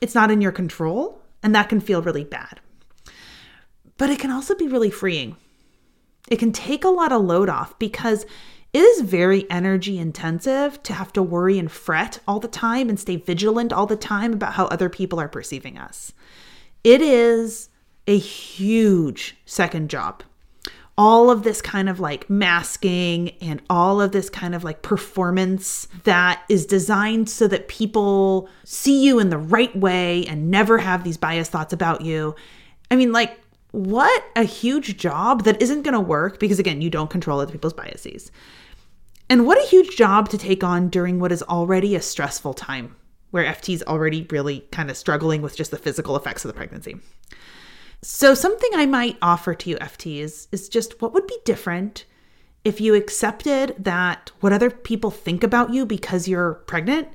it's 0.00 0.14
not 0.14 0.30
in 0.30 0.40
your 0.40 0.52
control 0.52 1.20
and 1.42 1.54
that 1.54 1.68
can 1.68 1.80
feel 1.80 2.02
really 2.02 2.24
bad. 2.24 2.60
But 3.98 4.10
it 4.10 4.18
can 4.18 4.30
also 4.30 4.54
be 4.54 4.66
really 4.66 4.90
freeing. 4.90 5.36
It 6.28 6.38
can 6.38 6.52
take 6.52 6.84
a 6.84 6.88
lot 6.88 7.12
of 7.12 7.22
load 7.22 7.50
off 7.50 7.78
because 7.78 8.24
it 8.74 8.80
is 8.80 9.00
very 9.00 9.48
energy 9.50 9.98
intensive 9.98 10.82
to 10.82 10.92
have 10.92 11.12
to 11.14 11.22
worry 11.22 11.58
and 11.58 11.70
fret 11.70 12.18
all 12.28 12.40
the 12.40 12.48
time 12.48 12.88
and 12.90 13.00
stay 13.00 13.16
vigilant 13.16 13.72
all 13.72 13.86
the 13.86 13.96
time 13.96 14.34
about 14.34 14.54
how 14.54 14.66
other 14.66 14.90
people 14.90 15.18
are 15.18 15.28
perceiving 15.28 15.78
us. 15.78 16.12
It 16.82 17.00
is 17.00 17.70
a 18.06 18.18
huge 18.18 19.36
second 19.46 19.88
job 19.88 20.22
all 20.96 21.30
of 21.30 21.42
this 21.42 21.60
kind 21.60 21.88
of 21.88 21.98
like 21.98 22.28
masking 22.30 23.30
and 23.40 23.60
all 23.68 24.00
of 24.00 24.12
this 24.12 24.30
kind 24.30 24.54
of 24.54 24.62
like 24.62 24.82
performance 24.82 25.88
that 26.04 26.42
is 26.48 26.66
designed 26.66 27.28
so 27.28 27.48
that 27.48 27.66
people 27.68 28.48
see 28.64 29.04
you 29.04 29.18
in 29.18 29.30
the 29.30 29.38
right 29.38 29.74
way 29.76 30.24
and 30.26 30.50
never 30.50 30.78
have 30.78 31.02
these 31.02 31.16
biased 31.16 31.50
thoughts 31.50 31.72
about 31.72 32.02
you. 32.02 32.34
I 32.90 32.96
mean, 32.96 33.12
like, 33.12 33.40
what 33.72 34.24
a 34.36 34.44
huge 34.44 34.96
job 34.96 35.42
that 35.44 35.60
isn't 35.60 35.82
going 35.82 35.94
to 35.94 36.00
work 36.00 36.38
because, 36.38 36.60
again, 36.60 36.80
you 36.80 36.90
don't 36.90 37.10
control 37.10 37.40
other 37.40 37.50
people's 37.50 37.72
biases. 37.72 38.30
And 39.28 39.46
what 39.46 39.58
a 39.58 39.66
huge 39.66 39.96
job 39.96 40.28
to 40.30 40.38
take 40.38 40.62
on 40.62 40.88
during 40.88 41.18
what 41.18 41.32
is 41.32 41.42
already 41.42 41.94
a 41.94 42.02
stressful 42.02 42.54
time 42.54 42.96
where 43.30 43.44
FT 43.44 43.74
is 43.74 43.82
already 43.82 44.24
really 44.30 44.60
kind 44.70 44.90
of 44.90 44.96
struggling 44.96 45.42
with 45.42 45.56
just 45.56 45.72
the 45.72 45.76
physical 45.76 46.14
effects 46.14 46.44
of 46.44 46.48
the 46.48 46.56
pregnancy. 46.56 46.96
So, 48.00 48.32
something 48.34 48.70
I 48.74 48.86
might 48.86 49.16
offer 49.22 49.54
to 49.54 49.70
you, 49.70 49.76
FT, 49.78 50.18
is, 50.18 50.46
is 50.52 50.68
just 50.68 51.02
what 51.02 51.12
would 51.14 51.26
be 51.26 51.38
different 51.44 52.04
if 52.64 52.80
you 52.80 52.94
accepted 52.94 53.74
that 53.78 54.30
what 54.40 54.52
other 54.52 54.70
people 54.70 55.10
think 55.10 55.42
about 55.42 55.72
you 55.72 55.84
because 55.84 56.28
you're 56.28 56.54
pregnant 56.66 57.08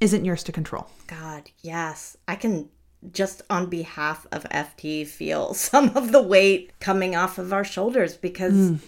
isn't 0.00 0.24
yours 0.24 0.42
to 0.44 0.52
control. 0.52 0.88
God, 1.06 1.50
yes. 1.62 2.16
I 2.28 2.36
can 2.36 2.68
just 3.12 3.40
on 3.48 3.66
behalf 3.66 4.26
of 4.32 4.44
FT 4.44 5.06
feel 5.06 5.54
some 5.54 5.96
of 5.96 6.12
the 6.12 6.22
weight 6.22 6.72
coming 6.80 7.16
off 7.16 7.38
of 7.38 7.52
our 7.52 7.64
shoulders 7.64 8.16
because, 8.16 8.52
mm. 8.52 8.78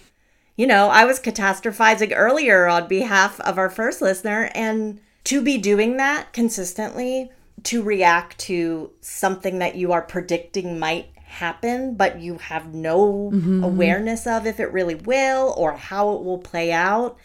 You 0.55 0.67
know, 0.67 0.89
I 0.89 1.05
was 1.05 1.19
catastrophizing 1.19 2.13
earlier 2.15 2.67
on 2.67 2.87
behalf 2.87 3.39
of 3.41 3.57
our 3.57 3.69
first 3.69 4.01
listener. 4.01 4.51
And 4.53 4.99
to 5.25 5.41
be 5.41 5.57
doing 5.57 5.97
that 5.97 6.33
consistently, 6.33 7.31
to 7.63 7.81
react 7.81 8.37
to 8.39 8.91
something 9.01 9.59
that 9.59 9.75
you 9.75 9.91
are 9.93 10.01
predicting 10.01 10.79
might 10.79 11.07
happen, 11.15 11.95
but 11.95 12.19
you 12.19 12.37
have 12.37 12.73
no 12.73 13.31
mm-hmm. 13.33 13.63
awareness 13.63 14.27
of 14.27 14.45
if 14.45 14.59
it 14.59 14.71
really 14.71 14.95
will 14.95 15.53
or 15.57 15.73
how 15.73 16.13
it 16.13 16.23
will 16.23 16.37
play 16.37 16.71
out, 16.71 17.17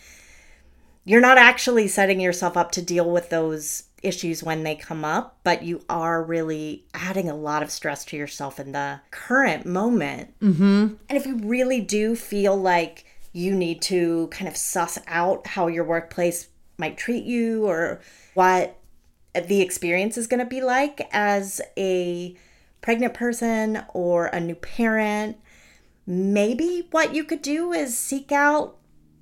you're 1.05 1.20
not 1.20 1.39
actually 1.39 1.89
setting 1.89 2.20
yourself 2.20 2.57
up 2.57 2.70
to 2.72 2.83
deal 2.83 3.11
with 3.11 3.29
those 3.29 3.85
issues 4.03 4.43
when 4.43 4.62
they 4.62 4.76
come 4.76 5.05
up, 5.05 5.39
but 5.43 5.62
you 5.62 5.83
are 5.89 6.22
really 6.22 6.85
adding 6.95 7.29
a 7.29 7.35
lot 7.35 7.62
of 7.62 7.70
stress 7.70 8.05
to 8.05 8.16
yourself 8.16 8.61
in 8.61 8.72
the 8.72 9.01
current 9.11 9.66
moment. 9.66 10.33
Mm-hmm. 10.41 10.95
And 11.09 11.18
if 11.18 11.26
you 11.26 11.37
really 11.39 11.81
do 11.81 12.14
feel 12.14 12.57
like 12.57 13.05
you 13.33 13.55
need 13.55 13.83
to 13.83 14.29
kind 14.29 14.49
of 14.49 14.57
suss 14.57 14.99
out 15.07 15.47
how 15.47 15.66
your 15.66 15.85
workplace 15.85 16.49
might 16.79 16.97
treat 16.97 17.24
you 17.24 17.66
or 17.66 18.01
what 18.35 18.79
the 19.35 19.61
experience 19.61 20.16
is 20.16 20.26
going 20.26 20.41
to 20.41 20.47
be 20.47 20.61
like 20.61 21.09
as 21.12 21.61
a 21.76 22.37
pregnant 22.81 23.14
person 23.14 23.85
or 23.93 24.26
a 24.26 24.41
new 24.41 24.55
parent, 24.55 25.37
maybe 26.07 26.89
what 26.91 27.14
you 27.14 27.24
could 27.24 27.43
do 27.43 27.72
is 27.72 27.99
seek 27.99 28.33
out 28.33 28.76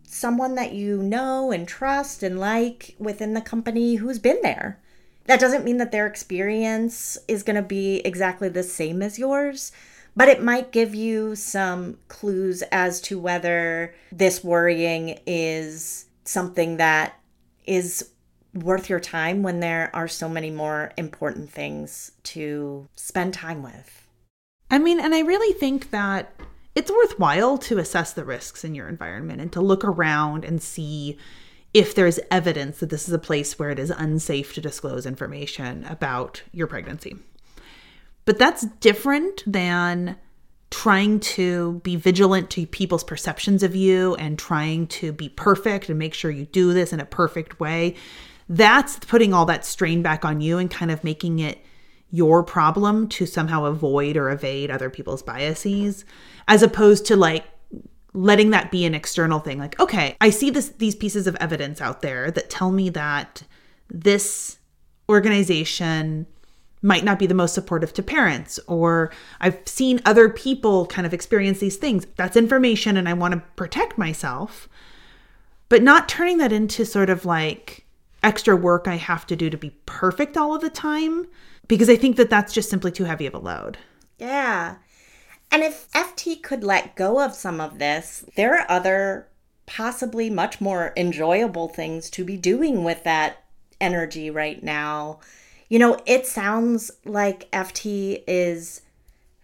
someone 0.05 0.55
that 0.55 0.73
you 0.73 1.03
know 1.03 1.51
and 1.51 1.67
trust 1.67 2.23
and 2.23 2.39
like 2.39 2.95
within 2.99 3.35
the 3.35 3.41
company 3.41 3.97
who's 3.97 4.19
been 4.19 4.39
there. 4.43 4.81
That 5.25 5.41
doesn't 5.41 5.65
mean 5.65 5.79
that 5.79 5.91
their 5.91 6.07
experience 6.07 7.19
is 7.27 7.43
going 7.43 7.57
to 7.57 7.63
be 7.63 7.97
exactly 8.05 8.49
the 8.49 8.63
same 8.63 9.03
as 9.03 9.19
yours, 9.19 9.73
but 10.17 10.29
it 10.29 10.43
might 10.43 10.73
give 10.73 10.95
you 10.95 11.37
some 11.37 11.99
clues 12.09 12.63
as 12.73 13.01
to 13.03 13.19
whether 13.19 13.95
this 14.11 14.43
worrying 14.43 15.21
is 15.27 16.07
something 16.25 16.79
that 16.79 17.21
is 17.67 18.11
worth 18.55 18.89
your 18.89 19.01
time 19.01 19.43
when 19.43 19.61
there 19.61 19.91
are 19.95 20.09
so 20.09 20.29
many 20.29 20.51
more 20.51 20.91
important 20.97 21.51
things 21.51 22.13
to 22.23 22.89
spend 22.97 23.35
time 23.35 23.63
with. 23.63 24.09
I 24.71 24.79
mean, 24.79 24.99
and 24.99 25.15
I 25.15 25.21
really 25.21 25.53
think 25.53 25.91
that 25.91 26.35
it's 26.75 26.91
worthwhile 26.91 27.59
to 27.59 27.79
assess 27.79 28.13
the 28.13 28.25
risks 28.25 28.65
in 28.65 28.75
your 28.75 28.89
environment 28.89 29.41
and 29.41 29.53
to 29.53 29.61
look 29.61 29.85
around 29.85 30.45
and 30.45 30.63
see 30.63 31.19
if 31.75 31.95
there's 31.95 32.19
evidence 32.31 32.81
that 32.81 32.89
this 32.89 33.07
is 33.07 33.15
a 33.15 33.19
place 33.19 33.59
where 33.59 33.71
it 33.71 33.79
is 33.79 33.91
unsafe 33.91 34.55
to 34.55 34.61
disclose 34.63 35.05
information 35.05 35.85
about 35.85 36.43
your 36.53 36.67
pregnancy. 36.67 37.17
But 38.27 38.39
that's 38.39 38.67
different 38.81 39.43
than 39.47 40.17
trying 40.71 41.21
to 41.21 41.81
be 41.85 41.97
vigilant 41.97 42.51
to 42.51 42.67
people's 42.67 43.05
perceptions 43.05 43.63
of 43.63 43.75
you 43.75 44.15
and 44.17 44.39
trying 44.39 44.89
to 44.89 45.13
be 45.13 45.29
perfect 45.29 45.89
and 45.89 45.99
make 45.99 46.13
sure 46.13 46.31
you 46.31 46.45
do 46.45 46.75
this 46.75 46.93
in 46.93 47.01
a 47.01 47.07
perfect 47.07 47.61
way. 47.61 47.95
That's 48.49 48.99
putting 48.99 49.33
all 49.33 49.47
that 49.47 49.65
strain 49.65 50.03
back 50.03 50.25
on 50.25 50.41
you 50.41 50.59
and 50.59 50.71
kind 50.71 50.91
of 50.91 51.05
making 51.05 51.39
it 51.39 51.65
your 52.11 52.43
problem 52.43 53.09
to 53.09 53.27
somehow 53.27 53.65
avoid 53.65 54.17
or 54.17 54.31
evade 54.31 54.71
other 54.71 54.91
people's 54.91 55.23
biases 55.23 56.05
as 56.49 56.63
opposed 56.63 57.07
to 57.07 57.17
like 57.17 57.45
letting 58.13 58.51
that 58.51 58.71
be 58.71 58.85
an 58.85 58.95
external 58.95 59.41
thing 59.41 59.59
like 59.59 59.79
okay 59.81 60.17
i 60.21 60.31
see 60.31 60.49
this 60.49 60.69
these 60.79 60.95
pieces 60.95 61.27
of 61.27 61.37
evidence 61.41 61.81
out 61.81 62.03
there 62.03 62.31
that 62.31 62.49
tell 62.49 62.71
me 62.71 62.89
that 62.89 63.43
this 63.91 64.59
organization 65.09 66.27
might 66.87 67.05
not 67.05 67.19
be 67.19 67.27
the 67.27 67.35
most 67.35 67.55
supportive 67.55 67.93
to 67.93 68.03
parents 68.03 68.59
or 68.67 69.11
i've 69.41 69.59
seen 69.67 70.01
other 70.05 70.29
people 70.29 70.87
kind 70.87 71.07
of 71.07 71.13
experience 71.13 71.59
these 71.59 71.77
things 71.77 72.07
that's 72.17 72.37
information 72.37 72.97
and 72.97 73.09
i 73.09 73.13
want 73.13 73.35
to 73.35 73.43
protect 73.57 73.99
myself 73.99 74.69
but 75.69 75.83
not 75.83 76.09
turning 76.09 76.39
that 76.39 76.53
into 76.53 76.85
sort 76.85 77.11
of 77.11 77.25
like 77.25 77.87
extra 78.23 78.57
work 78.57 78.89
I 78.89 78.97
have 78.97 79.27
to 79.29 79.37
do 79.37 79.51
to 79.51 79.57
be 79.57 79.71
perfect 79.87 80.37
all 80.37 80.55
of 80.55 80.61
the 80.61 80.71
time 80.71 81.27
because 81.69 81.89
I 81.89 81.97
think 81.97 82.17
that 82.17 82.29
that's 82.31 82.53
just 82.53 82.69
simply 82.71 82.91
too 82.91 83.05
heavy 83.05 83.27
of 83.27 83.35
a 83.35 83.39
load. 83.39 83.79
Yeah. 84.19 84.77
And 85.51 85.63
if 85.63 85.91
FT 85.93 86.43
could 86.43 86.65
let 86.65 86.97
go 86.97 87.23
of 87.23 87.35
some 87.35 87.61
of 87.61 87.79
this, 87.79 88.25
there 88.35 88.59
are 88.59 88.67
other 88.69 89.29
possibly 89.65 90.29
much 90.29 90.61
more 90.61 90.93
enjoyable 90.97 91.69
things 91.69 92.11
to 92.11 92.25
be 92.25 92.37
doing 92.37 92.85
with 92.85 93.05
that 93.05 93.45
energy 93.81 94.31
right 94.31 94.63
now. 94.63 95.21
You 95.69 95.79
know, 95.79 95.99
it 96.07 96.27
sounds 96.27 96.91
like 97.05 97.51
FT 97.51 98.23
is 98.27 98.83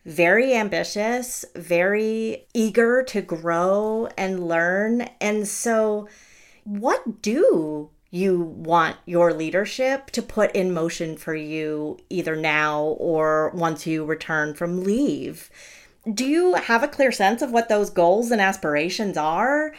very 0.05 0.55
ambitious, 0.55 1.45
very 1.55 2.47
eager 2.55 3.03
to 3.05 3.21
grow 3.23 4.09
and 4.17 4.47
learn. 4.49 5.03
And 5.21 5.47
so, 5.47 6.09
what 6.65 7.23
do 7.23 7.91
you 8.13 8.39
want 8.39 8.97
your 9.07 9.33
leadership 9.33 10.11
to 10.11 10.21
put 10.23 10.55
in 10.55 10.73
motion 10.73 11.17
for 11.17 11.35
you 11.35 11.99
either 12.11 12.37
now 12.37 12.83
or 12.99 13.51
once 13.55 13.87
you 13.87 14.05
return 14.05 14.53
from 14.53 14.85
leave. 14.85 15.51
Do 16.13 16.27
you 16.27 16.55
have 16.55 16.83
a 16.83 16.89
clear 16.89 17.11
sense 17.11 17.41
of 17.41 17.53
what 17.53 17.71
those 17.71 17.89
goals 17.89 18.31
and 18.31 18.41
aspirations 18.41 19.17
are? 19.17 19.73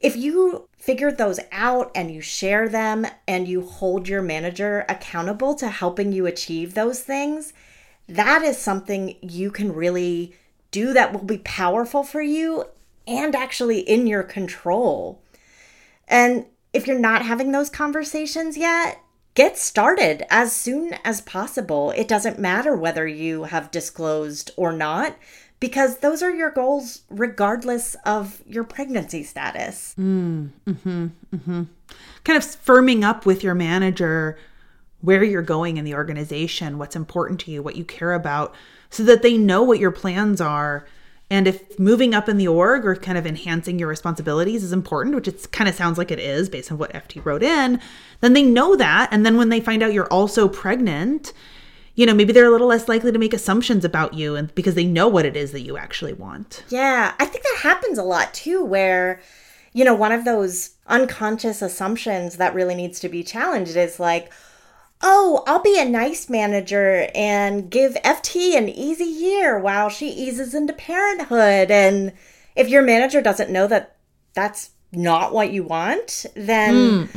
If 0.00 0.16
you 0.16 0.68
figure 0.78 1.12
those 1.12 1.38
out 1.52 1.90
and 1.94 2.10
you 2.10 2.22
share 2.22 2.68
them 2.68 3.06
and 3.28 3.46
you 3.46 3.60
hold 3.60 4.08
your 4.08 4.22
manager 4.22 4.86
accountable 4.88 5.54
to 5.56 5.68
helping 5.68 6.10
you 6.12 6.24
achieve 6.24 6.72
those 6.72 7.00
things, 7.00 7.52
that 8.08 8.42
is 8.42 8.56
something 8.56 9.16
you 9.20 9.50
can 9.50 9.72
really 9.72 10.34
do 10.70 10.92
that 10.94 11.12
will 11.12 11.24
be 11.24 11.38
powerful 11.38 12.02
for 12.02 12.22
you 12.22 12.64
and 13.06 13.34
actually 13.36 13.80
in 13.80 14.06
your 14.06 14.22
control. 14.22 15.20
And 16.08 16.46
if 16.72 16.86
you're 16.86 16.98
not 16.98 17.26
having 17.26 17.52
those 17.52 17.68
conversations 17.68 18.56
yet, 18.56 19.00
get 19.34 19.58
started 19.58 20.24
as 20.30 20.52
soon 20.54 20.94
as 21.04 21.20
possible. 21.20 21.90
It 21.92 22.08
doesn't 22.08 22.38
matter 22.38 22.74
whether 22.74 23.06
you 23.06 23.44
have 23.44 23.70
disclosed 23.70 24.50
or 24.56 24.72
not 24.72 25.16
because 25.60 25.98
those 25.98 26.22
are 26.22 26.30
your 26.30 26.50
goals 26.50 27.02
regardless 27.10 27.94
of 28.06 28.42
your 28.46 28.64
pregnancy 28.64 29.22
status. 29.22 29.94
Mm, 29.98 30.50
mm-hmm, 30.66 31.06
mm-hmm. 31.34 31.62
Kind 32.24 32.36
of 32.36 32.44
firming 32.44 33.02
up 33.02 33.26
with 33.26 33.44
your 33.44 33.54
manager 33.54 34.38
where 35.02 35.22
you're 35.24 35.42
going 35.42 35.76
in 35.76 35.84
the 35.84 35.94
organization, 35.94 36.78
what's 36.78 36.96
important 36.96 37.40
to 37.40 37.50
you, 37.50 37.62
what 37.62 37.76
you 37.76 37.84
care 37.84 38.12
about, 38.12 38.54
so 38.90 39.02
that 39.04 39.22
they 39.22 39.38
know 39.38 39.62
what 39.62 39.78
your 39.78 39.90
plans 39.90 40.40
are 40.40 40.86
and 41.30 41.46
if 41.46 41.78
moving 41.78 42.12
up 42.12 42.28
in 42.28 42.38
the 42.38 42.48
org 42.48 42.84
or 42.84 42.96
kind 42.96 43.16
of 43.16 43.24
enhancing 43.24 43.78
your 43.78 43.88
responsibilities 43.88 44.64
is 44.64 44.72
important, 44.72 45.14
which 45.14 45.28
it 45.28 45.52
kind 45.52 45.68
of 45.68 45.76
sounds 45.76 45.96
like 45.96 46.10
it 46.10 46.18
is 46.18 46.48
based 46.48 46.72
on 46.72 46.78
what 46.78 46.92
FT 46.92 47.24
wrote 47.24 47.44
in, 47.44 47.80
then 48.20 48.32
they 48.32 48.42
know 48.42 48.74
that. 48.74 49.08
And 49.12 49.24
then 49.24 49.36
when 49.36 49.48
they 49.48 49.60
find 49.60 49.82
out 49.82 49.92
you're 49.92 50.12
also 50.12 50.48
pregnant, 50.48 51.32
you 52.00 52.06
know, 52.06 52.14
maybe 52.14 52.32
they're 52.32 52.46
a 52.46 52.50
little 52.50 52.68
less 52.68 52.88
likely 52.88 53.12
to 53.12 53.18
make 53.18 53.34
assumptions 53.34 53.84
about 53.84 54.14
you 54.14 54.34
and 54.34 54.54
because 54.54 54.74
they 54.74 54.86
know 54.86 55.06
what 55.06 55.26
it 55.26 55.36
is 55.36 55.52
that 55.52 55.60
you 55.60 55.76
actually 55.76 56.14
want. 56.14 56.64
Yeah, 56.70 57.12
I 57.18 57.26
think 57.26 57.44
that 57.44 57.58
happens 57.62 57.98
a 57.98 58.02
lot 58.02 58.32
too, 58.32 58.64
where, 58.64 59.20
you 59.74 59.84
know, 59.84 59.94
one 59.94 60.10
of 60.10 60.24
those 60.24 60.76
unconscious 60.86 61.60
assumptions 61.60 62.38
that 62.38 62.54
really 62.54 62.74
needs 62.74 63.00
to 63.00 63.10
be 63.10 63.22
challenged 63.22 63.76
is 63.76 64.00
like, 64.00 64.32
oh, 65.02 65.44
I'll 65.46 65.60
be 65.60 65.78
a 65.78 65.84
nice 65.84 66.30
manager 66.30 67.06
and 67.14 67.70
give 67.70 67.92
FT 67.96 68.56
an 68.56 68.70
easy 68.70 69.04
year 69.04 69.58
while 69.58 69.90
she 69.90 70.08
eases 70.08 70.54
into 70.54 70.72
parenthood. 70.72 71.70
And 71.70 72.14
if 72.56 72.70
your 72.70 72.80
manager 72.80 73.20
doesn't 73.20 73.50
know 73.50 73.66
that 73.66 73.96
that's 74.32 74.70
not 74.92 75.32
what 75.32 75.52
you 75.52 75.62
want, 75.62 76.26
then, 76.34 77.08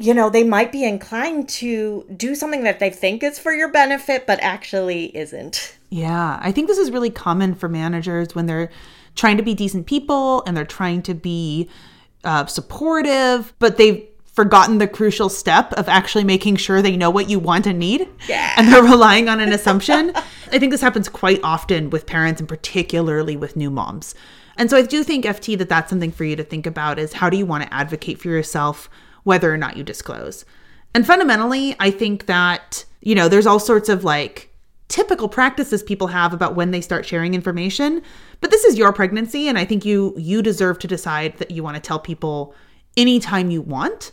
you 0.00 0.12
know, 0.14 0.30
they 0.30 0.42
might 0.42 0.72
be 0.72 0.84
inclined 0.84 1.48
to 1.48 2.04
do 2.16 2.34
something 2.34 2.64
that 2.64 2.80
they 2.80 2.90
think 2.90 3.22
is 3.22 3.38
for 3.38 3.52
your 3.52 3.70
benefit, 3.70 4.26
but 4.26 4.40
actually 4.42 5.16
isn't. 5.16 5.76
Yeah, 5.90 6.38
I 6.42 6.50
think 6.50 6.66
this 6.68 6.78
is 6.78 6.90
really 6.90 7.10
common 7.10 7.54
for 7.54 7.68
managers 7.68 8.34
when 8.34 8.46
they're 8.46 8.70
trying 9.14 9.36
to 9.36 9.42
be 9.42 9.54
decent 9.54 9.86
people 9.86 10.42
and 10.46 10.56
they're 10.56 10.64
trying 10.64 11.02
to 11.02 11.14
be 11.14 11.68
uh, 12.24 12.46
supportive, 12.46 13.52
but 13.58 13.76
they've 13.76 14.06
forgotten 14.32 14.78
the 14.78 14.88
crucial 14.88 15.28
step 15.28 15.72
of 15.74 15.88
actually 15.88 16.24
making 16.24 16.56
sure 16.56 16.80
they 16.80 16.96
know 16.96 17.10
what 17.10 17.28
you 17.28 17.38
want 17.38 17.66
and 17.66 17.78
need. 17.78 18.08
Yeah. 18.28 18.54
And 18.56 18.72
they're 18.72 18.82
relying 18.90 19.28
on 19.28 19.40
an 19.40 19.52
assumption. 19.52 20.12
I 20.52 20.58
think 20.58 20.70
this 20.72 20.80
happens 20.80 21.08
quite 21.08 21.40
often 21.42 21.90
with 21.90 22.06
parents 22.06 22.40
and 22.40 22.48
particularly 22.48 23.36
with 23.36 23.56
new 23.56 23.70
moms. 23.70 24.14
And 24.60 24.68
so 24.68 24.76
I 24.76 24.82
do 24.82 25.02
think, 25.02 25.24
FT, 25.24 25.56
that 25.56 25.70
that's 25.70 25.88
something 25.88 26.12
for 26.12 26.24
you 26.24 26.36
to 26.36 26.44
think 26.44 26.66
about 26.66 26.98
is 26.98 27.14
how 27.14 27.30
do 27.30 27.38
you 27.38 27.46
want 27.46 27.64
to 27.64 27.72
advocate 27.72 28.20
for 28.20 28.28
yourself, 28.28 28.90
whether 29.22 29.50
or 29.50 29.56
not 29.56 29.78
you 29.78 29.82
disclose? 29.82 30.44
And 30.94 31.06
fundamentally, 31.06 31.74
I 31.80 31.90
think 31.90 32.26
that, 32.26 32.84
you 33.00 33.14
know, 33.14 33.26
there's 33.26 33.46
all 33.46 33.58
sorts 33.58 33.88
of 33.88 34.04
like 34.04 34.54
typical 34.88 35.30
practices 35.30 35.82
people 35.82 36.08
have 36.08 36.34
about 36.34 36.56
when 36.56 36.72
they 36.72 36.82
start 36.82 37.06
sharing 37.06 37.32
information, 37.32 38.02
but 38.42 38.50
this 38.50 38.64
is 38.64 38.76
your 38.76 38.92
pregnancy 38.92 39.48
and 39.48 39.56
I 39.56 39.64
think 39.64 39.86
you 39.86 40.14
you 40.18 40.42
deserve 40.42 40.78
to 40.80 40.86
decide 40.86 41.38
that 41.38 41.52
you 41.52 41.62
want 41.62 41.76
to 41.76 41.80
tell 41.80 41.98
people 41.98 42.54
anytime 42.98 43.50
you 43.50 43.62
want. 43.62 44.12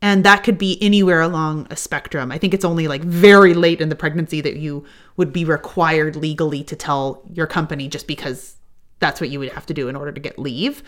And 0.00 0.24
that 0.24 0.44
could 0.44 0.58
be 0.58 0.80
anywhere 0.80 1.22
along 1.22 1.66
a 1.70 1.76
spectrum. 1.76 2.30
I 2.30 2.38
think 2.38 2.54
it's 2.54 2.64
only 2.64 2.86
like 2.86 3.02
very 3.02 3.52
late 3.52 3.80
in 3.80 3.88
the 3.88 3.96
pregnancy 3.96 4.40
that 4.42 4.58
you 4.58 4.84
would 5.16 5.32
be 5.32 5.44
required 5.44 6.14
legally 6.14 6.62
to 6.62 6.76
tell 6.76 7.22
your 7.32 7.48
company 7.48 7.88
just 7.88 8.06
because 8.06 8.57
that's 8.98 9.20
what 9.20 9.30
you 9.30 9.38
would 9.38 9.52
have 9.52 9.66
to 9.66 9.74
do 9.74 9.88
in 9.88 9.96
order 9.96 10.12
to 10.12 10.20
get 10.20 10.38
leave. 10.38 10.82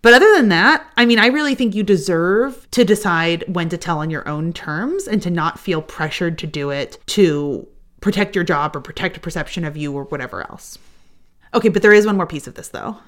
But 0.00 0.14
other 0.14 0.32
than 0.36 0.48
that, 0.50 0.86
I 0.96 1.06
mean, 1.06 1.18
I 1.18 1.26
really 1.26 1.54
think 1.54 1.74
you 1.74 1.82
deserve 1.82 2.68
to 2.70 2.84
decide 2.84 3.44
when 3.48 3.68
to 3.70 3.76
tell 3.76 3.98
on 3.98 4.10
your 4.10 4.26
own 4.28 4.52
terms 4.52 5.08
and 5.08 5.20
to 5.22 5.30
not 5.30 5.58
feel 5.58 5.82
pressured 5.82 6.38
to 6.38 6.46
do 6.46 6.70
it 6.70 6.98
to 7.06 7.66
protect 8.00 8.34
your 8.34 8.44
job 8.44 8.76
or 8.76 8.80
protect 8.80 9.16
a 9.16 9.20
perception 9.20 9.64
of 9.64 9.76
you 9.76 9.92
or 9.92 10.04
whatever 10.04 10.42
else. 10.42 10.78
Okay, 11.52 11.68
but 11.68 11.82
there 11.82 11.92
is 11.92 12.06
one 12.06 12.16
more 12.16 12.26
piece 12.26 12.46
of 12.46 12.54
this 12.54 12.68
though. 12.68 12.98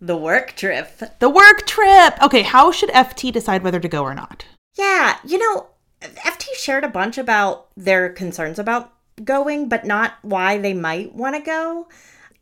The 0.00 0.16
work 0.16 0.56
trip. 0.56 1.02
The 1.18 1.30
work 1.30 1.66
trip. 1.66 2.22
Okay, 2.22 2.42
how 2.42 2.72
should 2.72 2.90
FT 2.90 3.32
decide 3.32 3.62
whether 3.62 3.80
to 3.80 3.88
go 3.88 4.02
or 4.02 4.14
not? 4.14 4.46
Yeah, 4.76 5.18
you 5.26 5.38
know, 5.38 5.66
FT 6.00 6.54
shared 6.56 6.84
a 6.84 6.88
bunch 6.88 7.18
about 7.18 7.68
their 7.76 8.08
concerns 8.08 8.58
about 8.58 8.92
going, 9.22 9.68
but 9.68 9.84
not 9.84 10.14
why 10.22 10.58
they 10.58 10.74
might 10.74 11.14
want 11.14 11.36
to 11.36 11.42
go. 11.42 11.88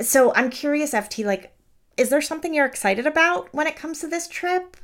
So 0.03 0.33
I'm 0.35 0.51
curious, 0.51 0.93
FT, 0.93 1.25
like, 1.25 1.55
is 1.97 2.11
there 2.11 2.21
something 2.21 2.55
you're 2.55 2.67
excited 2.67 3.07
about 3.07 3.53
when 3.53 3.67
it 3.67 3.77
comes 3.77 4.01
to 4.01 4.09
this 4.09 4.29
trip? 4.29 4.77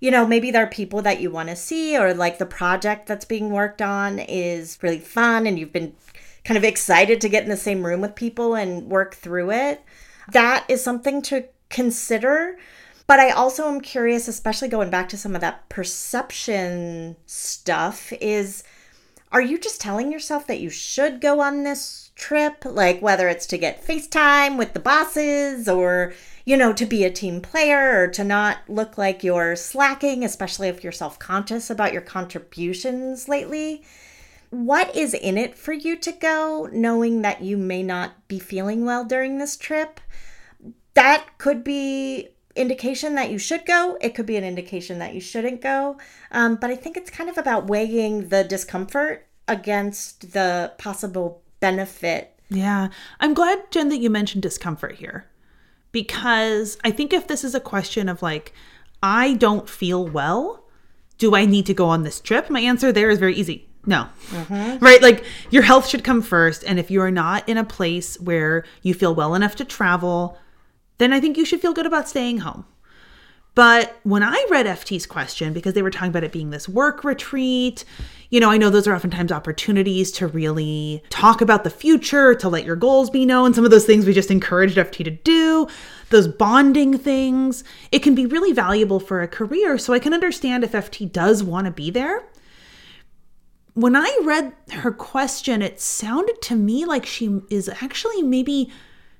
You 0.00 0.10
know, 0.10 0.26
maybe 0.26 0.50
there 0.50 0.64
are 0.64 0.70
people 0.70 1.00
that 1.02 1.20
you 1.20 1.30
want 1.30 1.48
to 1.48 1.56
see, 1.56 1.96
or 1.96 2.12
like 2.12 2.38
the 2.38 2.46
project 2.46 3.06
that's 3.06 3.24
being 3.24 3.50
worked 3.50 3.80
on 3.80 4.18
is 4.18 4.78
really 4.82 4.98
fun 4.98 5.46
and 5.46 5.58
you've 5.58 5.72
been 5.72 5.94
kind 6.44 6.58
of 6.58 6.64
excited 6.64 7.20
to 7.20 7.28
get 7.28 7.42
in 7.42 7.48
the 7.48 7.56
same 7.56 7.84
room 7.84 8.00
with 8.00 8.14
people 8.14 8.54
and 8.54 8.88
work 8.88 9.14
through 9.14 9.50
it. 9.50 9.82
That 10.32 10.64
is 10.68 10.82
something 10.82 11.22
to 11.22 11.46
consider. 11.70 12.58
But 13.06 13.20
I 13.20 13.30
also 13.30 13.68
am 13.68 13.80
curious, 13.80 14.28
especially 14.28 14.68
going 14.68 14.90
back 14.90 15.08
to 15.10 15.16
some 15.16 15.34
of 15.34 15.40
that 15.40 15.68
perception 15.68 17.16
stuff, 17.24 18.12
is 18.20 18.64
are 19.32 19.40
you 19.40 19.58
just 19.58 19.80
telling 19.80 20.10
yourself 20.12 20.46
that 20.48 20.60
you 20.60 20.70
should 20.70 21.20
go 21.20 21.40
on 21.40 21.62
this 21.62 22.05
trip? 22.16 22.64
Like 22.64 23.00
whether 23.00 23.28
it's 23.28 23.46
to 23.46 23.58
get 23.58 23.86
FaceTime 23.86 24.58
with 24.58 24.72
the 24.72 24.80
bosses 24.80 25.68
or, 25.68 26.14
you 26.44 26.56
know, 26.56 26.72
to 26.72 26.84
be 26.84 27.04
a 27.04 27.10
team 27.10 27.40
player 27.40 28.02
or 28.02 28.08
to 28.08 28.24
not 28.24 28.58
look 28.68 28.98
like 28.98 29.22
you're 29.22 29.54
slacking, 29.54 30.24
especially 30.24 30.68
if 30.68 30.82
you're 30.82 30.92
self 30.92 31.18
conscious 31.18 31.70
about 31.70 31.92
your 31.92 32.02
contributions 32.02 33.28
lately? 33.28 33.84
What 34.50 34.94
is 34.96 35.12
in 35.12 35.36
it 35.36 35.56
for 35.56 35.72
you 35.72 35.96
to 35.96 36.12
go, 36.12 36.68
knowing 36.72 37.22
that 37.22 37.42
you 37.42 37.56
may 37.56 37.82
not 37.82 38.26
be 38.28 38.38
feeling 38.38 38.84
well 38.84 39.04
during 39.04 39.38
this 39.38 39.56
trip? 39.56 40.00
That 40.94 41.26
could 41.38 41.62
be 41.62 42.28
indication 42.54 43.14
that 43.16 43.30
you 43.30 43.38
should 43.38 43.66
go. 43.66 43.98
It 44.00 44.14
could 44.14 44.26
be 44.26 44.36
an 44.36 44.44
indication 44.44 44.98
that 44.98 45.14
you 45.14 45.20
shouldn't 45.20 45.60
go. 45.60 45.98
Um, 46.32 46.56
but 46.56 46.70
I 46.70 46.76
think 46.76 46.96
it's 46.96 47.10
kind 47.10 47.28
of 47.28 47.36
about 47.38 47.66
weighing 47.66 48.28
the 48.28 48.44
discomfort 48.44 49.26
against 49.46 50.32
the 50.32 50.72
possible 50.78 51.42
benefit. 51.70 52.38
Yeah. 52.48 52.88
I'm 53.18 53.34
glad, 53.34 53.70
Jen, 53.72 53.88
that 53.88 53.98
you 53.98 54.08
mentioned 54.08 54.42
discomfort 54.42 54.96
here 54.96 55.26
because 55.90 56.78
I 56.84 56.90
think 56.92 57.12
if 57.12 57.26
this 57.26 57.42
is 57.42 57.54
a 57.54 57.60
question 57.60 58.08
of 58.08 58.22
like, 58.22 58.52
I 59.02 59.34
don't 59.34 59.68
feel 59.68 60.06
well, 60.06 60.64
do 61.18 61.34
I 61.34 61.44
need 61.44 61.66
to 61.66 61.74
go 61.74 61.86
on 61.86 62.02
this 62.02 62.20
trip? 62.20 62.48
My 62.48 62.60
answer 62.60 62.92
there 62.92 63.10
is 63.10 63.18
very 63.18 63.34
easy. 63.34 63.68
No. 63.84 64.08
Mm-hmm. 64.28 64.84
Right? 64.84 65.02
Like 65.02 65.24
your 65.50 65.62
health 65.62 65.88
should 65.88 66.04
come 66.04 66.22
first. 66.22 66.62
And 66.64 66.78
if 66.78 66.90
you 66.90 67.00
are 67.00 67.10
not 67.10 67.48
in 67.48 67.58
a 67.58 67.64
place 67.64 68.18
where 68.20 68.64
you 68.82 68.94
feel 68.94 69.14
well 69.14 69.34
enough 69.34 69.56
to 69.56 69.64
travel, 69.64 70.38
then 70.98 71.12
I 71.12 71.20
think 71.20 71.36
you 71.36 71.44
should 71.44 71.60
feel 71.60 71.72
good 71.72 71.86
about 71.86 72.08
staying 72.08 72.38
home. 72.38 72.64
But 73.56 73.96
when 74.02 74.22
I 74.22 74.46
read 74.50 74.66
FT's 74.66 75.06
question, 75.06 75.52
because 75.52 75.72
they 75.72 75.82
were 75.82 75.90
talking 75.90 76.10
about 76.10 76.24
it 76.24 76.32
being 76.32 76.50
this 76.50 76.68
work 76.68 77.02
retreat, 77.04 77.84
you 78.30 78.40
know, 78.40 78.50
I 78.50 78.56
know 78.56 78.70
those 78.70 78.86
are 78.86 78.94
oftentimes 78.94 79.30
opportunities 79.32 80.10
to 80.12 80.26
really 80.26 81.02
talk 81.10 81.40
about 81.40 81.64
the 81.64 81.70
future, 81.70 82.34
to 82.34 82.48
let 82.48 82.64
your 82.64 82.76
goals 82.76 83.10
be 83.10 83.24
known, 83.24 83.54
some 83.54 83.64
of 83.64 83.70
those 83.70 83.86
things 83.86 84.06
we 84.06 84.12
just 84.12 84.30
encouraged 84.30 84.76
FT 84.76 85.04
to 85.04 85.10
do, 85.10 85.68
those 86.10 86.28
bonding 86.28 86.98
things. 86.98 87.64
It 87.92 88.00
can 88.00 88.14
be 88.14 88.26
really 88.26 88.52
valuable 88.52 89.00
for 89.00 89.22
a 89.22 89.28
career. 89.28 89.78
So 89.78 89.92
I 89.92 89.98
can 89.98 90.14
understand 90.14 90.64
if 90.64 90.72
FT 90.72 91.10
does 91.10 91.42
want 91.42 91.66
to 91.66 91.70
be 91.70 91.90
there. 91.90 92.24
When 93.74 93.94
I 93.94 94.18
read 94.24 94.54
her 94.72 94.90
question, 94.90 95.60
it 95.60 95.80
sounded 95.80 96.40
to 96.42 96.56
me 96.56 96.84
like 96.86 97.04
she 97.04 97.40
is 97.50 97.68
actually 97.68 98.22
maybe 98.22 98.72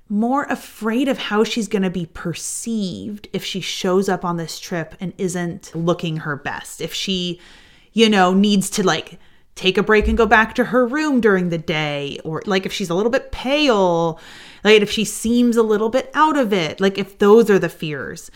more 0.09 0.45
afraid 0.45 1.09
of 1.09 1.19
how 1.19 1.45
she's 1.45 1.69
going 1.69 1.83
to 1.83 1.91
be 1.91 2.07
perceived 2.07 3.29
if 3.33 3.45
she 3.45 3.61
shows 3.61 4.09
up 4.09 4.25
on 4.25 4.37
this 4.37 4.59
trip 4.59 4.95
and 5.01 5.13
isn't 5.19 5.75
looking 5.75 6.19
her 6.19 6.37
best. 6.37 6.81
If 6.81 6.95
she, 6.95 7.41
you 7.97 8.11
know, 8.11 8.35
needs 8.35 8.69
to 8.69 8.83
like 8.83 9.19
take 9.55 9.79
a 9.79 9.83
break 9.83 10.07
and 10.07 10.19
go 10.19 10.27
back 10.27 10.55
to 10.55 10.65
her 10.65 10.87
room 10.87 11.19
during 11.19 11.49
the 11.49 11.57
day, 11.57 12.19
or 12.25 12.43
like 12.45 12.67
if 12.67 12.73
she's 12.73 12.91
a 12.91 12.95
little 12.95 13.11
bit 13.11 13.33
pale, 13.33 14.21
like 14.63 14.83
if 14.83 14.91
she 14.91 15.03
seems 15.03 15.57
a 15.57 15.63
little 15.63 15.89
bit 15.89 16.11
out 16.13 16.37
of 16.37 16.53
it, 16.53 16.79
like 16.79 16.99
if 16.99 17.17
those 17.17 17.49
are 17.49 17.59
the 17.59 17.71
fears. 17.71 18.31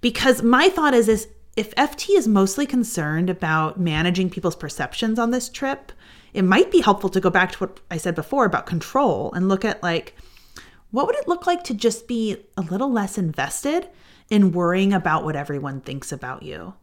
Because 0.00 0.42
my 0.42 0.68
thought 0.68 0.94
is, 0.94 1.08
is 1.08 1.28
if 1.56 1.72
FT 1.76 2.18
is 2.18 2.26
mostly 2.26 2.66
concerned 2.66 3.30
about 3.30 3.78
managing 3.78 4.30
people's 4.30 4.56
perceptions 4.56 5.16
on 5.16 5.30
this 5.30 5.48
trip, 5.48 5.92
it 6.32 6.42
might 6.42 6.72
be 6.72 6.80
helpful 6.80 7.10
to 7.10 7.20
go 7.20 7.30
back 7.30 7.52
to 7.52 7.58
what 7.58 7.78
I 7.92 7.98
said 7.98 8.16
before 8.16 8.46
about 8.46 8.66
control 8.66 9.32
and 9.32 9.48
look 9.48 9.64
at 9.64 9.80
like, 9.80 10.16
what 10.90 11.06
would 11.06 11.14
it 11.14 11.28
look 11.28 11.46
like 11.46 11.62
to 11.64 11.74
just 11.74 12.08
be 12.08 12.36
a 12.56 12.62
little 12.62 12.90
less 12.90 13.16
invested 13.16 13.88
in 14.28 14.50
worrying 14.50 14.92
about 14.92 15.24
what 15.24 15.36
everyone 15.36 15.82
thinks 15.82 16.10
about 16.10 16.42
you? 16.42 16.74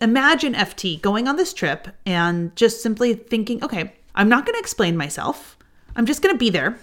Imagine 0.00 0.54
FT 0.54 1.00
going 1.00 1.26
on 1.26 1.36
this 1.36 1.54
trip 1.54 1.88
and 2.04 2.54
just 2.54 2.82
simply 2.82 3.14
thinking, 3.14 3.64
okay, 3.64 3.94
I'm 4.14 4.28
not 4.28 4.44
going 4.44 4.54
to 4.54 4.60
explain 4.60 4.96
myself. 4.96 5.56
I'm 5.94 6.06
just 6.06 6.22
going 6.22 6.34
to 6.34 6.38
be 6.38 6.50
there. 6.50 6.78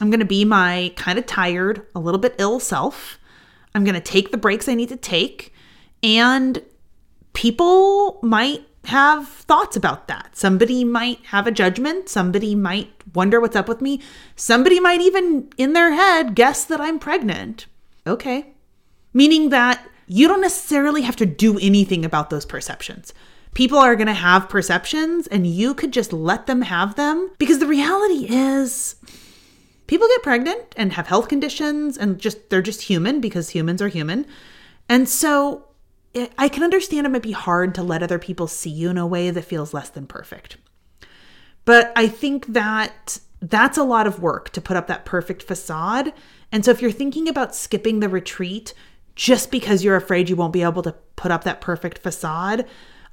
I'm 0.00 0.10
going 0.10 0.20
to 0.20 0.26
be 0.26 0.44
my 0.44 0.92
kind 0.96 1.18
of 1.18 1.26
tired, 1.26 1.86
a 1.94 2.00
little 2.00 2.20
bit 2.20 2.34
ill 2.38 2.60
self. 2.60 3.18
I'm 3.74 3.84
going 3.84 3.94
to 3.94 4.00
take 4.00 4.30
the 4.30 4.38
breaks 4.38 4.68
I 4.68 4.74
need 4.74 4.88
to 4.88 4.96
take. 4.96 5.52
And 6.02 6.62
people 7.32 8.18
might 8.22 8.66
have 8.84 9.28
thoughts 9.28 9.76
about 9.76 10.08
that. 10.08 10.36
Somebody 10.36 10.84
might 10.84 11.18
have 11.26 11.46
a 11.46 11.52
judgment. 11.52 12.08
Somebody 12.08 12.54
might 12.54 12.90
wonder 13.14 13.40
what's 13.40 13.56
up 13.56 13.68
with 13.68 13.82
me. 13.82 14.00
Somebody 14.36 14.80
might 14.80 15.00
even, 15.00 15.50
in 15.58 15.74
their 15.74 15.92
head, 15.92 16.34
guess 16.34 16.64
that 16.64 16.80
I'm 16.80 16.98
pregnant. 16.98 17.66
Okay. 18.06 18.54
Meaning 19.12 19.50
that 19.50 19.86
you 20.08 20.26
don't 20.26 20.40
necessarily 20.40 21.02
have 21.02 21.16
to 21.16 21.26
do 21.26 21.58
anything 21.58 22.04
about 22.04 22.30
those 22.30 22.44
perceptions. 22.44 23.12
People 23.54 23.78
are 23.78 23.96
going 23.96 24.08
to 24.08 24.14
have 24.14 24.48
perceptions 24.48 25.26
and 25.26 25.46
you 25.46 25.74
could 25.74 25.92
just 25.92 26.12
let 26.12 26.46
them 26.46 26.62
have 26.62 26.96
them 26.96 27.30
because 27.38 27.58
the 27.58 27.66
reality 27.66 28.26
is 28.28 28.96
people 29.86 30.08
get 30.08 30.22
pregnant 30.22 30.74
and 30.76 30.92
have 30.94 31.06
health 31.06 31.28
conditions 31.28 31.96
and 31.96 32.18
just 32.18 32.50
they're 32.50 32.62
just 32.62 32.82
human 32.82 33.20
because 33.20 33.50
humans 33.50 33.82
are 33.82 33.88
human. 33.88 34.26
And 34.88 35.08
so 35.08 35.68
it, 36.14 36.32
I 36.38 36.48
can 36.48 36.62
understand 36.62 37.06
it 37.06 37.10
might 37.10 37.22
be 37.22 37.32
hard 37.32 37.74
to 37.74 37.82
let 37.82 38.02
other 38.02 38.18
people 38.18 38.46
see 38.46 38.70
you 38.70 38.90
in 38.90 38.98
a 38.98 39.06
way 39.06 39.30
that 39.30 39.42
feels 39.42 39.74
less 39.74 39.90
than 39.90 40.06
perfect. 40.06 40.56
But 41.64 41.92
I 41.96 42.08
think 42.08 42.46
that 42.46 43.18
that's 43.40 43.78
a 43.78 43.84
lot 43.84 44.06
of 44.06 44.20
work 44.20 44.50
to 44.50 44.60
put 44.60 44.76
up 44.76 44.86
that 44.86 45.04
perfect 45.04 45.42
facade. 45.42 46.12
And 46.50 46.64
so 46.64 46.70
if 46.70 46.80
you're 46.80 46.90
thinking 46.90 47.28
about 47.28 47.54
skipping 47.54 48.00
the 48.00 48.08
retreat 48.08 48.72
just 49.18 49.50
because 49.50 49.82
you're 49.82 49.96
afraid 49.96 50.28
you 50.28 50.36
won't 50.36 50.52
be 50.52 50.62
able 50.62 50.80
to 50.80 50.94
put 51.16 51.32
up 51.32 51.42
that 51.42 51.60
perfect 51.60 51.98
facade, 51.98 52.64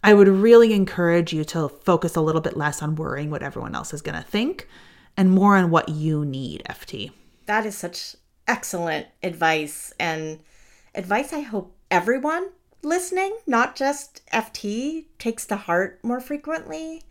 I 0.03 0.14
would 0.14 0.28
really 0.28 0.72
encourage 0.72 1.34
you 1.34 1.43
to 1.45 1.68
focus 1.68 2.16
a 2.16 2.22
little 2.22 2.41
bit 2.41 2.56
less 2.56 2.84
on 2.84 2.95
worrying 2.95 3.32
what 3.32 3.41
everyone 3.41 3.74
else 3.74 3.91
is 3.91 4.03
going 4.03 4.16
to 4.16 4.22
think 4.22 4.70
and 5.18 5.32
more 5.32 5.58
on 5.58 5.72
what 5.72 5.89
you 5.89 6.24
need, 6.24 6.62
FT. 6.70 7.12
That 7.47 7.66
is 7.66 7.76
such 7.76 8.16
excellent 8.47 9.08
advice 9.24 9.93
and 9.99 10.41
advice 10.93 11.34
I 11.34 11.39
hope 11.39 11.76
everyone 11.89 12.49
listening, 12.84 13.36
not 13.47 13.76
just 13.76 14.22
FT, 14.32 15.06
takes 15.18 15.47
to 15.47 15.56
heart 15.56 15.99
more 16.03 16.20
frequently. 16.20 17.01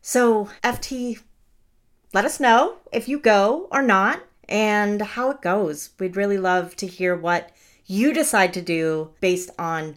So, 0.00 0.48
FT, 0.62 1.20
let 2.14 2.24
us 2.24 2.40
know 2.40 2.76
if 2.90 3.06
you 3.06 3.18
go 3.18 3.68
or 3.70 3.82
not 3.82 4.22
and 4.48 5.02
how 5.02 5.30
it 5.30 5.42
goes. 5.42 5.90
We'd 5.98 6.16
really 6.16 6.38
love 6.38 6.74
to 6.76 6.86
hear 6.86 7.14
what 7.14 7.50
you 7.86 8.12
decide 8.12 8.54
to 8.54 8.62
do 8.62 9.10
based 9.20 9.50
on 9.58 9.96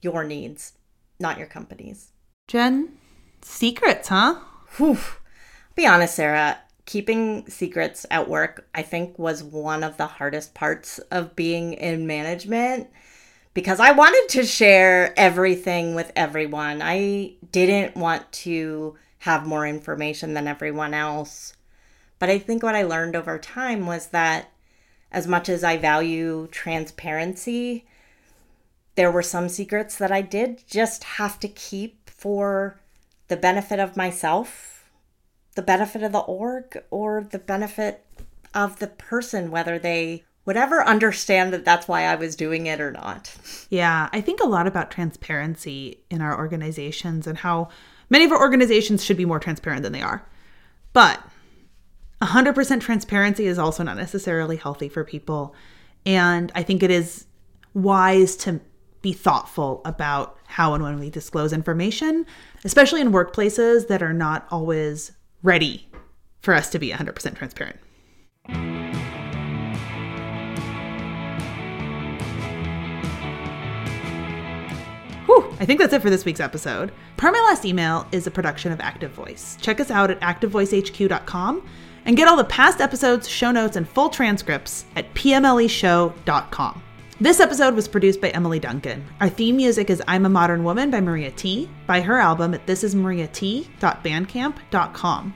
your 0.00 0.24
needs, 0.24 0.72
not 1.18 1.38
your 1.38 1.46
company's. 1.46 2.12
Jen, 2.48 2.96
secrets, 3.42 4.08
huh? 4.08 4.40
Whew. 4.76 4.98
Be 5.74 5.86
honest, 5.86 6.14
Sara, 6.14 6.58
keeping 6.84 7.48
secrets 7.48 8.06
at 8.10 8.28
work, 8.28 8.68
I 8.74 8.82
think, 8.82 9.18
was 9.18 9.42
one 9.42 9.84
of 9.84 9.96
the 9.96 10.06
hardest 10.06 10.54
parts 10.54 10.98
of 11.10 11.36
being 11.36 11.74
in 11.74 12.06
management 12.06 12.88
because 13.52 13.80
I 13.80 13.92
wanted 13.92 14.28
to 14.30 14.44
share 14.44 15.14
everything 15.18 15.94
with 15.94 16.12
everyone. 16.14 16.82
I 16.82 17.36
didn't 17.52 17.96
want 17.96 18.30
to 18.32 18.96
have 19.20 19.46
more 19.46 19.66
information 19.66 20.34
than 20.34 20.46
everyone 20.46 20.94
else. 20.94 21.54
But 22.18 22.30
I 22.30 22.38
think 22.38 22.62
what 22.62 22.74
I 22.74 22.82
learned 22.82 23.16
over 23.16 23.38
time 23.38 23.86
was 23.86 24.08
that 24.08 24.50
as 25.12 25.26
much 25.26 25.48
as 25.48 25.64
I 25.64 25.76
value 25.76 26.48
transparency, 26.50 27.86
there 28.96 29.10
were 29.10 29.22
some 29.22 29.48
secrets 29.48 29.96
that 29.96 30.10
I 30.10 30.22
did 30.22 30.64
just 30.66 31.04
have 31.04 31.38
to 31.40 31.48
keep 31.48 32.08
for 32.10 32.80
the 33.28 33.36
benefit 33.36 33.78
of 33.78 33.96
myself, 33.96 34.90
the 35.54 35.62
benefit 35.62 36.02
of 36.02 36.12
the 36.12 36.20
org, 36.20 36.82
or 36.90 37.26
the 37.30 37.38
benefit 37.38 38.04
of 38.54 38.78
the 38.78 38.86
person, 38.86 39.50
whether 39.50 39.78
they 39.78 40.24
would 40.46 40.56
ever 40.56 40.82
understand 40.82 41.52
that 41.52 41.64
that's 41.64 41.88
why 41.88 42.04
I 42.04 42.14
was 42.14 42.36
doing 42.36 42.66
it 42.66 42.80
or 42.80 42.92
not. 42.92 43.36
Yeah, 43.68 44.08
I 44.12 44.20
think 44.20 44.40
a 44.40 44.46
lot 44.46 44.66
about 44.66 44.90
transparency 44.90 45.98
in 46.08 46.20
our 46.20 46.38
organizations 46.38 47.26
and 47.26 47.36
how 47.38 47.68
many 48.08 48.24
of 48.24 48.32
our 48.32 48.40
organizations 48.40 49.04
should 49.04 49.16
be 49.16 49.24
more 49.24 49.40
transparent 49.40 49.82
than 49.82 49.92
they 49.92 50.02
are. 50.02 50.24
But 50.92 51.20
100% 52.22 52.80
transparency 52.80 53.46
is 53.46 53.58
also 53.58 53.82
not 53.82 53.96
necessarily 53.96 54.56
healthy 54.56 54.88
for 54.88 55.04
people. 55.04 55.54
And 56.04 56.50
I 56.54 56.62
think 56.62 56.82
it 56.82 56.90
is 56.90 57.26
wise 57.74 58.36
to 58.36 58.60
be 59.02 59.12
thoughtful 59.12 59.82
about 59.84 60.38
how 60.46 60.74
and 60.74 60.82
when 60.82 60.98
we 60.98 61.10
disclose 61.10 61.52
information, 61.52 62.24
especially 62.64 63.00
in 63.00 63.12
workplaces 63.12 63.88
that 63.88 64.02
are 64.02 64.14
not 64.14 64.46
always 64.50 65.12
ready 65.42 65.88
for 66.40 66.54
us 66.54 66.70
to 66.70 66.78
be 66.78 66.90
100% 66.90 67.36
transparent. 67.36 67.78
I 75.58 75.64
think 75.64 75.80
that's 75.80 75.94
it 75.94 76.02
for 76.02 76.10
this 76.10 76.24
week's 76.26 76.40
episode. 76.40 76.92
Per 77.16 77.32
My 77.32 77.40
Last 77.40 77.64
Email 77.64 78.06
is 78.12 78.26
a 78.26 78.30
production 78.30 78.72
of 78.72 78.80
Active 78.80 79.12
Voice. 79.12 79.56
Check 79.60 79.80
us 79.80 79.90
out 79.90 80.10
at 80.10 80.20
activevoicehq.com 80.20 81.66
and 82.06 82.16
get 82.16 82.28
all 82.28 82.36
the 82.36 82.44
past 82.44 82.80
episodes, 82.80 83.28
show 83.28 83.50
notes, 83.50 83.76
and 83.76 83.86
full 83.86 84.08
transcripts 84.08 84.86
at 84.96 85.12
pmleshow.com. 85.14 86.82
This 87.18 87.40
episode 87.40 87.74
was 87.74 87.88
produced 87.88 88.20
by 88.20 88.28
Emily 88.28 88.58
Duncan. 88.58 89.02
Our 89.20 89.28
theme 89.28 89.56
music 89.56 89.90
is 89.90 90.02
I'm 90.06 90.26
a 90.26 90.30
Modern 90.30 90.64
Woman 90.64 90.90
by 90.90 91.00
Maria 91.00 91.30
T. 91.30 91.70
by 91.86 92.02
her 92.02 92.18
album 92.18 92.52
at 92.54 92.66
thisismariat.bandcamp.com. 92.66 95.34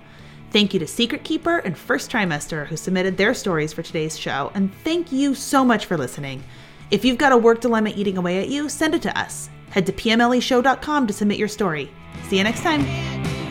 Thank 0.52 0.74
you 0.74 0.80
to 0.80 0.86
Secret 0.86 1.24
Keeper 1.24 1.58
and 1.58 1.78
First 1.78 2.10
Trimester 2.10 2.66
who 2.66 2.76
submitted 2.76 3.16
their 3.16 3.34
stories 3.34 3.72
for 3.72 3.82
today's 3.82 4.18
show, 4.18 4.52
and 4.54 4.74
thank 4.84 5.10
you 5.10 5.34
so 5.34 5.64
much 5.64 5.86
for 5.86 5.96
listening. 5.96 6.44
If 6.90 7.04
you've 7.04 7.18
got 7.18 7.32
a 7.32 7.36
work 7.36 7.60
dilemma 7.60 7.92
eating 7.94 8.18
away 8.18 8.40
at 8.40 8.48
you, 8.48 8.68
send 8.68 8.94
it 8.94 9.02
to 9.02 9.18
us. 9.18 9.48
Head 9.70 9.86
to 9.86 9.92
pmleshow.com 9.92 11.06
to 11.06 11.12
submit 11.12 11.38
your 11.38 11.48
story. 11.48 11.90
See 12.28 12.38
you 12.38 12.44
next 12.44 12.62
time. 12.62 13.49